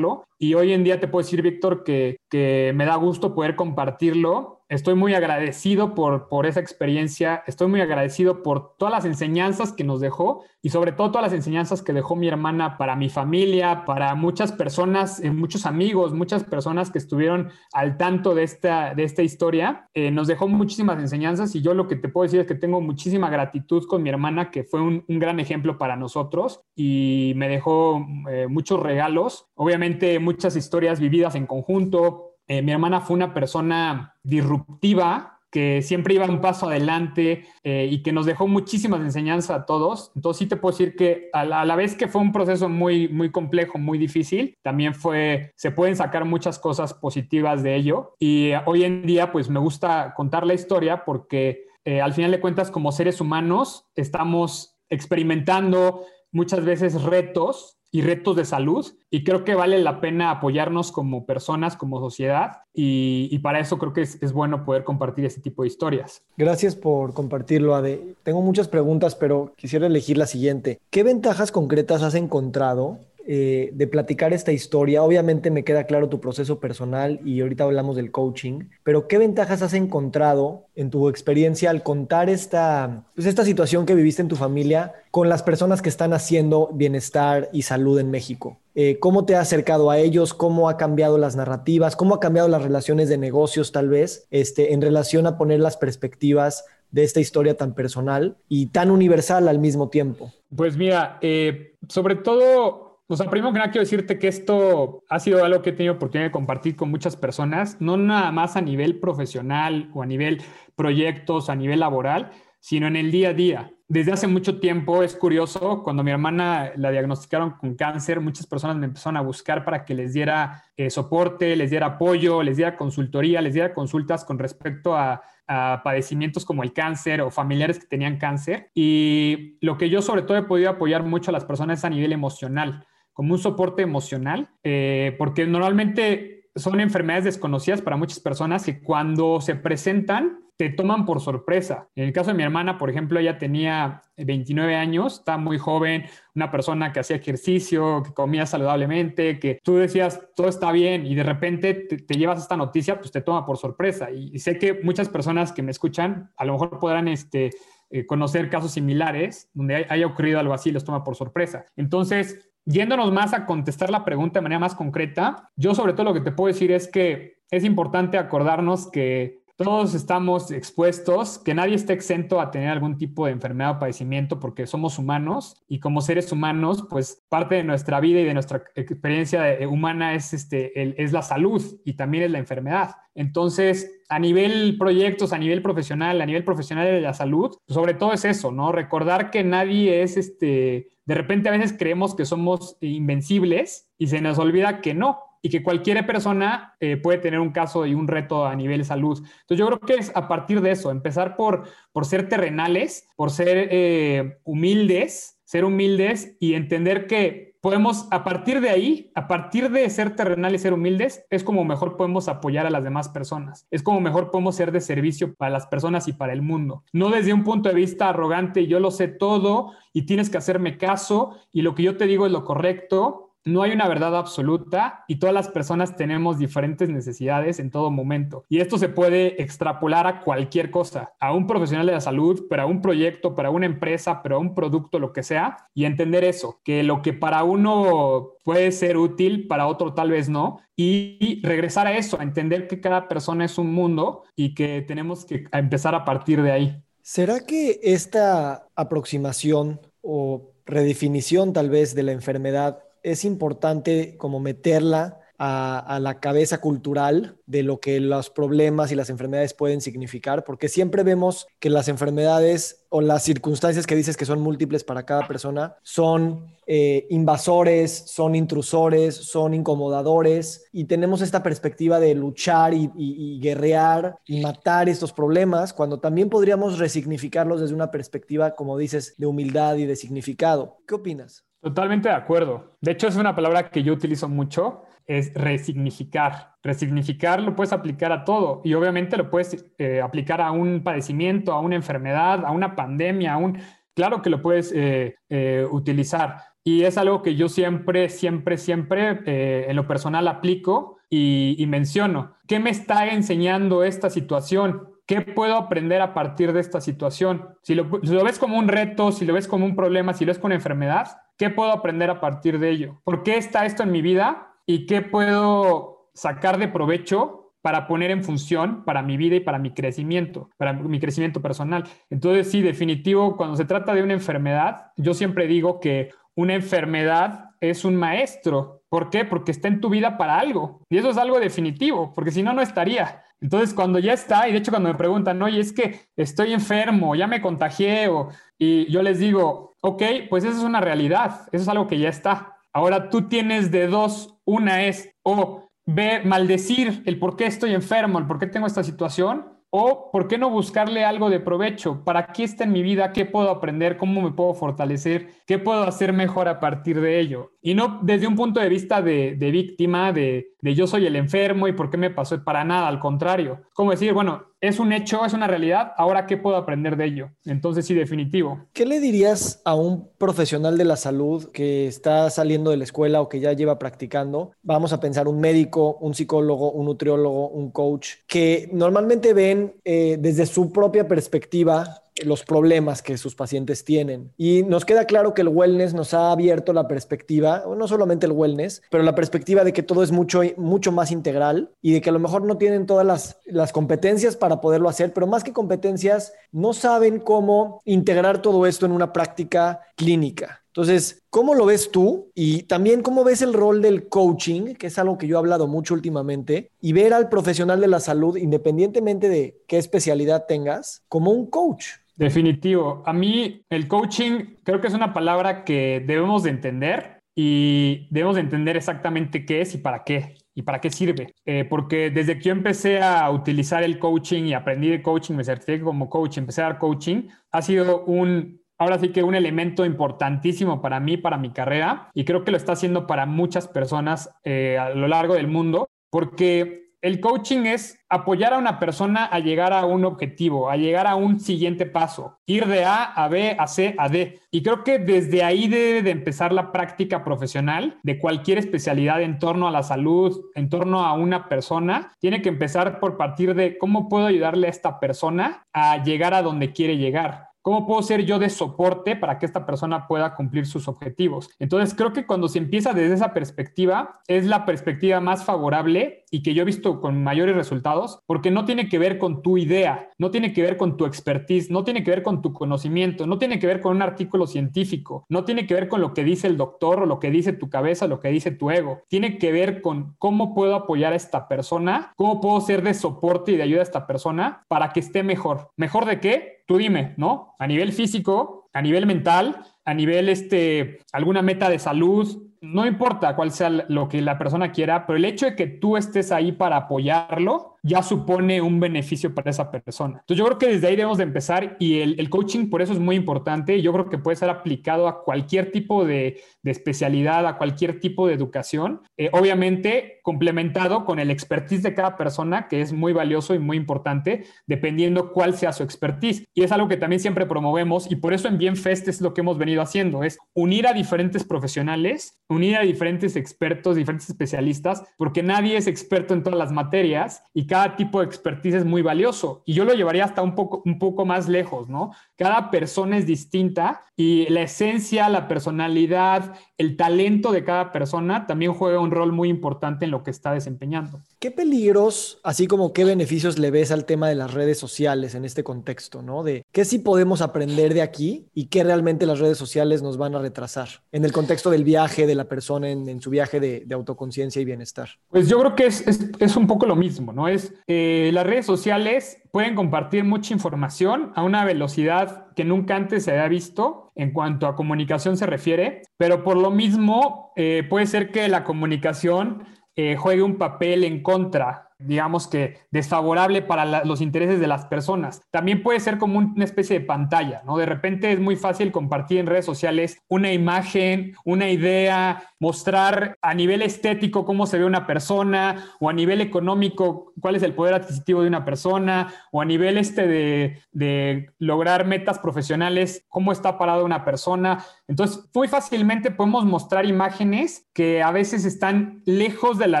Y 0.38 0.54
hoy 0.54 0.72
en 0.72 0.84
día 0.84 1.00
te 1.00 1.08
puedo 1.08 1.24
decir, 1.24 1.42
Víctor, 1.42 1.84
que, 1.84 2.18
que 2.28 2.72
me 2.74 2.84
da 2.84 2.96
gusto 2.96 3.34
poder 3.34 3.56
compartirlo 3.56 4.61
Estoy 4.72 4.94
muy 4.94 5.12
agradecido 5.12 5.94
por, 5.94 6.28
por 6.28 6.46
esa 6.46 6.58
experiencia, 6.58 7.42
estoy 7.46 7.68
muy 7.68 7.82
agradecido 7.82 8.42
por 8.42 8.74
todas 8.78 8.90
las 8.90 9.04
enseñanzas 9.04 9.70
que 9.70 9.84
nos 9.84 10.00
dejó 10.00 10.44
y 10.62 10.70
sobre 10.70 10.92
todo 10.92 11.10
todas 11.10 11.24
las 11.24 11.34
enseñanzas 11.34 11.82
que 11.82 11.92
dejó 11.92 12.16
mi 12.16 12.26
hermana 12.26 12.78
para 12.78 12.96
mi 12.96 13.10
familia, 13.10 13.84
para 13.84 14.14
muchas 14.14 14.50
personas, 14.50 15.20
eh, 15.20 15.30
muchos 15.30 15.66
amigos, 15.66 16.14
muchas 16.14 16.44
personas 16.44 16.90
que 16.90 16.96
estuvieron 16.96 17.50
al 17.74 17.98
tanto 17.98 18.34
de 18.34 18.44
esta, 18.44 18.94
de 18.94 19.04
esta 19.04 19.22
historia. 19.22 19.90
Eh, 19.92 20.10
nos 20.10 20.26
dejó 20.26 20.48
muchísimas 20.48 20.98
enseñanzas 20.98 21.54
y 21.54 21.60
yo 21.60 21.74
lo 21.74 21.86
que 21.86 21.96
te 21.96 22.08
puedo 22.08 22.22
decir 22.22 22.40
es 22.40 22.46
que 22.46 22.54
tengo 22.54 22.80
muchísima 22.80 23.28
gratitud 23.28 23.86
con 23.86 24.02
mi 24.02 24.08
hermana, 24.08 24.50
que 24.50 24.64
fue 24.64 24.80
un, 24.80 25.04
gran 25.06 25.38
ejemplo 25.38 25.76
para 25.76 25.96
nosotros 25.96 26.62
y 26.74 27.34
me 27.36 27.46
dejó 27.50 28.06
eh, 28.30 28.46
muchos 28.48 28.80
regalos, 28.80 29.50
obviamente 29.54 30.18
muchas 30.18 30.56
historias 30.56 30.98
vividas 30.98 31.34
en 31.34 31.46
conjunto, 31.46 32.31
eh, 32.48 32.62
mi 32.62 32.72
hermana 32.72 33.00
fue 33.00 33.16
una 33.16 33.34
persona 33.34 34.14
disruptiva 34.22 35.32
que 35.52 35.82
siempre 35.82 36.14
iba 36.14 36.24
un 36.24 36.40
paso 36.40 36.66
adelante 36.66 37.44
eh, 37.62 37.86
y 37.88 38.02
que 38.02 38.10
nos 38.10 38.24
dejó 38.24 38.48
muchísimas 38.48 39.02
enseñanzas 39.02 39.50
a 39.50 39.66
todos. 39.66 40.10
Entonces 40.16 40.38
sí 40.38 40.46
te 40.46 40.56
puedo 40.56 40.72
decir 40.72 40.96
que 40.96 41.28
a 41.34 41.44
la, 41.44 41.76
vez 41.76 41.94
que 41.94 42.08
fue 42.08 42.22
un 42.22 42.32
proceso 42.32 42.70
muy, 42.70 43.06
muy 43.08 43.30
complejo, 43.30 43.78
muy 43.78 43.98
difícil, 43.98 44.56
también 44.62 44.94
fue, 44.94 45.52
se 45.56 45.70
pueden 45.70 45.94
sacar 45.94 46.24
muchas 46.24 46.58
cosas 46.58 46.94
positivas 46.94 47.62
de 47.62 47.76
ello. 47.76 48.16
Y 48.18 48.52
hoy 48.64 48.84
en 48.84 49.02
día 49.02 49.30
pues 49.30 49.50
me 49.50 49.60
gusta 49.60 50.14
contar 50.16 50.46
la 50.46 50.54
historia 50.54 51.04
porque 51.04 51.66
eh, 51.84 52.00
al 52.00 52.14
final 52.14 52.30
de 52.30 52.40
cuentas 52.40 52.70
como 52.70 52.90
seres 52.90 53.20
humanos 53.20 53.84
estamos 53.94 54.78
experimentando 54.88 56.06
muchas 56.30 56.64
veces 56.64 57.02
retos 57.02 57.78
y 57.92 58.00
retos 58.00 58.34
de 58.34 58.44
salud. 58.44 58.86
Y 59.10 59.22
creo 59.22 59.44
que 59.44 59.54
vale 59.54 59.78
la 59.78 60.00
pena 60.00 60.30
apoyarnos 60.30 60.90
como 60.90 61.26
personas, 61.26 61.76
como 61.76 62.00
sociedad. 62.00 62.62
Y, 62.74 63.38
para 63.40 63.60
eso 63.60 63.78
creo 63.78 63.92
que 63.92 64.00
es, 64.00 64.20
es, 64.22 64.32
bueno 64.32 64.64
poder 64.64 64.82
compartir 64.82 65.26
este 65.26 65.42
tipo 65.42 65.62
de 65.62 65.68
historias. 65.68 66.22
Gracias 66.38 66.74
por 66.74 67.12
compartirlo, 67.12 67.74
Ade. 67.74 68.14
Tengo 68.22 68.40
muchas 68.40 68.66
preguntas, 68.66 69.14
pero 69.14 69.52
quisiera 69.56 69.86
elegir 69.86 70.16
la 70.16 70.26
siguiente. 70.26 70.80
¿Qué 70.88 71.02
ventajas 71.02 71.52
concretas 71.52 72.02
has 72.02 72.14
encontrado 72.14 72.98
eh, 73.26 73.70
de 73.72 73.86
platicar 73.86 74.32
esta 74.32 74.52
historia. 74.52 75.02
Obviamente 75.02 75.50
me 75.50 75.64
queda 75.64 75.84
claro 75.84 76.08
tu 76.08 76.20
proceso 76.20 76.58
personal 76.58 77.20
y 77.24 77.40
ahorita 77.40 77.64
hablamos 77.64 77.96
del 77.96 78.10
coaching, 78.10 78.64
pero 78.82 79.06
¿qué 79.06 79.18
ventajas 79.18 79.62
has 79.62 79.74
encontrado 79.74 80.66
en 80.74 80.90
tu 80.90 81.08
experiencia 81.08 81.70
al 81.70 81.82
contar 81.82 82.28
esta, 82.28 83.04
pues 83.14 83.26
esta 83.26 83.44
situación 83.44 83.86
que 83.86 83.94
viviste 83.94 84.22
en 84.22 84.28
tu 84.28 84.36
familia 84.36 84.94
con 85.10 85.28
las 85.28 85.42
personas 85.42 85.82
que 85.82 85.88
están 85.88 86.12
haciendo 86.12 86.70
bienestar 86.72 87.48
y 87.52 87.62
salud 87.62 87.98
en 87.98 88.10
México? 88.10 88.58
Eh, 88.74 88.98
¿Cómo 88.98 89.24
te 89.24 89.36
ha 89.36 89.40
acercado 89.40 89.90
a 89.90 89.98
ellos? 89.98 90.34
¿Cómo 90.34 90.68
ha 90.68 90.76
cambiado 90.76 91.18
las 91.18 91.36
narrativas? 91.36 91.94
¿Cómo 91.94 92.14
ha 92.14 92.20
cambiado 92.20 92.48
las 92.48 92.62
relaciones 92.62 93.08
de 93.08 93.18
negocios 93.18 93.70
tal 93.70 93.88
vez 93.88 94.26
este, 94.30 94.72
en 94.72 94.80
relación 94.80 95.26
a 95.26 95.36
poner 95.38 95.60
las 95.60 95.76
perspectivas 95.76 96.64
de 96.90 97.04
esta 97.04 97.20
historia 97.20 97.56
tan 97.56 97.74
personal 97.74 98.36
y 98.48 98.66
tan 98.66 98.90
universal 98.90 99.48
al 99.48 99.58
mismo 99.58 99.88
tiempo? 99.88 100.32
Pues 100.54 100.76
mira, 100.76 101.18
eh, 101.22 101.74
sobre 101.88 102.16
todo 102.16 102.91
o 103.12 103.16
sea, 103.16 103.28
primero 103.28 103.52
que 103.52 103.58
nada 103.58 103.70
quiero 103.70 103.84
decirte 103.84 104.18
que 104.18 104.26
esto 104.26 105.04
ha 105.10 105.20
sido 105.20 105.44
algo 105.44 105.60
que 105.60 105.68
he 105.68 105.72
tenido 105.74 105.94
oportunidad 105.94 106.28
de 106.28 106.32
compartir 106.32 106.76
con 106.76 106.90
muchas 106.90 107.14
personas, 107.14 107.76
no 107.78 107.98
nada 107.98 108.32
más 108.32 108.56
a 108.56 108.62
nivel 108.62 109.00
profesional 109.00 109.90
o 109.92 110.02
a 110.02 110.06
nivel 110.06 110.42
proyectos, 110.76 111.50
a 111.50 111.54
nivel 111.54 111.80
laboral, 111.80 112.30
sino 112.58 112.86
en 112.86 112.96
el 112.96 113.10
día 113.10 113.28
a 113.28 113.34
día. 113.34 113.70
Desde 113.86 114.12
hace 114.12 114.26
mucho 114.28 114.60
tiempo 114.60 115.02
es 115.02 115.14
curioso, 115.14 115.82
cuando 115.82 116.02
mi 116.02 116.10
hermana 116.10 116.72
la 116.76 116.90
diagnosticaron 116.90 117.50
con 117.50 117.74
cáncer, 117.74 118.18
muchas 118.20 118.46
personas 118.46 118.78
me 118.78 118.86
empezaron 118.86 119.18
a 119.18 119.20
buscar 119.20 119.62
para 119.66 119.84
que 119.84 119.94
les 119.94 120.14
diera 120.14 120.62
eh, 120.78 120.88
soporte, 120.88 121.54
les 121.54 121.68
diera 121.68 121.86
apoyo, 121.88 122.42
les 122.42 122.56
diera 122.56 122.78
consultoría, 122.78 123.42
les 123.42 123.52
diera 123.52 123.74
consultas 123.74 124.24
con 124.24 124.38
respecto 124.38 124.96
a, 124.96 125.20
a 125.46 125.82
padecimientos 125.84 126.46
como 126.46 126.62
el 126.62 126.72
cáncer 126.72 127.20
o 127.20 127.30
familiares 127.30 127.78
que 127.78 127.86
tenían 127.86 128.16
cáncer. 128.16 128.70
Y 128.74 129.58
lo 129.60 129.76
que 129.76 129.90
yo 129.90 130.00
sobre 130.00 130.22
todo 130.22 130.38
he 130.38 130.44
podido 130.44 130.70
apoyar 130.70 131.02
mucho 131.02 131.30
a 131.30 131.32
las 131.32 131.44
personas 131.44 131.80
es 131.80 131.84
a 131.84 131.90
nivel 131.90 132.12
emocional 132.12 132.86
como 133.12 133.34
un 133.34 133.38
soporte 133.38 133.82
emocional, 133.82 134.50
eh, 134.62 135.14
porque 135.18 135.46
normalmente 135.46 136.50
son 136.54 136.80
enfermedades 136.80 137.24
desconocidas 137.24 137.80
para 137.80 137.96
muchas 137.96 138.20
personas 138.20 138.64
que 138.64 138.80
cuando 138.80 139.40
se 139.40 139.54
presentan 139.54 140.42
te 140.56 140.68
toman 140.68 141.06
por 141.06 141.20
sorpresa. 141.20 141.88
En 141.94 142.04
el 142.04 142.12
caso 142.12 142.30
de 142.30 142.36
mi 142.36 142.42
hermana, 142.42 142.78
por 142.78 142.90
ejemplo, 142.90 143.18
ella 143.18 143.38
tenía 143.38 144.02
29 144.16 144.76
años, 144.76 145.18
está 145.18 145.38
muy 145.38 145.58
joven, 145.58 146.04
una 146.34 146.50
persona 146.50 146.92
que 146.92 147.00
hacía 147.00 147.16
ejercicio, 147.16 148.02
que 148.04 148.12
comía 148.12 148.46
saludablemente, 148.46 149.40
que 149.40 149.58
tú 149.62 149.76
decías, 149.76 150.20
todo 150.36 150.48
está 150.48 150.70
bien 150.70 151.06
y 151.06 151.14
de 151.14 151.22
repente 151.22 151.74
te, 151.74 152.14
llevas 152.14 152.42
esta 152.42 152.56
noticia, 152.56 152.98
pues 152.98 153.10
te 153.10 153.22
toma 153.22 153.46
por 153.46 153.56
sorpresa. 153.56 154.10
Y, 154.10 154.38
sé 154.38 154.58
que 154.58 154.74
muchas 154.84 155.08
personas 155.08 155.52
que 155.52 155.62
me 155.62 155.70
escuchan 155.70 156.30
a 156.36 156.44
lo 156.44 156.52
mejor 156.52 156.78
podrán 156.78 157.08
este, 157.08 157.50
eh, 157.90 158.06
conocer 158.06 158.48
casos 158.50 158.72
similares 158.72 159.50
donde 159.54 159.86
haya 159.88 160.06
ocurrido 160.06 160.38
algo 160.38 160.54
así, 160.54 160.70
los 160.70 160.84
toma 160.84 161.02
por 161.02 161.16
sorpresa. 161.16 161.64
Entonces, 161.76 162.51
Yéndonos 162.64 163.12
más 163.12 163.34
a 163.34 163.44
contestar 163.44 163.90
la 163.90 164.04
pregunta 164.04 164.38
de 164.38 164.44
manera 164.44 164.60
más 164.60 164.74
concreta, 164.74 165.50
yo 165.56 165.74
sobre 165.74 165.92
todo 165.92 166.04
lo 166.04 166.14
que 166.14 166.20
te 166.20 166.32
puedo 166.32 166.52
decir 166.52 166.70
es 166.70 166.88
que 166.88 167.38
es 167.50 167.64
importante 167.64 168.18
acordarnos 168.18 168.90
que 168.90 169.41
todos 169.62 169.94
estamos 169.94 170.50
expuestos, 170.50 171.38
que 171.38 171.54
nadie 171.54 171.74
está 171.74 171.92
exento 171.92 172.40
a 172.40 172.50
tener 172.50 172.68
algún 172.68 172.98
tipo 172.98 173.26
de 173.26 173.32
enfermedad 173.32 173.76
o 173.76 173.78
padecimiento 173.78 174.38
porque 174.40 174.66
somos 174.66 174.98
humanos 174.98 175.56
y 175.68 175.80
como 175.80 176.00
seres 176.00 176.32
humanos, 176.32 176.86
pues 176.88 177.24
parte 177.28 177.56
de 177.56 177.64
nuestra 177.64 178.00
vida 178.00 178.20
y 178.20 178.24
de 178.24 178.34
nuestra 178.34 178.64
experiencia 178.74 179.56
humana 179.68 180.14
es, 180.14 180.32
este, 180.32 181.02
es 181.02 181.12
la 181.12 181.22
salud 181.22 181.62
y 181.84 181.94
también 181.94 182.24
es 182.24 182.30
la 182.30 182.38
enfermedad. 182.38 182.96
Entonces, 183.14 184.02
a 184.08 184.18
nivel 184.18 184.76
proyectos, 184.78 185.32
a 185.32 185.38
nivel 185.38 185.62
profesional, 185.62 186.20
a 186.20 186.26
nivel 186.26 186.44
profesional 186.44 186.86
de 186.86 187.00
la 187.00 187.14
salud, 187.14 187.56
sobre 187.68 187.94
todo 187.94 188.12
es 188.12 188.24
eso, 188.24 188.50
¿no? 188.50 188.72
Recordar 188.72 189.30
que 189.30 189.44
nadie 189.44 190.02
es 190.02 190.16
este, 190.16 190.88
de 191.04 191.14
repente 191.14 191.48
a 191.48 191.52
veces 191.52 191.74
creemos 191.78 192.14
que 192.14 192.24
somos 192.24 192.76
invencibles 192.80 193.90
y 193.98 194.06
se 194.06 194.20
nos 194.20 194.38
olvida 194.38 194.80
que 194.80 194.94
no, 194.94 195.18
y 195.42 195.50
que 195.50 195.62
cualquier 195.62 196.06
persona 196.06 196.76
eh, 196.80 196.96
puede 196.96 197.18
tener 197.18 197.40
un 197.40 197.50
caso 197.50 197.84
y 197.84 197.94
un 197.94 198.08
reto 198.08 198.46
a 198.46 198.54
nivel 198.54 198.84
salud. 198.84 199.18
Entonces 199.18 199.58
yo 199.58 199.66
creo 199.66 199.80
que 199.80 199.94
es 199.94 200.12
a 200.14 200.28
partir 200.28 200.60
de 200.60 200.70
eso, 200.70 200.90
empezar 200.90 201.36
por, 201.36 201.64
por 201.92 202.06
ser 202.06 202.28
terrenales, 202.28 203.08
por 203.16 203.30
ser 203.30 203.68
eh, 203.70 204.38
humildes, 204.44 205.40
ser 205.44 205.64
humildes 205.64 206.36
y 206.40 206.54
entender 206.54 207.06
que 207.06 207.52
podemos, 207.60 208.08
a 208.10 208.24
partir 208.24 208.60
de 208.60 208.70
ahí, 208.70 209.12
a 209.14 209.28
partir 209.28 209.70
de 209.70 209.88
ser 209.88 210.16
terrenales 210.16 210.60
y 210.60 210.62
ser 210.62 210.72
humildes, 210.72 211.24
es 211.30 211.44
como 211.44 211.64
mejor 211.64 211.96
podemos 211.96 212.28
apoyar 212.28 212.66
a 212.66 212.70
las 212.70 212.82
demás 212.82 213.08
personas, 213.08 213.66
es 213.70 213.82
como 213.82 214.00
mejor 214.00 214.30
podemos 214.30 214.56
ser 214.56 214.72
de 214.72 214.80
servicio 214.80 215.34
para 215.34 215.52
las 215.52 215.66
personas 215.66 216.08
y 216.08 216.12
para 216.12 216.32
el 216.32 216.42
mundo. 216.42 216.84
No 216.92 217.10
desde 217.10 217.32
un 217.32 217.44
punto 217.44 217.68
de 217.68 217.74
vista 217.74 218.08
arrogante, 218.08 218.66
yo 218.66 218.80
lo 218.80 218.90
sé 218.90 219.08
todo 219.08 219.72
y 219.92 220.06
tienes 220.06 220.28
que 220.28 220.38
hacerme 220.38 220.76
caso 220.76 221.36
y 221.52 221.62
lo 221.62 221.74
que 221.74 221.84
yo 221.84 221.96
te 221.96 222.06
digo 222.06 222.26
es 222.26 222.32
lo 222.32 222.44
correcto 222.44 223.21
no 223.44 223.62
hay 223.62 223.72
una 223.72 223.88
verdad 223.88 224.16
absoluta 224.16 225.04
y 225.08 225.16
todas 225.16 225.34
las 225.34 225.48
personas 225.48 225.96
tenemos 225.96 226.38
diferentes 226.38 226.88
necesidades 226.88 227.58
en 227.58 227.70
todo 227.70 227.90
momento. 227.90 228.44
Y 228.48 228.60
esto 228.60 228.78
se 228.78 228.88
puede 228.88 229.42
extrapolar 229.42 230.06
a 230.06 230.20
cualquier 230.20 230.70
cosa, 230.70 231.12
a 231.18 231.32
un 231.32 231.46
profesional 231.46 231.86
de 231.86 231.92
la 231.92 232.00
salud, 232.00 232.46
para 232.48 232.66
un 232.66 232.80
proyecto, 232.80 233.34
para 233.34 233.50
una 233.50 233.66
empresa, 233.66 234.22
para 234.22 234.38
un 234.38 234.54
producto, 234.54 234.98
lo 234.98 235.12
que 235.12 235.22
sea, 235.22 235.68
y 235.74 235.84
entender 235.84 236.24
eso, 236.24 236.60
que 236.64 236.82
lo 236.82 237.02
que 237.02 237.12
para 237.12 237.42
uno 237.44 238.32
puede 238.44 238.72
ser 238.72 238.96
útil, 238.96 239.46
para 239.46 239.66
otro 239.66 239.94
tal 239.94 240.10
vez 240.10 240.28
no, 240.28 240.60
y 240.76 241.40
regresar 241.42 241.86
a 241.86 241.96
eso, 241.96 242.18
a 242.18 242.22
entender 242.22 242.66
que 242.68 242.80
cada 242.80 243.08
persona 243.08 243.44
es 243.44 243.58
un 243.58 243.72
mundo 243.72 244.24
y 244.36 244.54
que 244.54 244.82
tenemos 244.82 245.24
que 245.24 245.44
empezar 245.52 245.94
a 245.94 246.04
partir 246.04 246.42
de 246.42 246.52
ahí. 246.52 246.82
¿Será 247.02 247.40
que 247.40 247.80
esta 247.82 248.68
aproximación 248.76 249.80
o 250.02 250.52
redefinición 250.64 251.52
tal 251.52 251.68
vez 251.68 251.94
de 251.94 252.04
la 252.04 252.12
enfermedad 252.12 252.82
es 253.02 253.24
importante 253.24 254.16
como 254.16 254.40
meterla 254.40 255.22
a, 255.44 255.98
la 256.00 256.20
cabeza 256.20 256.60
cultural 256.60 257.36
de 257.46 257.64
lo 257.64 257.80
que 257.80 257.98
los 257.98 258.30
problemas 258.30 258.92
y 258.92 258.94
las 258.94 259.10
enfermedades 259.10 259.54
pueden 259.54 259.80
significar, 259.80 260.44
porque 260.44 260.68
siempre 260.68 261.02
vemos 261.02 261.48
que 261.58 261.68
las 261.68 261.88
enfermedades 261.88 262.84
o 262.90 263.00
las 263.00 263.24
circunstancias 263.24 263.84
que 263.84 263.96
dices 263.96 264.16
que 264.16 264.24
son 264.24 264.40
múltiples 264.40 264.84
para 264.84 265.04
cada 265.04 265.26
persona 265.26 265.74
son 265.82 266.46
eh, 266.68 267.08
invasores, 267.10 268.04
son 268.06 268.36
intrusores, 268.36 269.16
son 269.16 269.52
incomodadores 269.52 270.66
y 270.70 270.84
tenemos 270.84 271.22
esta 271.22 271.42
perspectiva 271.42 271.98
de 271.98 272.14
luchar 272.14 272.72
y, 272.72 272.88
y 272.94 273.40
guerrear 273.40 274.18
y 274.24 274.42
matar 274.42 274.88
estos 274.88 275.12
problemas 275.12 275.72
cuando 275.72 275.98
también 275.98 276.30
podríamos 276.30 276.78
resignificarlos 276.78 277.60
desde 277.60 277.74
una 277.74 277.90
perspectiva, 277.90 278.54
como 278.54 278.78
dices, 278.78 279.14
de 279.18 279.26
humildad 279.26 279.76
y 279.76 279.86
de 279.86 279.96
significado. 279.96 280.78
¿Qué 280.86 280.94
opinas? 280.94 281.44
Totalmente 281.62 282.08
de 282.08 282.14
acuerdo. 282.16 282.76
De 282.80 282.90
hecho, 282.90 283.06
es 283.06 283.14
una 283.14 283.36
palabra 283.36 283.70
que 283.70 283.84
yo 283.84 283.92
utilizo 283.92 284.28
mucho, 284.28 284.82
es 285.06 285.32
resignificar. 285.32 286.56
Resignificar 286.60 287.40
lo 287.40 287.54
puedes 287.54 287.72
aplicar 287.72 288.10
a 288.10 288.24
todo 288.24 288.62
y 288.64 288.74
obviamente 288.74 289.16
lo 289.16 289.30
puedes 289.30 289.64
eh, 289.78 290.00
aplicar 290.00 290.40
a 290.40 290.50
un 290.50 290.82
padecimiento, 290.82 291.52
a 291.52 291.60
una 291.60 291.76
enfermedad, 291.76 292.44
a 292.44 292.50
una 292.50 292.74
pandemia, 292.74 293.34
a 293.34 293.36
un... 293.36 293.58
Claro 293.94 294.22
que 294.22 294.30
lo 294.30 294.42
puedes 294.42 294.72
eh, 294.74 295.14
eh, 295.28 295.64
utilizar 295.70 296.38
y 296.64 296.82
es 296.82 296.98
algo 296.98 297.22
que 297.22 297.36
yo 297.36 297.48
siempre, 297.48 298.08
siempre, 298.08 298.58
siempre 298.58 299.68
en 299.70 299.76
lo 299.76 299.86
personal 299.86 300.26
aplico 300.26 300.98
y, 301.10 301.64
menciono. 301.68 302.34
¿Qué 302.48 302.58
me 302.58 302.70
está 302.70 303.08
enseñando 303.08 303.84
esta 303.84 304.10
situación? 304.10 304.88
¿Qué 305.06 305.20
puedo 305.20 305.56
aprender 305.56 306.00
a 306.00 306.14
partir 306.14 306.52
de 306.52 306.60
esta 306.60 306.80
situación? 306.80 307.50
Si 307.62 307.74
lo, 307.74 308.00
si 308.02 308.12
lo, 308.12 308.24
ves 308.24 308.38
como 308.38 308.58
un 308.58 308.68
reto, 308.68 309.12
si 309.12 309.26
lo 309.26 309.34
ves 309.34 309.46
como 309.46 309.66
un 309.66 309.76
problema, 309.76 310.14
si 310.14 310.24
lo 310.24 310.30
ves 310.30 310.38
con 310.38 310.52
enfermedad, 310.52 311.21
¿Qué 311.42 311.50
puedo 311.50 311.72
aprender 311.72 312.08
a 312.08 312.20
partir 312.20 312.60
de 312.60 312.70
ello? 312.70 313.00
¿Por 313.02 313.24
qué 313.24 313.36
está 313.36 313.66
esto 313.66 313.82
en 313.82 313.90
mi 313.90 314.00
vida? 314.00 314.54
¿Y 314.64 314.86
qué 314.86 315.02
puedo 315.02 316.08
sacar 316.14 316.56
de 316.56 316.68
provecho 316.68 317.52
para 317.62 317.88
poner 317.88 318.12
en 318.12 318.22
función 318.22 318.84
para 318.84 319.02
mi 319.02 319.16
vida 319.16 319.34
y 319.34 319.40
para 319.40 319.58
mi 319.58 319.74
crecimiento, 319.74 320.50
para 320.56 320.72
mi 320.72 321.00
crecimiento 321.00 321.42
personal? 321.42 321.82
Entonces, 322.10 322.48
sí, 322.48 322.62
definitivo, 322.62 323.36
cuando 323.36 323.56
se 323.56 323.64
trata 323.64 323.92
de 323.92 324.04
una 324.04 324.12
enfermedad, 324.12 324.92
yo 324.96 325.14
siempre 325.14 325.48
digo 325.48 325.80
que 325.80 326.10
una 326.36 326.54
enfermedad 326.54 327.46
es 327.60 327.84
un 327.84 327.96
maestro. 327.96 328.84
¿Por 328.88 329.10
qué? 329.10 329.24
Porque 329.24 329.50
está 329.50 329.66
en 329.66 329.80
tu 329.80 329.88
vida 329.88 330.16
para 330.16 330.38
algo. 330.38 330.80
Y 330.90 330.98
eso 330.98 331.10
es 331.10 331.16
algo 331.16 331.40
definitivo, 331.40 332.12
porque 332.14 332.30
si 332.30 332.44
no, 332.44 332.52
no 332.52 332.62
estaría. 332.62 333.24
Entonces, 333.40 333.74
cuando 333.74 333.98
ya 333.98 334.12
está, 334.12 334.48
y 334.48 334.52
de 334.52 334.58
hecho 334.58 334.70
cuando 334.70 334.90
me 334.90 334.94
preguntan, 334.94 335.42
oye, 335.42 335.58
es 335.58 335.72
que 335.72 336.02
estoy 336.14 336.52
enfermo, 336.52 337.16
ya 337.16 337.26
me 337.26 337.40
contagié, 337.40 338.06
o, 338.06 338.28
y 338.56 338.88
yo 338.92 339.02
les 339.02 339.18
digo, 339.18 339.71
ok, 339.82 340.02
pues 340.30 340.44
eso 340.44 340.56
es 340.56 340.64
una 340.64 340.80
realidad, 340.80 341.48
eso 341.52 341.62
es 341.62 341.68
algo 341.68 341.86
que 341.86 341.98
ya 341.98 342.08
está. 342.08 342.56
Ahora 342.72 343.10
tú 343.10 343.28
tienes 343.28 343.70
de 343.70 343.86
dos, 343.88 344.38
una 344.44 344.84
es 344.84 345.14
o 345.22 345.68
ver, 345.84 346.24
maldecir 346.24 347.02
el 347.04 347.18
por 347.18 347.36
qué 347.36 347.46
estoy 347.46 347.74
enfermo, 347.74 348.18
el 348.18 348.26
por 348.26 348.38
qué 348.38 348.46
tengo 348.46 348.66
esta 348.66 348.82
situación, 348.84 349.50
O, 349.74 350.10
¿por 350.12 350.28
qué 350.28 350.36
no 350.36 350.50
buscarle 350.50 351.02
algo 351.02 351.30
de 351.30 351.40
provecho? 351.40 352.04
¿Para 352.04 352.26
qué 352.26 352.44
está 352.44 352.64
en 352.64 352.72
mi 352.72 352.82
vida? 352.82 353.10
¿Qué 353.10 353.24
puedo 353.24 353.48
aprender? 353.48 353.96
¿Cómo 353.96 354.20
me 354.20 354.30
puedo 354.30 354.52
fortalecer? 354.52 355.30
¿Qué 355.46 355.58
puedo 355.58 355.84
hacer 355.84 356.12
mejor 356.12 356.46
a 356.46 356.60
partir 356.60 357.00
de 357.00 357.18
ello? 357.18 357.52
Y 357.62 357.72
no 357.72 358.00
desde 358.02 358.26
un 358.26 358.36
punto 358.36 358.60
de 358.60 358.68
vista 358.68 359.00
de, 359.00 359.34
víctima, 359.50 360.12
de, 360.12 360.51
de, 360.62 360.74
yo 360.74 360.86
soy 360.86 361.06
el 361.06 361.16
enfermo 361.16 361.68
y 361.68 361.72
por 361.72 361.90
qué 361.90 361.98
me 361.98 362.10
pasó. 362.10 362.42
Para 362.42 362.64
nada, 362.64 362.88
al 362.88 362.98
contrario. 362.98 363.62
Como 363.74 363.90
decir, 363.90 364.14
bueno, 364.14 364.46
es 364.60 364.78
un 364.78 364.92
hecho, 364.92 365.24
es 365.24 365.32
una 365.32 365.48
realidad, 365.48 365.92
ahora 365.96 366.24
qué 366.26 366.36
puedo 366.36 366.56
aprender 366.56 366.96
de 366.96 367.04
ello. 367.06 367.30
Entonces 367.44 367.84
sí, 367.84 367.94
definitivo. 367.94 368.66
¿Qué 368.72 368.86
le 368.86 369.00
dirías 369.00 369.60
a 369.64 369.74
un 369.74 370.08
profesional 370.18 370.78
de 370.78 370.84
la 370.84 370.96
salud 370.96 371.50
que 371.50 371.88
está 371.88 372.30
saliendo 372.30 372.70
de 372.70 372.76
la 372.76 372.84
escuela 372.84 373.20
o 373.20 373.28
que 373.28 373.40
ya 373.40 373.52
lleva 373.52 373.80
practicando? 373.80 374.52
Vamos 374.62 374.92
a 374.92 375.00
pensar 375.00 375.26
un 375.26 375.40
médico, 375.40 375.98
un 376.00 376.14
psicólogo, 376.14 376.70
un 376.70 376.86
nutriólogo, 376.86 377.48
un 377.48 377.72
coach, 377.72 378.10
que 378.28 378.70
normalmente 378.72 379.34
ven 379.34 379.74
eh, 379.84 380.16
desde 380.20 380.46
su 380.46 380.72
propia 380.72 381.08
perspectiva 381.08 382.01
los 382.24 382.44
problemas 382.44 383.02
que 383.02 383.16
sus 383.16 383.34
pacientes 383.34 383.84
tienen. 383.84 384.32
Y 384.36 384.62
nos 384.62 384.84
queda 384.84 385.06
claro 385.06 385.34
que 385.34 385.42
el 385.42 385.48
wellness 385.48 385.94
nos 385.94 386.14
ha 386.14 386.32
abierto 386.32 386.72
la 386.72 386.88
perspectiva, 386.88 387.64
no 387.76 387.88
solamente 387.88 388.26
el 388.26 388.32
wellness, 388.32 388.82
pero 388.90 389.02
la 389.02 389.14
perspectiva 389.14 389.64
de 389.64 389.72
que 389.72 389.82
todo 389.82 390.02
es 390.02 390.12
mucho, 390.12 390.42
mucho 390.56 390.92
más 390.92 391.10
integral 391.10 391.70
y 391.80 391.92
de 391.92 392.00
que 392.00 392.10
a 392.10 392.12
lo 392.12 392.18
mejor 392.18 392.42
no 392.42 392.58
tienen 392.58 392.86
todas 392.86 393.06
las, 393.06 393.38
las 393.46 393.72
competencias 393.72 394.36
para 394.36 394.60
poderlo 394.60 394.88
hacer, 394.88 395.12
pero 395.12 395.26
más 395.26 395.44
que 395.44 395.52
competencias, 395.52 396.32
no 396.50 396.72
saben 396.72 397.18
cómo 397.18 397.80
integrar 397.84 398.42
todo 398.42 398.66
esto 398.66 398.86
en 398.86 398.92
una 398.92 399.12
práctica 399.12 399.80
clínica. 399.96 400.62
Entonces, 400.72 401.22
¿cómo 401.28 401.54
lo 401.54 401.66
ves 401.66 401.90
tú? 401.90 402.30
Y 402.34 402.62
también 402.62 403.02
cómo 403.02 403.24
ves 403.24 403.42
el 403.42 403.52
rol 403.52 403.82
del 403.82 404.08
coaching, 404.08 404.74
que 404.74 404.86
es 404.86 404.98
algo 404.98 405.18
que 405.18 405.26
yo 405.26 405.36
he 405.36 405.38
hablado 405.38 405.66
mucho 405.66 405.92
últimamente, 405.92 406.70
y 406.80 406.94
ver 406.94 407.12
al 407.12 407.28
profesional 407.28 407.78
de 407.78 407.88
la 407.88 408.00
salud, 408.00 408.38
independientemente 408.38 409.28
de 409.28 409.60
qué 409.66 409.76
especialidad 409.76 410.46
tengas, 410.48 411.02
como 411.10 411.30
un 411.30 411.44
coach. 411.50 411.84
Definitivo. 412.22 413.02
A 413.04 413.12
mí 413.12 413.64
el 413.68 413.88
coaching 413.88 414.54
creo 414.62 414.80
que 414.80 414.86
es 414.86 414.94
una 414.94 415.12
palabra 415.12 415.64
que 415.64 416.00
debemos 416.06 416.44
de 416.44 416.50
entender 416.50 417.18
y 417.34 418.06
debemos 418.10 418.36
de 418.36 418.42
entender 418.42 418.76
exactamente 418.76 419.44
qué 419.44 419.60
es 419.60 419.74
y 419.74 419.78
para 419.78 420.04
qué 420.04 420.36
y 420.54 420.62
para 420.62 420.80
qué 420.80 420.90
sirve. 420.90 421.34
Eh, 421.44 421.64
porque 421.64 422.10
desde 422.10 422.38
que 422.38 422.44
yo 422.44 422.52
empecé 422.52 423.02
a 423.02 423.28
utilizar 423.28 423.82
el 423.82 423.98
coaching 423.98 424.44
y 424.44 424.54
aprendí 424.54 424.88
de 424.88 425.02
coaching, 425.02 425.34
me 425.34 425.42
certifiqué 425.42 425.82
como 425.82 426.08
coach, 426.08 426.38
empecé 426.38 426.60
a 426.62 426.66
dar 426.66 426.78
coaching, 426.78 427.22
ha 427.50 427.60
sido 427.60 428.04
un, 428.04 428.60
ahora 428.78 429.00
sí 429.00 429.08
que 429.08 429.24
un 429.24 429.34
elemento 429.34 429.84
importantísimo 429.84 430.80
para 430.80 431.00
mí, 431.00 431.16
para 431.16 431.38
mi 431.38 431.50
carrera, 431.50 432.08
y 432.14 432.24
creo 432.24 432.44
que 432.44 432.52
lo 432.52 432.56
está 432.56 432.74
haciendo 432.74 433.08
para 433.08 433.26
muchas 433.26 433.66
personas 433.66 434.30
eh, 434.44 434.78
a 434.78 434.90
lo 434.90 435.08
largo 435.08 435.34
del 435.34 435.48
mundo, 435.48 435.88
porque 436.08 436.91
el 437.02 437.18
coaching 437.20 437.66
es 437.66 437.98
apoyar 438.08 438.54
a 438.54 438.58
una 438.58 438.78
persona 438.78 439.24
a 439.24 439.40
llegar 439.40 439.72
a 439.72 439.84
un 439.84 440.04
objetivo, 440.04 440.70
a 440.70 440.76
llegar 440.76 441.08
a 441.08 441.16
un 441.16 441.40
siguiente 441.40 441.84
paso, 441.84 442.38
ir 442.46 442.66
de 442.66 442.84
A 442.84 443.02
a 443.02 443.26
B, 443.26 443.56
a 443.58 443.66
C, 443.66 443.96
a 443.98 444.08
D. 444.08 444.40
Y 444.52 444.62
creo 444.62 444.84
que 444.84 445.00
desde 445.00 445.42
ahí 445.42 445.66
debe 445.66 446.02
de 446.02 446.12
empezar 446.12 446.52
la 446.52 446.70
práctica 446.70 447.24
profesional 447.24 447.98
de 448.04 448.20
cualquier 448.20 448.58
especialidad 448.58 449.20
en 449.20 449.40
torno 449.40 449.66
a 449.66 449.72
la 449.72 449.82
salud, 449.82 450.44
en 450.54 450.68
torno 450.68 451.04
a 451.04 451.14
una 451.14 451.48
persona. 451.48 452.12
Tiene 452.20 452.40
que 452.40 452.50
empezar 452.50 453.00
por 453.00 453.16
partir 453.16 453.54
de 453.56 453.78
cómo 453.78 454.08
puedo 454.08 454.26
ayudarle 454.26 454.68
a 454.68 454.70
esta 454.70 455.00
persona 455.00 455.64
a 455.72 456.04
llegar 456.04 456.34
a 456.34 456.42
donde 456.42 456.72
quiere 456.72 456.98
llegar. 456.98 457.48
¿Cómo 457.62 457.86
puedo 457.86 458.02
ser 458.02 458.24
yo 458.24 458.40
de 458.40 458.50
soporte 458.50 459.14
para 459.14 459.38
que 459.38 459.46
esta 459.46 459.64
persona 459.64 460.08
pueda 460.08 460.34
cumplir 460.34 460.66
sus 460.66 460.88
objetivos? 460.88 461.48
Entonces, 461.60 461.94
creo 461.94 462.12
que 462.12 462.26
cuando 462.26 462.48
se 462.48 462.58
empieza 462.58 462.92
desde 462.92 463.14
esa 463.14 463.32
perspectiva, 463.32 464.20
es 464.26 464.46
la 464.46 464.66
perspectiva 464.66 465.20
más 465.20 465.44
favorable 465.44 466.21
y 466.32 466.42
que 466.42 466.54
yo 466.54 466.62
he 466.62 466.64
visto 466.64 467.00
con 467.00 467.22
mayores 467.22 467.54
resultados, 467.54 468.20
porque 468.26 468.50
no 468.50 468.64
tiene 468.64 468.88
que 468.88 468.98
ver 468.98 469.18
con 469.18 469.42
tu 469.42 469.58
idea, 469.58 470.08
no 470.18 470.30
tiene 470.30 470.52
que 470.52 470.62
ver 470.62 470.78
con 470.78 470.96
tu 470.96 471.04
expertise, 471.04 471.70
no 471.70 471.84
tiene 471.84 472.02
que 472.02 472.10
ver 472.10 472.22
con 472.22 472.40
tu 472.40 472.52
conocimiento, 472.54 473.26
no 473.26 473.38
tiene 473.38 473.58
que 473.58 473.66
ver 473.66 473.80
con 473.80 473.94
un 473.94 474.02
artículo 474.02 474.46
científico, 474.46 475.26
no 475.28 475.44
tiene 475.44 475.66
que 475.66 475.74
ver 475.74 475.88
con 475.88 476.00
lo 476.00 476.14
que 476.14 476.24
dice 476.24 476.46
el 476.46 476.56
doctor 476.56 477.02
o 477.02 477.06
lo 477.06 477.20
que 477.20 477.30
dice 477.30 477.52
tu 477.52 477.68
cabeza, 477.68 478.06
lo 478.06 478.18
que 478.18 478.28
dice 478.28 478.50
tu 478.50 478.70
ego. 478.70 479.02
Tiene 479.08 479.36
que 479.36 479.52
ver 479.52 479.82
con 479.82 480.16
cómo 480.18 480.54
puedo 480.54 480.74
apoyar 480.74 481.12
a 481.12 481.16
esta 481.16 481.48
persona, 481.48 482.12
cómo 482.16 482.40
puedo 482.40 482.60
ser 482.62 482.82
de 482.82 482.94
soporte 482.94 483.52
y 483.52 483.56
de 483.56 483.64
ayuda 483.64 483.80
a 483.80 483.84
esta 483.84 484.06
persona 484.06 484.64
para 484.68 484.92
que 484.92 485.00
esté 485.00 485.22
mejor. 485.22 485.70
¿Mejor 485.76 486.06
de 486.06 486.18
qué? 486.18 486.62
tú 486.66 486.78
dime, 486.78 487.14
¿no? 487.16 487.54
A 487.58 487.66
nivel 487.66 487.92
físico, 487.92 488.70
a 488.72 488.82
nivel 488.82 489.06
mental, 489.06 489.64
a 489.84 489.94
nivel 489.94 490.28
este, 490.28 491.00
alguna 491.12 491.42
meta 491.42 491.68
de 491.68 491.78
salud, 491.78 492.50
no 492.62 492.86
importa 492.86 493.34
cuál 493.34 493.50
sea 493.50 493.68
lo 493.70 494.08
que 494.08 494.22
la 494.22 494.38
persona 494.38 494.72
quiera, 494.72 495.04
pero 495.04 495.16
el 495.16 495.24
hecho 495.24 495.46
de 495.46 495.56
que 495.56 495.66
tú 495.66 495.96
estés 495.96 496.32
ahí 496.32 496.52
para 496.52 496.76
apoyarlo 496.76 497.71
ya 497.82 498.02
supone 498.02 498.62
un 498.62 498.78
beneficio 498.78 499.34
para 499.34 499.50
esa 499.50 499.70
persona. 499.70 500.20
Entonces 500.20 500.38
yo 500.38 500.44
creo 500.44 500.58
que 500.58 500.68
desde 500.68 500.86
ahí 500.86 500.96
debemos 500.96 501.18
de 501.18 501.24
empezar 501.24 501.76
y 501.80 501.98
el, 502.00 502.30
coaching 502.30 502.70
por 502.70 502.80
eso 502.80 502.92
es 502.92 503.00
muy 503.00 503.16
importante. 503.16 503.82
Yo 503.82 503.92
creo 503.92 504.08
que 504.08 504.18
puede 504.18 504.36
ser 504.36 504.50
aplicado 504.50 505.08
a 505.08 505.24
cualquier 505.24 505.72
tipo 505.72 506.04
de, 506.04 506.40
especialidad, 506.64 507.46
a 507.46 507.58
cualquier 507.58 507.98
tipo 507.98 508.28
de 508.28 508.34
educación, 508.34 509.02
eh, 509.16 509.30
obviamente 509.32 510.20
complementado 510.22 511.04
con 511.04 511.18
el 511.18 511.30
expertise 511.30 511.82
de 511.82 511.94
cada 511.94 512.16
persona, 512.16 512.68
que 512.68 512.80
es 512.80 512.92
muy 512.92 513.12
valioso 513.12 513.54
y 513.54 513.58
muy 513.58 513.76
importante, 513.76 514.44
dependiendo 514.66 515.32
cuál 515.32 515.54
sea 515.54 515.72
su 515.72 515.82
expertise. 515.82 516.44
Y 516.54 516.62
es 516.62 516.70
algo 516.70 516.86
que 516.88 516.96
también 516.96 517.20
siempre 517.20 517.46
promovemos 517.46 518.10
y 518.10 518.16
por 518.16 518.32
eso 518.32 518.46
en 518.46 518.58
Bienfest 518.58 519.08
es 519.08 519.20
lo 519.20 519.34
que 519.34 519.40
hemos 519.40 519.58
venido 519.58 519.82
haciendo, 519.82 520.22
es 520.22 520.38
unir 520.54 520.86
a 520.86 520.92
diferentes 520.92 521.42
profesionales, 521.42 522.38
unir 522.48 522.76
a 522.76 522.82
diferentes 522.82 523.34
expertos, 523.34 523.96
diferentes 523.96 524.30
especialistas, 524.30 525.02
porque 525.16 525.42
nadie 525.42 525.76
es 525.76 525.88
experto 525.88 526.34
en 526.34 526.44
todas 526.44 526.58
las 526.58 526.70
materias 526.70 527.42
y 527.52 527.66
cada 527.72 527.96
tipo 527.96 528.20
de 528.20 528.26
expertise 528.26 528.74
es 528.74 528.84
muy 528.84 529.00
valioso. 529.00 529.62
Y 529.64 529.72
yo 529.72 529.86
lo 529.86 529.94
llevaría 529.94 530.26
hasta 530.26 530.42
un 530.42 530.54
poco, 530.54 530.82
un 530.84 530.98
poco 530.98 531.24
más 531.24 531.48
lejos, 531.48 531.88
¿no? 531.88 532.12
Cada 532.36 532.70
persona 532.70 533.16
es 533.16 533.24
distinta 533.24 534.02
y 534.14 534.46
la 534.50 534.60
esencia, 534.60 535.30
la 535.30 535.48
personalidad, 535.48 536.54
el 536.82 536.96
talento 536.96 537.52
de 537.52 537.64
cada 537.64 537.92
persona 537.92 538.46
también 538.46 538.74
juega 538.74 538.98
un 538.98 539.12
rol 539.12 539.32
muy 539.32 539.48
importante 539.48 540.04
en 540.04 540.10
lo 540.10 540.24
que 540.24 540.32
está 540.32 540.52
desempeñando. 540.52 541.20
¿Qué 541.38 541.52
peligros, 541.52 542.40
así 542.42 542.66
como 542.66 542.92
qué 542.92 543.04
beneficios 543.04 543.58
le 543.58 543.70
ves 543.70 543.92
al 543.92 544.04
tema 544.04 544.28
de 544.28 544.34
las 544.34 544.52
redes 544.52 544.78
sociales 544.78 545.36
en 545.36 545.44
este 545.44 545.62
contexto, 545.62 546.22
¿no? 546.22 546.42
De 546.42 546.64
qué 546.72 546.84
sí 546.84 546.98
podemos 546.98 547.40
aprender 547.40 547.94
de 547.94 548.02
aquí 548.02 548.48
y 548.52 548.66
qué 548.66 548.82
realmente 548.82 549.26
las 549.26 549.38
redes 549.38 549.58
sociales 549.58 550.02
nos 550.02 550.18
van 550.18 550.34
a 550.34 550.40
retrasar 550.40 550.88
en 551.12 551.24
el 551.24 551.32
contexto 551.32 551.70
del 551.70 551.84
viaje 551.84 552.26
de 552.26 552.34
la 552.34 552.48
persona, 552.48 552.90
en, 552.90 553.20
su 553.20 553.30
viaje 553.30 553.60
de, 553.60 553.86
autoconciencia 553.92 554.60
y 554.60 554.64
bienestar. 554.64 555.10
Pues 555.28 555.48
yo 555.48 555.60
creo 555.60 555.76
que 555.76 555.86
es, 555.86 556.06
es, 556.08 556.30
es 556.40 556.56
un 556.56 556.66
poco 556.66 556.86
lo 556.86 556.96
mismo, 556.96 557.32
¿no? 557.32 557.46
Es 557.46 557.72
eh, 557.86 558.30
las 558.32 558.46
redes 558.46 558.66
sociales 558.66 559.41
pueden 559.52 559.74
compartir 559.74 560.24
mucha 560.24 560.54
información 560.54 561.30
a 561.36 561.44
una 561.44 561.64
velocidad 561.64 562.46
que 562.56 562.64
nunca 562.64 562.96
antes 562.96 563.24
se 563.24 563.32
había 563.32 563.48
visto 563.48 564.10
en 564.16 564.32
cuanto 564.32 564.66
a 564.66 564.74
comunicación 564.74 565.36
se 565.36 565.46
refiere, 565.46 566.02
pero 566.16 566.42
por 566.42 566.56
lo 566.56 566.70
mismo 566.70 567.52
eh, 567.54 567.86
puede 567.88 568.06
ser 568.06 568.32
que 568.32 568.48
la 568.48 568.64
comunicación 568.64 569.64
eh, 569.94 570.16
juegue 570.16 570.42
un 570.42 570.56
papel 570.56 571.04
en 571.04 571.22
contra 571.22 571.92
digamos 572.06 572.48
que 572.48 572.78
desfavorable 572.90 573.62
para 573.62 574.04
los 574.04 574.20
intereses 574.20 574.60
de 574.60 574.66
las 574.66 574.86
personas. 574.86 575.42
También 575.50 575.82
puede 575.82 576.00
ser 576.00 576.18
como 576.18 576.38
una 576.38 576.64
especie 576.64 576.98
de 576.98 577.04
pantalla, 577.04 577.62
¿no? 577.64 577.76
De 577.76 577.86
repente 577.86 578.32
es 578.32 578.40
muy 578.40 578.56
fácil 578.56 578.92
compartir 578.92 579.38
en 579.38 579.46
redes 579.46 579.64
sociales 579.64 580.18
una 580.28 580.52
imagen, 580.52 581.34
una 581.44 581.70
idea, 581.70 582.50
mostrar 582.62 583.38
a 583.42 583.54
nivel 583.54 583.82
estético 583.82 584.44
cómo 584.44 584.66
se 584.66 584.78
ve 584.78 584.84
una 584.84 585.04
persona 585.04 585.84
o 585.98 586.08
a 586.08 586.12
nivel 586.12 586.40
económico 586.40 587.32
cuál 587.40 587.56
es 587.56 587.64
el 587.64 587.74
poder 587.74 587.94
adquisitivo 587.94 588.42
de 588.42 588.46
una 588.46 588.64
persona 588.64 589.34
o 589.50 589.60
a 589.60 589.64
nivel 589.64 589.98
este 589.98 590.28
de, 590.28 590.80
de 590.92 591.50
lograr 591.58 592.06
metas 592.06 592.38
profesionales, 592.38 593.26
cómo 593.28 593.50
está 593.50 593.78
parada 593.78 594.04
una 594.04 594.24
persona. 594.24 594.84
Entonces, 595.08 595.50
muy 595.52 595.66
fácilmente 595.66 596.30
podemos 596.30 596.64
mostrar 596.64 597.04
imágenes 597.04 597.88
que 597.92 598.22
a 598.22 598.30
veces 598.30 598.64
están 598.64 599.22
lejos 599.26 599.76
de 599.76 599.88
la 599.88 600.00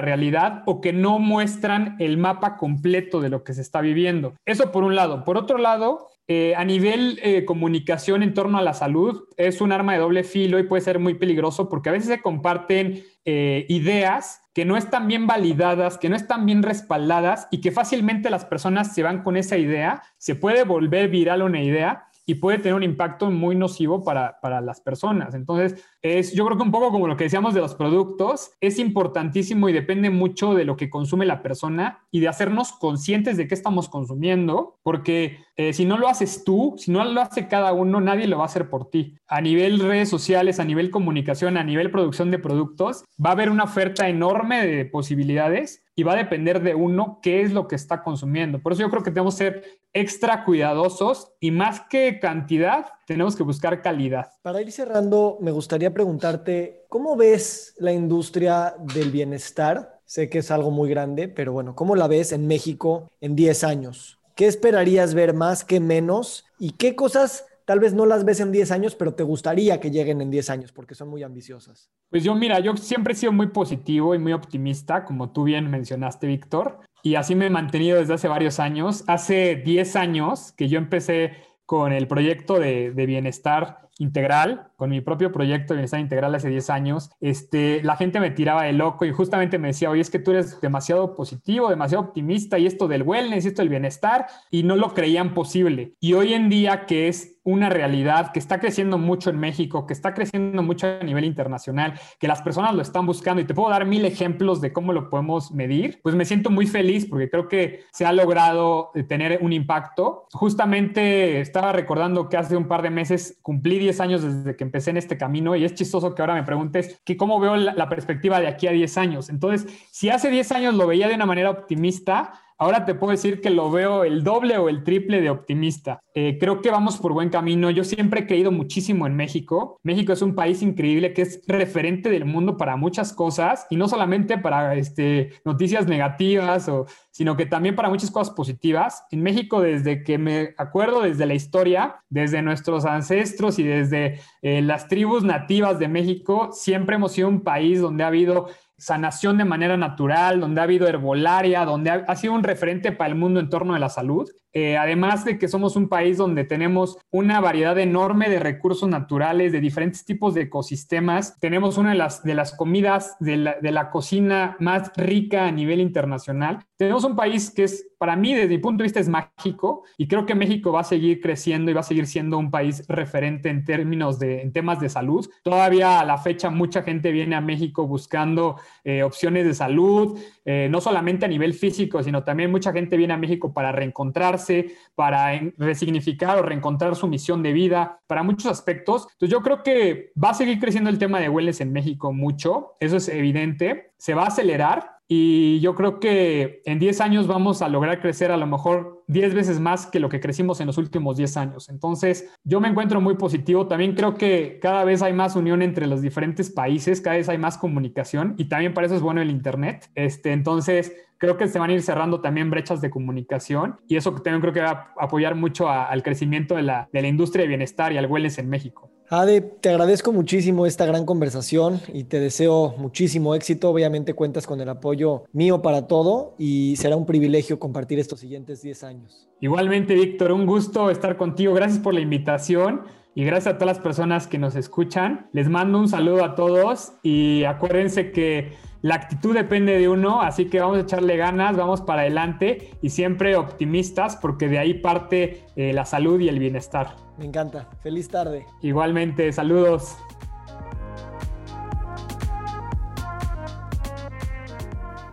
realidad 0.00 0.62
o 0.66 0.80
que 0.80 0.92
no 0.92 1.18
muestran 1.18 1.96
el 1.98 2.16
mapa 2.16 2.56
completo 2.56 3.20
de 3.20 3.28
lo 3.28 3.42
que 3.42 3.54
se 3.54 3.60
está 3.60 3.80
viviendo. 3.80 4.34
Eso 4.46 4.70
por 4.70 4.84
un 4.84 4.94
lado. 4.94 5.24
Por 5.24 5.36
otro 5.36 5.58
lado, 5.58 6.11
eh, 6.28 6.54
a 6.56 6.64
nivel 6.64 7.18
eh, 7.22 7.44
comunicación 7.44 8.22
en 8.22 8.32
torno 8.32 8.56
a 8.56 8.62
la 8.62 8.74
salud, 8.74 9.24
es 9.36 9.60
un 9.60 9.72
arma 9.72 9.94
de 9.94 9.98
doble 9.98 10.22
filo 10.22 10.58
y 10.58 10.62
puede 10.62 10.82
ser 10.82 11.00
muy 11.00 11.14
peligroso 11.14 11.68
porque 11.68 11.88
a 11.88 11.92
veces 11.92 12.08
se 12.08 12.22
comparten 12.22 13.02
eh, 13.24 13.66
ideas 13.68 14.40
que 14.54 14.64
no 14.64 14.76
están 14.76 15.08
bien 15.08 15.26
validadas, 15.26 15.98
que 15.98 16.08
no 16.08 16.14
están 16.14 16.46
bien 16.46 16.62
respaldadas 16.62 17.48
y 17.50 17.60
que 17.60 17.72
fácilmente 17.72 18.30
las 18.30 18.44
personas 18.44 18.94
se 18.94 19.02
van 19.02 19.22
con 19.22 19.36
esa 19.36 19.56
idea, 19.56 20.02
se 20.16 20.36
puede 20.36 20.64
volver 20.64 21.08
viral 21.08 21.42
una 21.42 21.62
idea 21.62 22.04
y 22.26 22.36
puede 22.36 22.58
tener 22.58 22.74
un 22.74 22.82
impacto 22.82 23.30
muy 23.30 23.56
nocivo 23.56 24.04
para, 24.04 24.38
para, 24.40 24.60
las 24.60 24.80
personas. 24.80 25.34
Entonces, 25.34 25.84
es, 26.02 26.32
yo 26.32 26.44
creo 26.44 26.56
que 26.56 26.62
un 26.62 26.70
poco 26.70 26.90
como 26.90 27.08
lo 27.08 27.16
que 27.16 27.24
decíamos 27.24 27.54
de 27.54 27.60
los 27.60 27.74
productos, 27.74 28.52
es 28.60 28.78
importantísimo 28.78 29.68
y 29.68 29.72
depende 29.72 30.10
mucho 30.10 30.54
de 30.54 30.64
lo 30.64 30.76
que 30.76 30.90
consume 30.90 31.26
la 31.26 31.42
persona 31.42 32.06
y 32.10 32.20
de 32.20 32.28
hacernos 32.28 32.72
conscientes 32.72 33.36
de 33.36 33.48
qué 33.48 33.54
estamos 33.54 33.88
consumiendo, 33.88 34.78
porque 34.82 35.38
eh, 35.56 35.72
si 35.72 35.84
no 35.84 35.98
lo 35.98 36.08
haces 36.08 36.44
tú, 36.44 36.74
si 36.78 36.90
no 36.90 37.04
lo 37.04 37.20
hace 37.20 37.48
cada 37.48 37.72
uno, 37.72 38.00
nadie 38.00 38.26
lo 38.26 38.38
va 38.38 38.44
a 38.44 38.46
hacer 38.46 38.70
por 38.70 38.90
ti. 38.90 39.16
A 39.26 39.40
nivel 39.40 39.80
redes 39.80 40.08
sociales, 40.08 40.60
a 40.60 40.64
nivel 40.64 40.90
comunicación, 40.90 41.56
a 41.56 41.64
nivel 41.64 41.90
producción 41.90 42.30
de 42.30 42.38
productos, 42.38 43.04
va 43.24 43.30
a 43.30 43.32
haber 43.32 43.50
una 43.50 43.64
oferta 43.64 44.08
enorme 44.08 44.66
de 44.66 44.84
posibilidades 44.84 45.81
y 45.94 46.02
va 46.02 46.12
a 46.12 46.16
depender 46.16 46.62
de 46.62 46.74
uno 46.74 47.18
qué 47.22 47.42
es 47.42 47.52
lo 47.52 47.68
que 47.68 47.76
está 47.76 48.02
consumiendo. 48.02 48.60
Por 48.60 48.72
eso 48.72 48.82
yo 48.82 48.90
creo 48.90 49.02
que 49.02 49.10
tenemos 49.10 49.34
que 49.34 49.44
ser 49.44 49.64
extra 49.92 50.44
cuidadosos 50.44 51.32
y 51.38 51.50
más 51.50 51.80
que 51.90 52.18
cantidad, 52.18 52.86
tenemos 53.06 53.36
que 53.36 53.42
buscar 53.42 53.82
calidad. 53.82 54.30
Para 54.42 54.62
ir 54.62 54.72
cerrando, 54.72 55.38
me 55.40 55.50
gustaría 55.50 55.92
preguntarte, 55.92 56.84
¿cómo 56.88 57.16
ves 57.16 57.74
la 57.78 57.92
industria 57.92 58.74
del 58.94 59.10
bienestar? 59.10 60.00
Sé 60.04 60.30
que 60.30 60.38
es 60.38 60.50
algo 60.50 60.70
muy 60.70 60.88
grande, 60.88 61.28
pero 61.28 61.52
bueno, 61.52 61.74
¿cómo 61.74 61.94
la 61.94 62.06
ves 62.06 62.32
en 62.32 62.46
México 62.46 63.10
en 63.20 63.36
10 63.36 63.64
años? 63.64 64.18
¿Qué 64.34 64.46
esperarías 64.46 65.12
ver 65.14 65.34
más 65.34 65.64
que 65.64 65.78
menos? 65.78 66.46
¿Y 66.58 66.72
qué 66.72 66.96
cosas 66.96 67.46
tal 67.64 67.80
vez 67.80 67.94
no 67.94 68.06
las 68.06 68.24
ves 68.24 68.40
en 68.40 68.52
10 68.52 68.70
años, 68.70 68.94
pero 68.94 69.14
te 69.14 69.22
gustaría 69.22 69.80
que 69.80 69.90
lleguen 69.90 70.20
en 70.20 70.30
10 70.30 70.50
años 70.50 70.72
porque 70.72 70.94
son 70.94 71.08
muy 71.08 71.22
ambiciosas? 71.22 71.90
Pues 72.10 72.24
yo, 72.24 72.34
mira, 72.34 72.60
yo 72.60 72.76
siempre 72.76 73.12
he 73.12 73.16
sido 73.16 73.32
muy 73.32 73.48
positivo 73.48 74.14
y 74.14 74.18
muy 74.18 74.32
optimista, 74.32 75.04
como 75.04 75.32
tú 75.32 75.44
bien 75.44 75.70
mencionaste, 75.70 76.26
Víctor, 76.26 76.80
y 77.02 77.16
así 77.16 77.34
me 77.34 77.46
he 77.46 77.50
mantenido 77.50 77.98
desde 77.98 78.14
hace 78.14 78.28
varios 78.28 78.60
años. 78.60 79.04
Hace 79.06 79.56
10 79.56 79.96
años 79.96 80.52
que 80.52 80.68
yo 80.68 80.78
empecé 80.78 81.32
con 81.66 81.92
el 81.92 82.06
proyecto 82.06 82.58
de, 82.58 82.92
de 82.92 83.06
bienestar 83.06 83.88
integral, 83.98 84.71
con 84.82 84.90
mi 84.90 85.00
propio 85.00 85.30
proyecto 85.30 85.74
de 85.74 85.76
bienestar 85.76 86.00
integral 86.00 86.34
hace 86.34 86.48
10 86.48 86.68
años, 86.70 87.12
este, 87.20 87.84
la 87.84 87.94
gente 87.94 88.18
me 88.18 88.32
tiraba 88.32 88.64
de 88.64 88.72
loco 88.72 89.04
y 89.04 89.12
justamente 89.12 89.56
me 89.56 89.68
decía, 89.68 89.88
oye, 89.88 90.00
es 90.00 90.10
que 90.10 90.18
tú 90.18 90.32
eres 90.32 90.60
demasiado 90.60 91.14
positivo, 91.14 91.70
demasiado 91.70 92.02
optimista 92.02 92.58
y 92.58 92.66
esto 92.66 92.88
del 92.88 93.04
wellness, 93.04 93.46
esto 93.46 93.62
del 93.62 93.68
bienestar, 93.68 94.26
y 94.50 94.64
no 94.64 94.74
lo 94.74 94.92
creían 94.92 95.34
posible. 95.34 95.94
Y 96.00 96.14
hoy 96.14 96.34
en 96.34 96.48
día 96.48 96.84
que 96.86 97.06
es 97.06 97.38
una 97.44 97.68
realidad 97.68 98.32
que 98.32 98.38
está 98.38 98.60
creciendo 98.60 98.98
mucho 98.98 99.30
en 99.30 99.38
México, 99.38 99.86
que 99.86 99.92
está 99.92 100.14
creciendo 100.14 100.62
mucho 100.62 100.86
a 100.86 101.04
nivel 101.04 101.24
internacional, 101.24 101.94
que 102.18 102.28
las 102.28 102.42
personas 102.42 102.74
lo 102.74 102.82
están 102.82 103.06
buscando 103.06 103.42
y 103.42 103.44
te 103.44 103.54
puedo 103.54 103.70
dar 103.70 103.84
mil 103.84 104.04
ejemplos 104.04 104.60
de 104.60 104.72
cómo 104.72 104.92
lo 104.92 105.10
podemos 105.10 105.50
medir, 105.50 106.00
pues 106.02 106.14
me 106.14 106.24
siento 106.24 106.50
muy 106.50 106.66
feliz 106.66 107.06
porque 107.06 107.30
creo 107.30 107.48
que 107.48 107.84
se 107.92 108.04
ha 108.04 108.12
logrado 108.12 108.90
eh, 108.94 109.02
tener 109.02 109.40
un 109.42 109.52
impacto. 109.52 110.26
Justamente 110.32 111.40
estaba 111.40 111.72
recordando 111.72 112.28
que 112.28 112.36
hace 112.36 112.56
un 112.56 112.68
par 112.68 112.82
de 112.82 112.90
meses 112.90 113.38
cumplí 113.42 113.78
10 113.78 114.00
años 114.00 114.22
desde 114.22 114.56
que 114.56 114.62
empecé 114.72 114.88
en 114.88 114.96
este 114.96 115.18
camino 115.18 115.54
y 115.54 115.66
es 115.66 115.74
chistoso 115.74 116.14
que 116.14 116.22
ahora 116.22 116.34
me 116.34 116.44
preguntes 116.44 117.02
que 117.04 117.14
cómo 117.18 117.38
veo 117.38 117.56
la, 117.56 117.74
la 117.74 117.90
perspectiva 117.90 118.40
de 118.40 118.46
aquí 118.46 118.66
a 118.66 118.70
10 118.70 118.96
años. 118.96 119.28
Entonces, 119.28 119.70
si 119.90 120.08
hace 120.08 120.30
10 120.30 120.50
años 120.52 120.74
lo 120.74 120.86
veía 120.86 121.08
de 121.08 121.14
una 121.14 121.26
manera 121.26 121.50
optimista, 121.50 122.32
Ahora 122.58 122.84
te 122.84 122.94
puedo 122.94 123.10
decir 123.10 123.40
que 123.40 123.50
lo 123.50 123.70
veo 123.70 124.04
el 124.04 124.22
doble 124.22 124.56
o 124.58 124.68
el 124.68 124.84
triple 124.84 125.20
de 125.20 125.30
optimista. 125.30 126.00
Eh, 126.14 126.36
creo 126.38 126.60
que 126.60 126.70
vamos 126.70 126.98
por 126.98 127.12
buen 127.12 127.30
camino. 127.30 127.70
Yo 127.70 127.84
siempre 127.84 128.20
he 128.20 128.26
creído 128.26 128.52
muchísimo 128.52 129.06
en 129.06 129.16
México. 129.16 129.78
México 129.82 130.12
es 130.12 130.22
un 130.22 130.34
país 130.34 130.62
increíble 130.62 131.12
que 131.12 131.22
es 131.22 131.42
referente 131.46 132.10
del 132.10 132.24
mundo 132.24 132.56
para 132.56 132.76
muchas 132.76 133.12
cosas 133.12 133.66
y 133.70 133.76
no 133.76 133.88
solamente 133.88 134.38
para 134.38 134.74
este, 134.74 135.30
noticias 135.44 135.86
negativas, 135.86 136.70
sino 137.10 137.36
que 137.36 137.46
también 137.46 137.74
para 137.74 137.88
muchas 137.88 138.10
cosas 138.10 138.34
positivas. 138.34 139.04
En 139.10 139.22
México, 139.22 139.60
desde 139.60 140.02
que 140.02 140.18
me 140.18 140.54
acuerdo, 140.58 141.02
desde 141.02 141.26
la 141.26 141.34
historia, 141.34 141.96
desde 142.10 142.42
nuestros 142.42 142.84
ancestros 142.84 143.58
y 143.58 143.64
desde 143.64 144.20
eh, 144.42 144.62
las 144.62 144.88
tribus 144.88 145.24
nativas 145.24 145.78
de 145.78 145.88
México, 145.88 146.50
siempre 146.52 146.96
hemos 146.96 147.12
sido 147.12 147.28
un 147.28 147.40
país 147.40 147.80
donde 147.80 148.04
ha 148.04 148.08
habido 148.08 148.48
sanación 148.82 149.38
de 149.38 149.44
manera 149.44 149.76
natural, 149.76 150.40
donde 150.40 150.60
ha 150.60 150.64
habido 150.64 150.88
herbolaria, 150.88 151.64
donde 151.64 151.90
ha, 151.90 152.16
sido 152.16 152.32
un 152.32 152.42
referente 152.42 152.90
para 152.90 153.10
el 153.10 153.14
mundo 153.14 153.38
en 153.38 153.48
torno 153.48 153.74
a 153.74 153.78
la 153.78 153.88
salud. 153.88 154.28
Eh, 154.54 154.76
además 154.76 155.24
de 155.24 155.38
que 155.38 155.48
somos 155.48 155.76
un 155.76 155.88
país 155.88 156.18
donde 156.18 156.44
tenemos 156.44 156.98
una 157.10 157.40
variedad 157.40 157.78
enorme 157.78 158.28
de 158.28 158.38
recursos 158.38 158.88
naturales, 158.88 159.52
de 159.52 159.60
diferentes 159.60 160.04
tipos 160.04 160.34
de 160.34 160.42
ecosistemas, 160.42 161.38
tenemos 161.38 161.78
una 161.78 161.90
de 161.90 161.96
las, 161.96 162.22
de 162.22 162.34
las 162.34 162.54
comidas 162.54 163.16
de 163.20 163.36
la, 163.36 163.56
de 163.62 163.70
la 163.70 163.88
cocina 163.90 164.56
más 164.58 164.90
rica 164.96 165.46
a 165.46 165.52
nivel 165.52 165.80
internacional. 165.80 166.66
Tenemos 166.76 167.04
un 167.04 167.14
país 167.14 167.50
que 167.50 167.64
es, 167.64 167.86
para 167.96 168.16
mí, 168.16 168.34
desde 168.34 168.48
mi 168.48 168.58
punto 168.58 168.82
de 168.82 168.86
vista, 168.86 168.98
es 169.00 169.08
mágico 169.08 169.84
y 169.96 170.08
creo 170.08 170.26
que 170.26 170.34
México 170.34 170.72
va 170.72 170.80
a 170.80 170.84
seguir 170.84 171.20
creciendo 171.20 171.70
y 171.70 171.74
va 171.74 171.80
a 171.80 171.84
seguir 171.84 172.06
siendo 172.06 172.36
un 172.36 172.50
país 172.50 172.84
referente 172.88 173.48
en 173.48 173.64
términos 173.64 174.18
de 174.18 174.42
en 174.42 174.52
temas 174.52 174.80
de 174.80 174.88
salud. 174.88 175.26
Todavía 175.44 176.00
a 176.00 176.04
la 176.04 176.18
fecha 176.18 176.50
mucha 176.50 176.82
gente 176.82 177.12
viene 177.12 177.36
a 177.36 177.40
México 177.40 177.86
buscando 177.86 178.56
eh, 178.84 179.02
opciones 179.02 179.44
de 179.44 179.54
salud, 179.54 180.18
eh, 180.44 180.68
no 180.70 180.80
solamente 180.80 181.24
a 181.24 181.28
nivel 181.28 181.54
físico, 181.54 182.02
sino 182.02 182.24
también 182.24 182.50
mucha 182.50 182.72
gente 182.72 182.96
viene 182.96 183.14
a 183.14 183.16
México 183.16 183.52
para 183.52 183.72
reencontrarse, 183.72 184.74
para 184.94 185.40
resignificar 185.56 186.38
o 186.38 186.42
reencontrar 186.42 186.96
su 186.96 187.06
misión 187.06 187.42
de 187.42 187.52
vida, 187.52 188.00
para 188.06 188.22
muchos 188.22 188.46
aspectos. 188.46 189.06
Entonces 189.12 189.30
yo 189.30 189.42
creo 189.42 189.62
que 189.62 190.12
va 190.22 190.30
a 190.30 190.34
seguir 190.34 190.58
creciendo 190.58 190.90
el 190.90 190.98
tema 190.98 191.20
de 191.20 191.28
wellness 191.28 191.60
en 191.60 191.72
México 191.72 192.12
mucho, 192.12 192.76
eso 192.80 192.96
es 192.96 193.08
evidente, 193.08 193.92
se 193.98 194.14
va 194.14 194.24
a 194.24 194.28
acelerar 194.28 195.01
y 195.14 195.60
yo 195.60 195.74
creo 195.74 196.00
que 196.00 196.62
en 196.64 196.78
10 196.78 197.02
años 197.02 197.26
vamos 197.26 197.60
a 197.60 197.68
lograr 197.68 198.00
crecer 198.00 198.30
a 198.30 198.38
lo 198.38 198.46
mejor 198.46 199.04
10 199.08 199.34
veces 199.34 199.60
más 199.60 199.84
que 199.84 200.00
lo 200.00 200.08
que 200.08 200.20
crecimos 200.20 200.58
en 200.62 200.68
los 200.68 200.78
últimos 200.78 201.18
10 201.18 201.36
años. 201.36 201.68
Entonces, 201.68 202.32
yo 202.44 202.62
me 202.62 202.68
encuentro 202.68 202.98
muy 203.02 203.16
positivo. 203.16 203.66
También 203.66 203.94
creo 203.94 204.14
que 204.14 204.58
cada 204.62 204.84
vez 204.84 205.02
hay 205.02 205.12
más 205.12 205.36
unión 205.36 205.60
entre 205.60 205.86
los 205.86 206.00
diferentes 206.00 206.48
países, 206.48 207.02
cada 207.02 207.16
vez 207.16 207.28
hay 207.28 207.36
más 207.36 207.58
comunicación 207.58 208.36
y 208.38 208.46
también 208.46 208.72
para 208.72 208.86
eso 208.86 208.96
es 208.96 209.02
bueno 209.02 209.20
el 209.20 209.28
Internet. 209.28 209.90
Este, 209.94 210.32
entonces, 210.32 210.96
creo 211.18 211.36
que 211.36 211.46
se 211.46 211.58
van 211.58 211.68
a 211.68 211.74
ir 211.74 211.82
cerrando 211.82 212.22
también 212.22 212.48
brechas 212.48 212.80
de 212.80 212.88
comunicación 212.88 213.76
y 213.86 213.96
eso 213.96 214.14
también 214.14 214.40
creo 214.40 214.54
que 214.54 214.62
va 214.62 214.94
a 214.98 215.04
apoyar 215.04 215.34
mucho 215.34 215.68
al 215.68 216.02
crecimiento 216.02 216.54
de 216.54 216.62
la, 216.62 216.88
de 216.90 217.02
la 217.02 217.08
industria 217.08 217.42
de 217.42 217.48
bienestar 217.48 217.92
y 217.92 217.98
al 217.98 218.06
wellness 218.06 218.38
en 218.38 218.48
México. 218.48 218.91
Ade, 219.14 219.42
te 219.42 219.68
agradezco 219.68 220.10
muchísimo 220.10 220.64
esta 220.64 220.86
gran 220.86 221.04
conversación 221.04 221.82
y 221.92 222.04
te 222.04 222.18
deseo 222.18 222.74
muchísimo 222.78 223.34
éxito. 223.34 223.68
Obviamente 223.68 224.14
cuentas 224.14 224.46
con 224.46 224.58
el 224.62 224.70
apoyo 224.70 225.24
mío 225.34 225.60
para 225.60 225.86
todo 225.86 226.34
y 226.38 226.76
será 226.76 226.96
un 226.96 227.04
privilegio 227.04 227.58
compartir 227.58 227.98
estos 227.98 228.20
siguientes 228.20 228.62
10 228.62 228.84
años. 228.84 229.28
Igualmente, 229.42 229.94
Víctor, 229.94 230.32
un 230.32 230.46
gusto 230.46 230.88
estar 230.88 231.18
contigo. 231.18 231.52
Gracias 231.52 231.78
por 231.78 231.92
la 231.92 232.00
invitación 232.00 232.84
y 233.14 233.24
gracias 233.24 233.52
a 233.52 233.58
todas 233.58 233.76
las 233.76 233.84
personas 233.84 234.26
que 234.26 234.38
nos 234.38 234.56
escuchan. 234.56 235.28
Les 235.34 235.46
mando 235.46 235.78
un 235.78 235.88
saludo 235.88 236.24
a 236.24 236.34
todos 236.34 236.94
y 237.02 237.44
acuérdense 237.44 238.12
que 238.12 238.52
la 238.82 238.96
actitud 238.96 239.32
depende 239.32 239.78
de 239.78 239.88
uno, 239.88 240.20
así 240.22 240.46
que 240.46 240.60
vamos 240.60 240.78
a 240.78 240.80
echarle 240.80 241.16
ganas, 241.16 241.56
vamos 241.56 241.80
para 241.80 242.02
adelante 242.02 242.72
y 242.82 242.90
siempre 242.90 243.36
optimistas 243.36 244.16
porque 244.16 244.48
de 244.48 244.58
ahí 244.58 244.74
parte 244.74 245.44
eh, 245.54 245.72
la 245.72 245.84
salud 245.84 246.18
y 246.18 246.28
el 246.28 246.40
bienestar. 246.40 246.96
Me 247.16 247.24
encanta. 247.24 247.68
Feliz 247.80 248.08
tarde. 248.08 248.44
Igualmente, 248.60 249.32
saludos. 249.32 249.96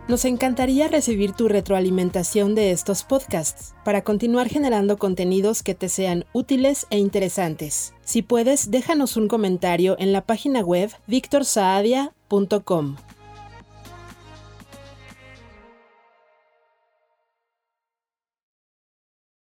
Nos 0.08 0.24
encantaría 0.24 0.88
recibir 0.88 1.34
tu 1.34 1.46
retroalimentación 1.46 2.56
de 2.56 2.72
estos 2.72 3.04
podcasts 3.04 3.76
para 3.84 4.02
continuar 4.02 4.48
generando 4.48 4.98
contenidos 4.98 5.62
que 5.62 5.76
te 5.76 5.88
sean 5.88 6.24
útiles 6.32 6.88
e 6.90 6.98
interesantes. 6.98 7.94
Si 8.04 8.22
puedes, 8.22 8.72
déjanos 8.72 9.16
un 9.16 9.28
comentario 9.28 9.94
en 10.00 10.12
la 10.12 10.22
página 10.22 10.62
web 10.62 10.90
victorsaadia.com. 11.06 12.96